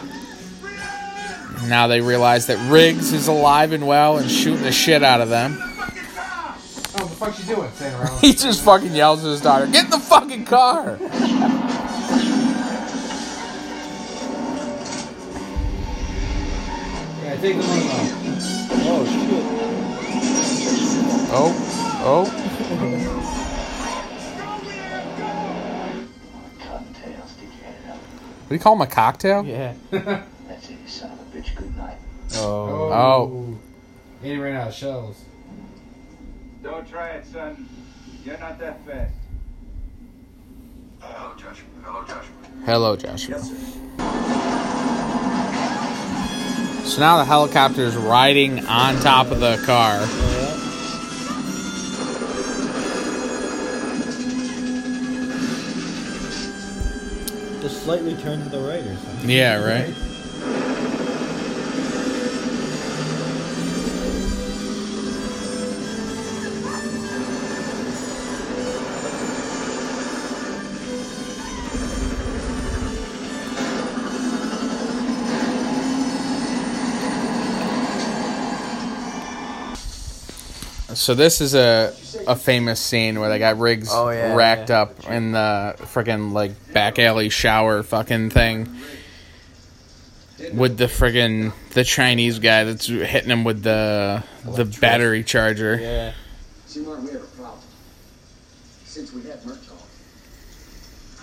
[1.68, 5.28] Now they realize that Riggs is alive and well and shooting the shit out of
[5.28, 5.56] them.
[5.58, 7.70] Oh, what the fuck's she doing?
[7.72, 8.18] Standing around.
[8.20, 10.98] He just fucking yells at his daughter, "Get in the fucking car!"
[17.22, 18.18] Yeah, take the money off.
[18.84, 19.62] Oh shit.
[21.34, 21.50] Oh,
[22.04, 23.32] oh,
[26.58, 27.96] Cottontail, stick your head up.
[27.96, 29.44] What do you call him a cocktail?
[29.44, 29.74] Yeah.
[29.90, 31.54] That's it, son of a bitch.
[31.56, 31.98] Good night.
[32.34, 32.92] Oh.
[32.92, 33.58] Oh.
[34.22, 35.24] He ain't ran out of shells.
[36.62, 37.68] Don't try it, son.
[38.24, 39.12] You're not that fast.
[41.00, 41.66] Hello, Joshua.
[41.84, 42.34] Hello, Joshua.
[42.64, 43.40] Hello, Joshua.
[46.86, 49.98] So now the helicopter is riding on top of the car.
[57.60, 59.30] Just slightly turn to the right or something.
[59.30, 60.11] Yeah, right.
[81.02, 81.92] So this is a
[82.28, 84.82] a famous scene where they got Riggs Oh, yeah, racked yeah.
[84.82, 88.68] up in the freaking like back alley shower fucking thing
[90.54, 95.76] with the friggin' the Chinese guy that's hitting him with the the battery charger.
[95.80, 96.12] Yeah.
[96.66, 97.58] See, Martin, we have a problem.
[98.84, 99.82] Since we have Murtaugh,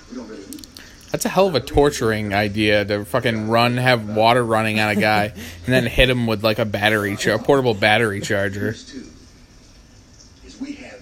[0.09, 0.67] we don't really need
[1.11, 4.95] That's a hell of a torturing idea to fucking run, have water running on a
[4.95, 5.25] guy,
[5.65, 8.59] and then hit him with like a battery, char- a portable battery charger.
[8.59, 9.05] Here's two.
[10.45, 11.01] Is we have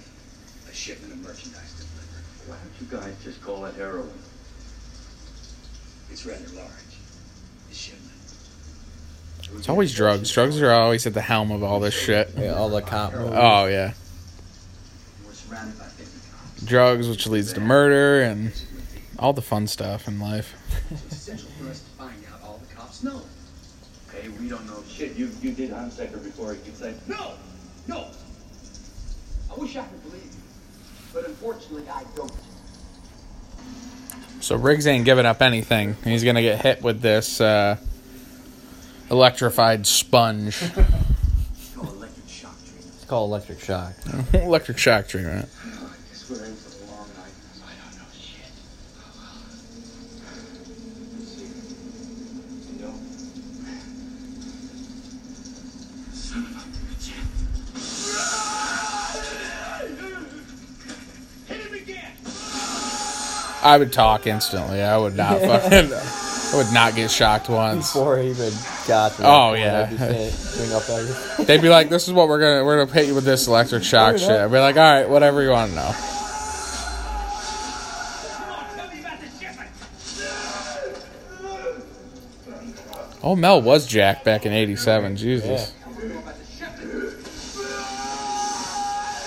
[0.70, 2.48] a shipment of merchandise delivered.
[2.48, 4.10] Why don't you guys just call it heroin?
[6.12, 6.70] It's rather large.
[7.70, 8.12] The shipment.
[9.58, 10.32] It's always drugs.
[10.32, 12.32] Drugs are always at the helm of all this shit.
[12.38, 13.32] Yeah, all the cop movies.
[13.34, 13.94] Oh yeah,
[15.26, 16.62] We're surrounded by 50 cops.
[16.64, 18.52] drugs, which leads to murder and
[19.20, 20.54] all the fun stuff in life.
[20.92, 23.22] It's essential for us to find out all the cops know.
[24.14, 25.16] Hey, we don't know shit.
[25.16, 27.34] You you did Hunsaker before you could say No!
[27.88, 28.08] No!
[29.52, 30.30] I wish I could believe you.
[31.14, 32.32] But unfortunately, I don't.
[34.40, 35.96] So Riggs ain't giving up anything.
[36.04, 37.78] He's gonna get hit with this uh,
[39.10, 40.60] electrified sponge,
[41.76, 42.94] Call electric shock treatment.
[42.96, 43.94] It's called electric shock.
[44.34, 45.50] electric shock treatment.
[63.68, 64.82] I would talk instantly.
[64.82, 65.92] I would not fucking.
[65.94, 67.92] I would not get shocked once.
[67.92, 68.54] Before he even
[68.88, 69.90] got to Oh, yeah.
[69.92, 70.72] I'd just say, bring
[71.40, 71.48] up.
[71.48, 73.84] They'd be like, "This is what we're gonna we're gonna hit you with this electric
[73.84, 75.92] shock shit." I'd be like, "All right, whatever you want to know."
[78.32, 79.70] Come on, tell me about the shipment!
[83.22, 85.18] Oh, Mel was Jack back in '87.
[85.18, 85.74] Jesus,
[86.58, 87.24] shipment!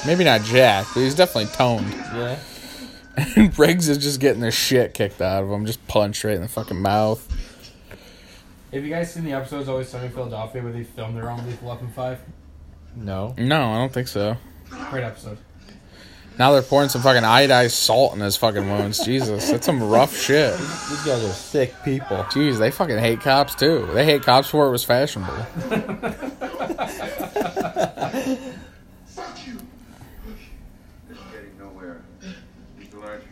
[0.07, 1.93] maybe not Jack, but he's definitely toned.
[1.93, 2.39] Yeah.
[3.37, 6.43] And Riggs is just getting the shit kicked out of him, just punched right in
[6.43, 7.27] the fucking mouth.
[8.73, 11.45] Have you guys seen the episodes Always Sunny in Philadelphia where they filmed their own
[11.47, 12.21] Lethal Weapon 5?
[12.97, 13.35] No.
[13.37, 14.37] No, I don't think so.
[14.91, 15.39] Great episode.
[16.39, 19.05] Now they're pouring some fucking iodized salt in his fucking wounds.
[19.05, 20.57] Jesus, that's some rough shit.
[20.57, 22.17] These guys are sick people.
[22.25, 23.87] Jeez, they fucking hate cops too.
[23.93, 25.35] They hate cops before it was fashionable.
[29.07, 29.59] Fuck you.
[31.09, 32.03] This is getting nowhere.
[32.79, 33.01] Mr.
[33.01, 33.29] Larcher.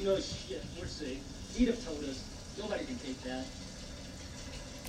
[0.00, 1.18] You know, shit, we're safe.
[1.58, 2.24] Edith told us.
[2.58, 3.44] Nobody can take that.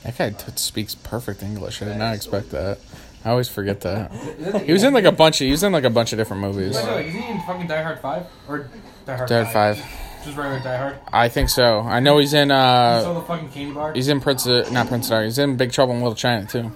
[0.03, 1.81] That guy t- speaks perfect English.
[1.81, 2.79] I did not expect that.
[3.25, 4.11] I always forget that.
[4.65, 6.41] He was in like a bunch of he was in like a bunch of different
[6.41, 6.75] movies.
[6.75, 8.25] By the way, is he in fucking Die Hard 5?
[8.47, 8.69] Or
[9.05, 9.85] Die Hard Die Hard 5.
[10.23, 10.99] Just regular Die Hard?
[11.11, 11.81] I think so.
[11.81, 13.93] I know he's in You saw uh the fucking candy bar?
[13.93, 15.25] he's in Prince of, not Prince of Dark.
[15.25, 16.71] He's in Big Trouble in Little China too.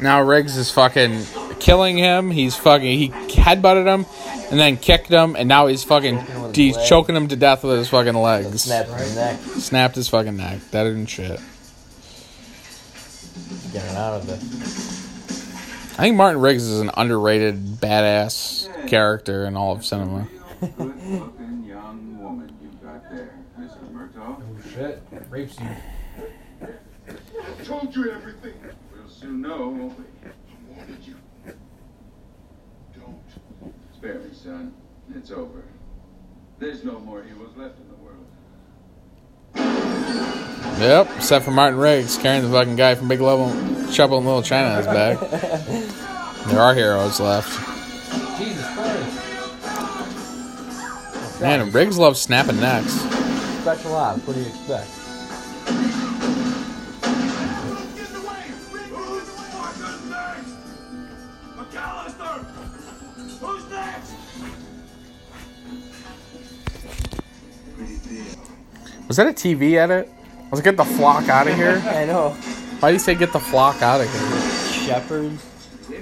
[0.00, 1.24] Now Riggs is fucking
[1.58, 2.30] killing him.
[2.30, 4.06] He's fucking he headbutted him
[4.50, 6.88] and then kicked him and now he's fucking with his he's leg.
[6.88, 8.62] choking him to death with his fucking legs.
[8.62, 9.40] Snapped his neck.
[9.40, 10.60] Snapped his fucking neck.
[10.70, 11.40] That didn't shit.
[13.72, 14.38] Getting out of it.
[15.98, 20.28] I think Martin Riggs is an underrated badass character in all of cinema.
[20.60, 23.78] Good looking young woman you've got there, Mr.
[23.92, 24.40] Murtaugh.
[24.40, 25.02] Oh shit.
[25.30, 25.68] Rapes you.
[27.40, 28.54] I told you everything.
[29.22, 30.04] We'll soon know, won't we?
[30.24, 31.14] I wanted you.
[32.94, 33.18] Don't.
[33.94, 34.74] Spare me, son.
[35.14, 35.64] It's over.
[36.58, 38.26] There's no more heroes left in the world.
[40.80, 43.50] Yep, except for Martin Riggs carrying the fucking guy from Big Level
[43.92, 45.18] Trouble in Little China in his back.
[46.48, 47.48] there are heroes left.
[48.38, 49.22] Jesus Christ.
[51.40, 52.92] Man, Riggs loves snapping necks.
[53.62, 54.26] Special ops.
[54.26, 55.05] What do you expect?
[69.16, 70.12] Was that a TV edit?
[70.52, 71.82] Let's get the flock out of here.
[71.86, 72.32] I know.
[72.80, 74.84] Why do you say get the flock out of here?
[74.84, 75.42] Shepherds.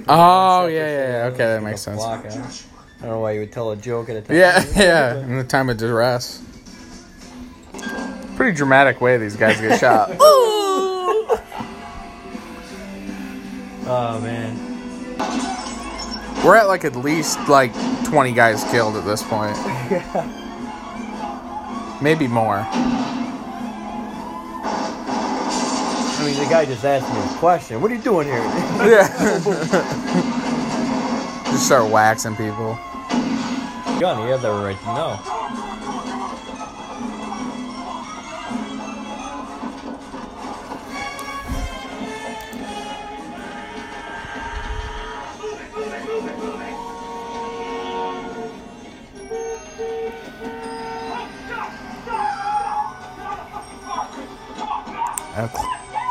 [0.09, 1.25] Oh, yeah, yeah, yeah.
[1.27, 1.99] Okay, that makes sense.
[1.99, 2.33] Block out.
[2.33, 4.37] I don't know why you would tell a joke at a time.
[4.37, 5.17] Yeah, yeah.
[5.21, 6.43] In the time of duress.
[8.35, 10.11] Pretty dramatic way these guys get shot.
[13.87, 14.57] Oh man.
[16.43, 17.71] We're at like at least like
[18.07, 19.55] 20 guys killed at this point.
[22.05, 22.59] Maybe more.
[26.17, 27.81] I mean, the guy just asked me a question.
[27.81, 28.37] What are you doing here?
[28.85, 29.09] Yeah.
[31.47, 32.75] Just start waxing people.
[33.99, 35.19] Gun, you have the right to know.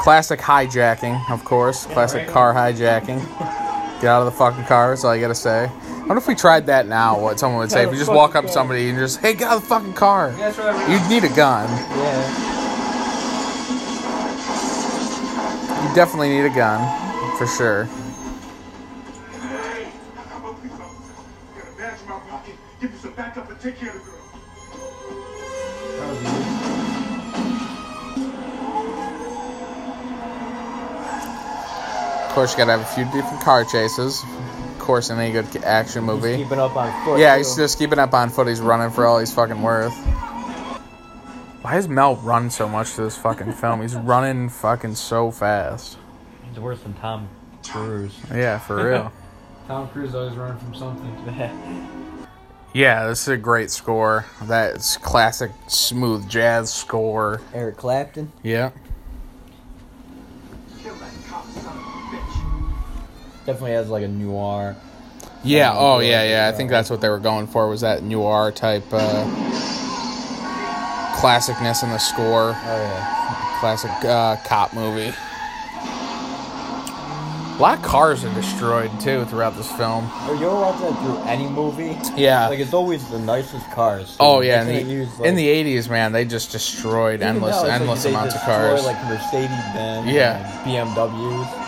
[0.03, 1.85] Classic hijacking, of course.
[1.85, 3.21] Classic car hijacking.
[4.01, 5.63] Get out of the fucking car, that's all you gotta say.
[5.63, 7.85] I wonder if we tried that now, what someone would say.
[7.85, 9.93] If you just walk up to somebody and just, hey, get out of the fucking
[9.93, 10.31] car.
[10.89, 11.69] You'd need a gun.
[11.69, 12.49] Yeah.
[15.87, 16.81] You definitely need a gun,
[17.37, 17.85] for sure.
[19.39, 19.87] Hey!
[20.17, 22.55] I'm a police got a badge in my pocket.
[22.81, 24.12] Give you some backup and take care of the
[32.33, 34.23] course, you gotta have a few different car chases.
[34.23, 36.35] Of course, in any good action movie.
[36.37, 37.19] Keeping up on foot.
[37.19, 37.37] Yeah, too.
[37.39, 38.47] he's just keeping up on foot.
[38.47, 39.93] He's running for all he's fucking worth.
[41.61, 43.81] Why does Mel run so much to this fucking film?
[43.81, 45.97] He's running fucking so fast.
[46.49, 47.29] He's worse than Tom
[47.67, 48.19] Cruise.
[48.33, 49.13] Yeah, for real.
[49.67, 51.87] Tom Cruise always running from something.
[52.73, 54.25] yeah, this is a great score.
[54.41, 57.41] That's classic smooth jazz score.
[57.53, 58.31] Eric Clapton.
[58.41, 58.71] Yeah.
[63.45, 64.75] Definitely has like a noir.
[65.43, 66.47] Yeah, Um, oh yeah, yeah.
[66.47, 69.25] I think that's what they were going for was that noir type uh
[71.19, 72.49] classicness in the score.
[72.55, 73.57] Oh yeah.
[73.59, 75.13] Classic uh, cop movie.
[77.55, 80.09] A lot of cars are destroyed too throughout this film.
[80.11, 81.95] Oh, you ever watch that through any movie?
[82.19, 82.47] Yeah.
[82.49, 84.09] Like it's always the nicest cars.
[84.11, 84.17] too.
[84.19, 87.71] Oh yeah, in the, use, like- in the '80s, man, they just destroyed endless, like
[87.73, 88.85] endless they amounts of destroy, cars.
[88.85, 90.07] Like Mercedes Benz.
[90.09, 90.63] Yeah.
[90.65, 91.62] BMWs.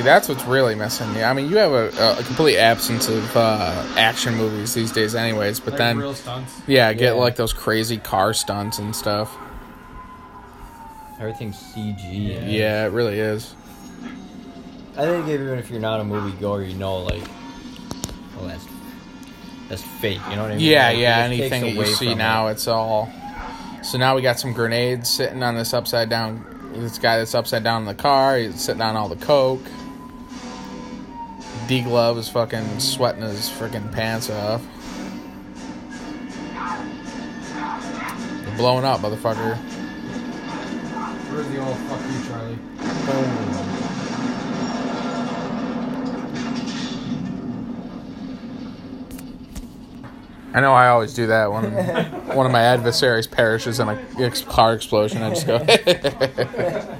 [0.00, 1.14] See, that's what's really missing.
[1.14, 5.14] Yeah, I mean, you have a, a complete absence of uh, action movies these days,
[5.14, 5.60] anyways.
[5.60, 6.58] But Like then, real stunts.
[6.66, 7.20] yeah, get Yeah.
[7.20, 9.36] like those crazy car stunts and stuff.
[11.20, 12.50] Everything's CG.
[12.50, 13.54] Yeah, it really is.
[14.96, 17.22] I think even if you're not a movie goer, you know like,
[18.38, 18.66] well that's
[19.68, 20.18] that's fake.
[20.30, 20.64] You know what I mean?
[20.64, 21.28] Yeah, Like, it yeah.
[21.28, 22.52] just takes Anything that you away see from now, it.
[22.52, 23.12] it's all.
[23.82, 26.46] So now we got some grenades sitting on this upside down.
[26.74, 28.38] This guy that's upside down in the car.
[28.38, 29.60] He's sitting on all the coke.
[31.70, 34.60] D Glove is fucking sweating his freaking pants off.
[38.44, 39.56] You're blowing up, motherfucker.
[41.30, 42.58] Where's the old fuck you, Charlie?
[50.52, 51.72] I know I always do that when
[52.34, 55.22] one of my adversaries perishes in a car explosion.
[55.22, 56.96] I just go.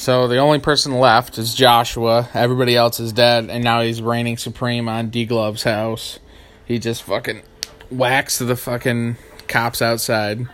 [0.00, 2.28] so the only person left is Joshua.
[2.32, 6.18] Everybody else is dead, and now he's reigning supreme on D Glove's house.
[6.64, 7.42] He just fucking
[7.90, 10.48] whacks the fucking cops outside.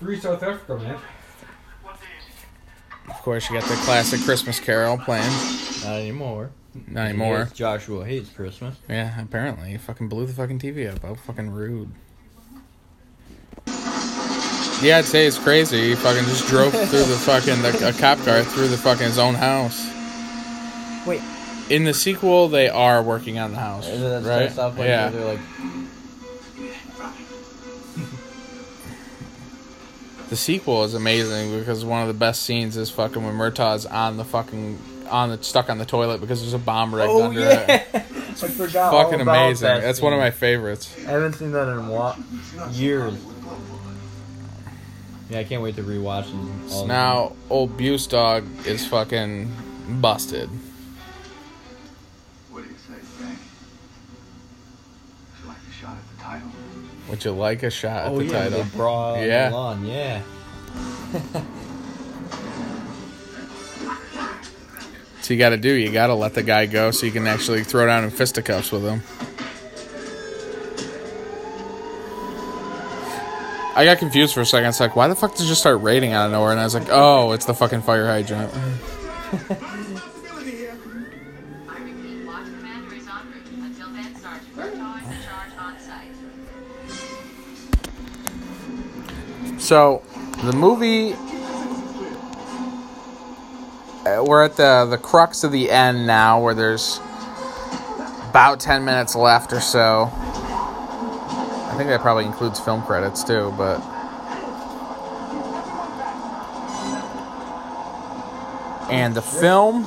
[0.00, 0.98] Free South Africa, man.
[3.10, 5.30] Of course, you got the classic Christmas Carol playing.
[5.84, 6.52] Not anymore.
[6.86, 7.38] Not anymore.
[7.40, 8.76] Yes, Joshua hates Christmas.
[8.88, 9.72] Yeah, apparently.
[9.72, 11.02] He fucking blew the fucking TV up.
[11.02, 11.90] How fucking rude.
[14.82, 15.90] Yeah, I'd say it's crazy.
[15.90, 19.18] He fucking just drove through the fucking the, a cop car through the fucking his
[19.18, 19.86] own house.
[21.06, 21.20] Wait.
[21.68, 24.50] In the sequel, they are working on the house, Is it that right?
[24.50, 25.08] stuff like yeah.
[25.10, 25.38] they're like
[30.28, 34.16] The sequel is amazing because one of the best scenes is fucking when Murtaugh's on
[34.16, 34.78] the fucking
[35.10, 37.88] on the stuck on the toilet because there's a bomb rigged Oh under yeah, it.
[37.94, 38.94] I forgot.
[38.94, 39.66] all Fucking about amazing.
[39.66, 40.94] that That's one of my favorites.
[40.98, 42.14] I haven't seen that in wa-
[42.70, 43.14] years.
[45.30, 46.62] Yeah, I can't wait to rewatch them.
[46.64, 49.50] all So now old Buse dog is fucking
[50.00, 50.48] busted.
[52.50, 53.38] What do you say, Frank?
[55.38, 56.48] Would you like a shot at the title?
[57.08, 58.62] Would you like a shot at Oh the yeah, title?
[58.64, 59.48] they brought on Yeah.
[59.50, 59.86] the lawn.
[59.86, 60.22] Yeah.
[65.22, 65.70] So you got to do.
[65.70, 68.72] You got to let the guy go so you can actually throw down in fisticuffs
[68.72, 69.02] with him.
[73.80, 74.68] I got confused for a second.
[74.68, 76.50] It's like, why the fuck did you just start raiding out of nowhere?
[76.50, 78.52] And I was like, oh, it's the fucking fire hydrant.
[89.58, 90.02] So,
[90.44, 91.12] the movie.
[94.04, 97.00] uh, We're at the the crux of the end now, where there's
[98.28, 100.10] about ten minutes left or so.
[101.80, 103.80] I think that probably includes film credits too, but.
[108.92, 109.84] And the film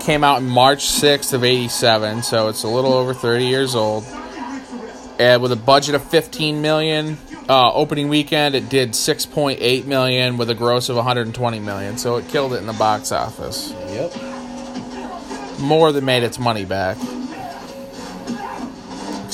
[0.00, 4.02] came out in March 6th of 87, so it's a little over 30 years old.
[5.20, 7.16] And with a budget of 15 million,
[7.48, 11.96] uh, opening weekend it did 6.8 million with a gross of 120 million.
[11.96, 13.70] So it killed it in the box office.
[13.70, 15.60] Yep.
[15.60, 16.96] More than made its money back.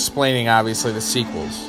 [0.00, 1.68] Explaining obviously the sequels.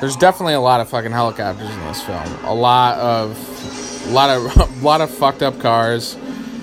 [0.00, 2.24] There's definitely a lot of fucking helicopters in this film.
[2.44, 6.16] A lot of, a lot of, a lot of fucked up cars.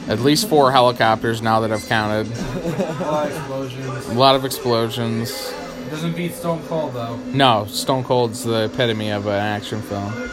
[0.07, 2.35] At least four helicopters now that I've counted.
[2.35, 4.07] A lot of explosions.
[4.07, 5.53] A lot of explosions.
[5.91, 7.15] Doesn't beat Stone Cold though.
[7.27, 10.31] No, Stone Cold's the epitome of an action film.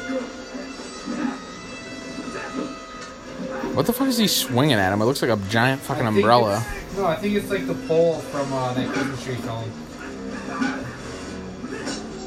[3.78, 5.00] What the fuck is he swinging at him?
[5.00, 6.56] It looks like a giant fucking I think umbrella.
[6.56, 9.70] it's- No, I think it's like the pole from uh, that Christmas tree film.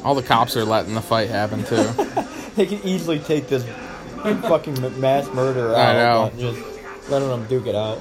[0.05, 1.89] All the cops are letting the fight happen too.
[2.55, 3.65] They can easily take this
[4.23, 6.37] fucking m- mass murderer I out.
[6.37, 6.51] know.
[6.51, 7.97] but Just letting them duke it out.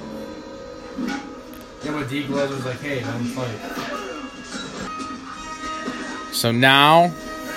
[1.84, 3.58] Yeah, but D Gloves was like, hey, don't fight.
[6.32, 7.08] So now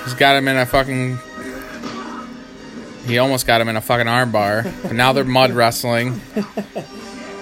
[0.04, 1.18] he's got him in a fucking.
[3.06, 4.92] He almost got him in a fucking armbar.
[4.92, 6.20] Now they're mud wrestling.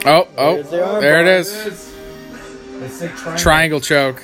[0.04, 1.92] Oh, oh, the there it is.
[2.98, 3.36] Triangle.
[3.38, 4.22] Triangle choke.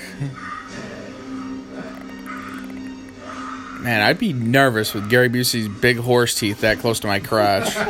[3.81, 7.77] Man, I'd be nervous with Gary Busey's big horse teeth that close to my crotch.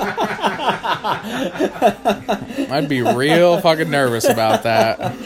[2.71, 5.17] I'd be real fucking nervous about that.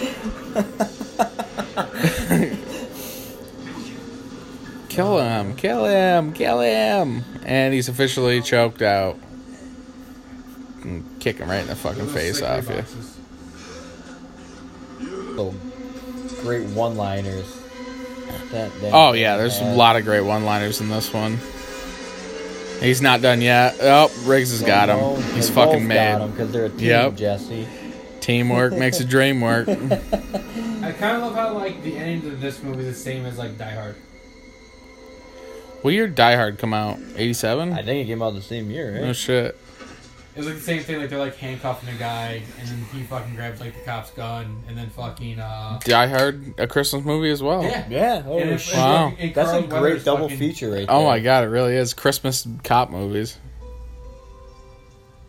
[4.95, 7.25] Kill him, kill him, kill him.
[7.45, 9.17] And he's officially choked out.
[10.83, 12.75] And Kick him right in the fucking face off you.
[12.77, 13.19] boxes.
[15.37, 15.55] So
[16.43, 17.61] great one-liners.
[18.51, 21.39] That, that Oh yeah, there's a lot of great one-liners in this one.
[22.81, 23.77] He's not done yet.
[23.81, 25.23] Oh, Riggs has got No, him.
[25.29, 26.37] they He's both fucking got 'em made.
[26.37, 27.15] 'cause they're a team, Yep.
[27.17, 27.69] Jesse.
[28.21, 29.69] Teamwork makes a dream work.
[29.69, 29.75] I
[30.93, 33.57] kind of love how like the ending of this movie is the same as like
[33.57, 33.95] Die Hard.
[35.83, 36.99] What year did Die Hard come out?
[37.17, 37.73] 87?
[37.73, 39.09] I think it came out the same year, right?
[39.09, 39.59] Oh shit.
[40.35, 40.99] It was like the same thing.
[40.99, 44.63] Like they're like handcuffing a guy, and then he fucking grabs like the cop's gun,
[44.67, 45.79] and then fucking uh.
[45.85, 47.63] Die Hard, a Christmas movie as well.
[47.65, 47.87] Yeah.
[47.91, 48.77] Yeah, And holy it- shit.
[48.77, 49.09] Wow.
[49.09, 51.09] and- and That's a great double fucking- feature right Oh there.
[51.09, 51.93] my god, it really is.
[51.93, 53.37] Christmas cop movies.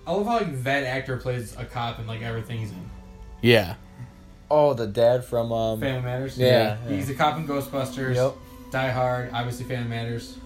[0.06, 2.90] I love how like that actor plays a cop in like everything he's in.
[3.42, 3.76] Yeah.
[4.52, 5.80] Oh, the dad from um.
[5.80, 6.38] Family Matters.
[6.38, 6.96] Yeah, yeah.
[6.96, 8.16] He's a cop in Ghostbusters.
[8.16, 8.36] Yep.
[8.72, 9.32] Die Hard.
[9.34, 10.38] Obviously, Family Matters.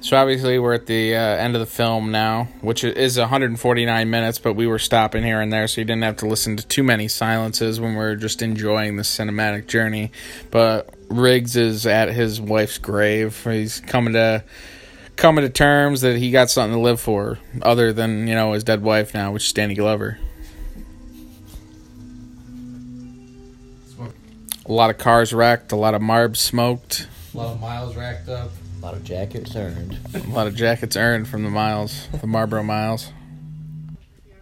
[0.00, 4.38] So obviously we're at the uh, end of the film now, which is 149 minutes,
[4.38, 6.82] but we were stopping here and there, so you didn't have to listen to too
[6.82, 10.12] many silences when we are just enjoying the cinematic journey.
[10.50, 13.42] But Riggs is at his wife's grave.
[13.44, 14.44] He's coming to
[15.16, 18.62] coming to terms that he got something to live for, other than you know his
[18.62, 20.18] dead wife now, which is Danny Glover.
[24.68, 28.28] A lot of cars wrecked, a lot of marbs smoked, A lot of miles racked
[28.28, 28.50] up.
[28.86, 29.98] A lot of jackets earned.
[30.14, 33.12] a lot of jackets earned from the miles, the Marlboro miles.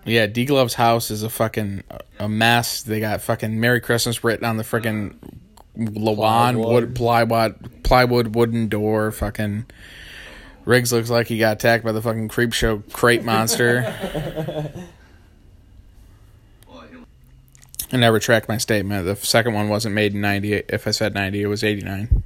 [0.04, 1.82] Yeah, D Glove's house is a fucking
[2.18, 2.82] a mess.
[2.82, 5.16] They got fucking Merry Christmas written on the freaking
[5.74, 6.74] lawn Plywood.
[6.74, 9.10] wood plywood plywood wooden door.
[9.12, 9.64] Fucking
[10.66, 13.96] Riggs looks like he got attacked by the fucking Creepshow crate monster.
[17.90, 19.06] I never tracked my statement.
[19.06, 20.52] The second one wasn't made in ninety.
[20.52, 22.24] If I said ninety, it was eighty nine.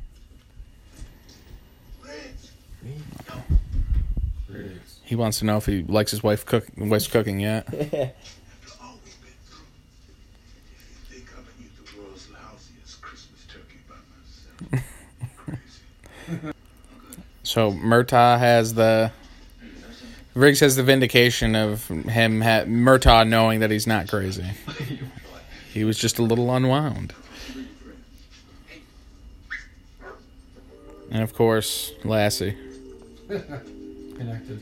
[5.09, 7.67] He wants to know if he likes his wife cook wife's cooking yet.
[7.67, 7.81] After
[8.83, 9.65] all we've been through,
[11.11, 13.95] you think I'm gonna eat the world's lousiest Christmas turkey by
[14.69, 14.85] myself?
[16.27, 16.53] Crazy.
[17.43, 19.11] So Murtaugh has the
[20.35, 24.45] Riggs has the vindication of him, ha- Murtaugh, knowing that he's not crazy.
[25.73, 27.15] he was just a little unwound.
[31.11, 32.59] And of course, Lassie.
[33.29, 34.61] Connected.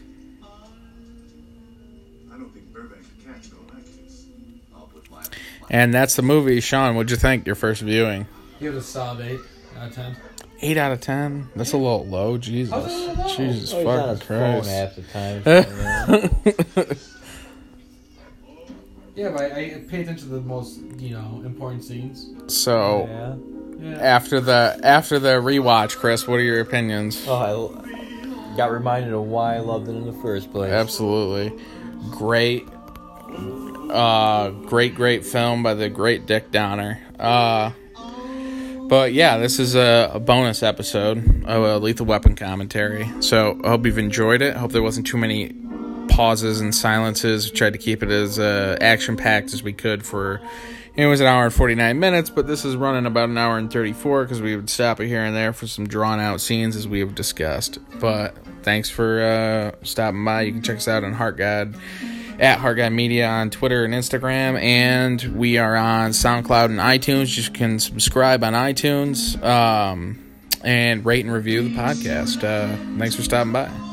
[5.71, 6.61] And that's the movie.
[6.61, 8.27] Sean, what'd you think your first viewing?
[8.61, 9.41] Give it a solid eight
[9.79, 10.17] out of ten.
[10.63, 11.49] Eight out of ten.
[11.57, 12.39] That's a little low.
[12.39, 13.37] Jesus, oh, How's that low?
[13.37, 14.71] Jesus Oh, he's on his fucking phone Christ.
[14.71, 15.03] half the
[16.87, 16.97] time.
[19.15, 22.27] Yeah, but I, I pay attention to the most, you know, important scenes.
[22.53, 23.37] so yeah.
[23.93, 23.97] Yeah.
[23.99, 27.25] after the after the rewatch, Chris, what are your opinions?
[27.27, 30.71] Oh, I got reminded of why I loved it in the first place.
[30.71, 31.59] Absolutely,
[32.11, 32.69] great,
[33.91, 37.01] uh, great, great film by the great Dick Donner.
[37.19, 37.73] Uh,
[38.89, 43.11] but yeah, this is a, a bonus episode of a Lethal Weapon commentary.
[43.21, 44.57] So I hope you've enjoyed it.
[44.57, 45.55] Hope there wasn't too many
[46.09, 47.51] pauses and silences.
[47.51, 50.41] We tried to keep it as uh, action packed as we could for.
[50.95, 53.71] It was an hour and 49 minutes, but this is running about an hour and
[53.71, 56.89] 34 because we would stop it here and there for some drawn out scenes as
[56.89, 57.79] we have discussed.
[58.01, 60.43] But thanks for uh, stopping by.
[60.43, 61.75] You can check us out on Heart God
[62.39, 67.37] at Heart God Media on Twitter and Instagram, and we are on SoundCloud and iTunes.
[67.37, 70.23] You can subscribe on iTunes um,
[70.63, 72.45] and rate and review the podcast.
[72.45, 73.86] Uh, thanks for stopping by.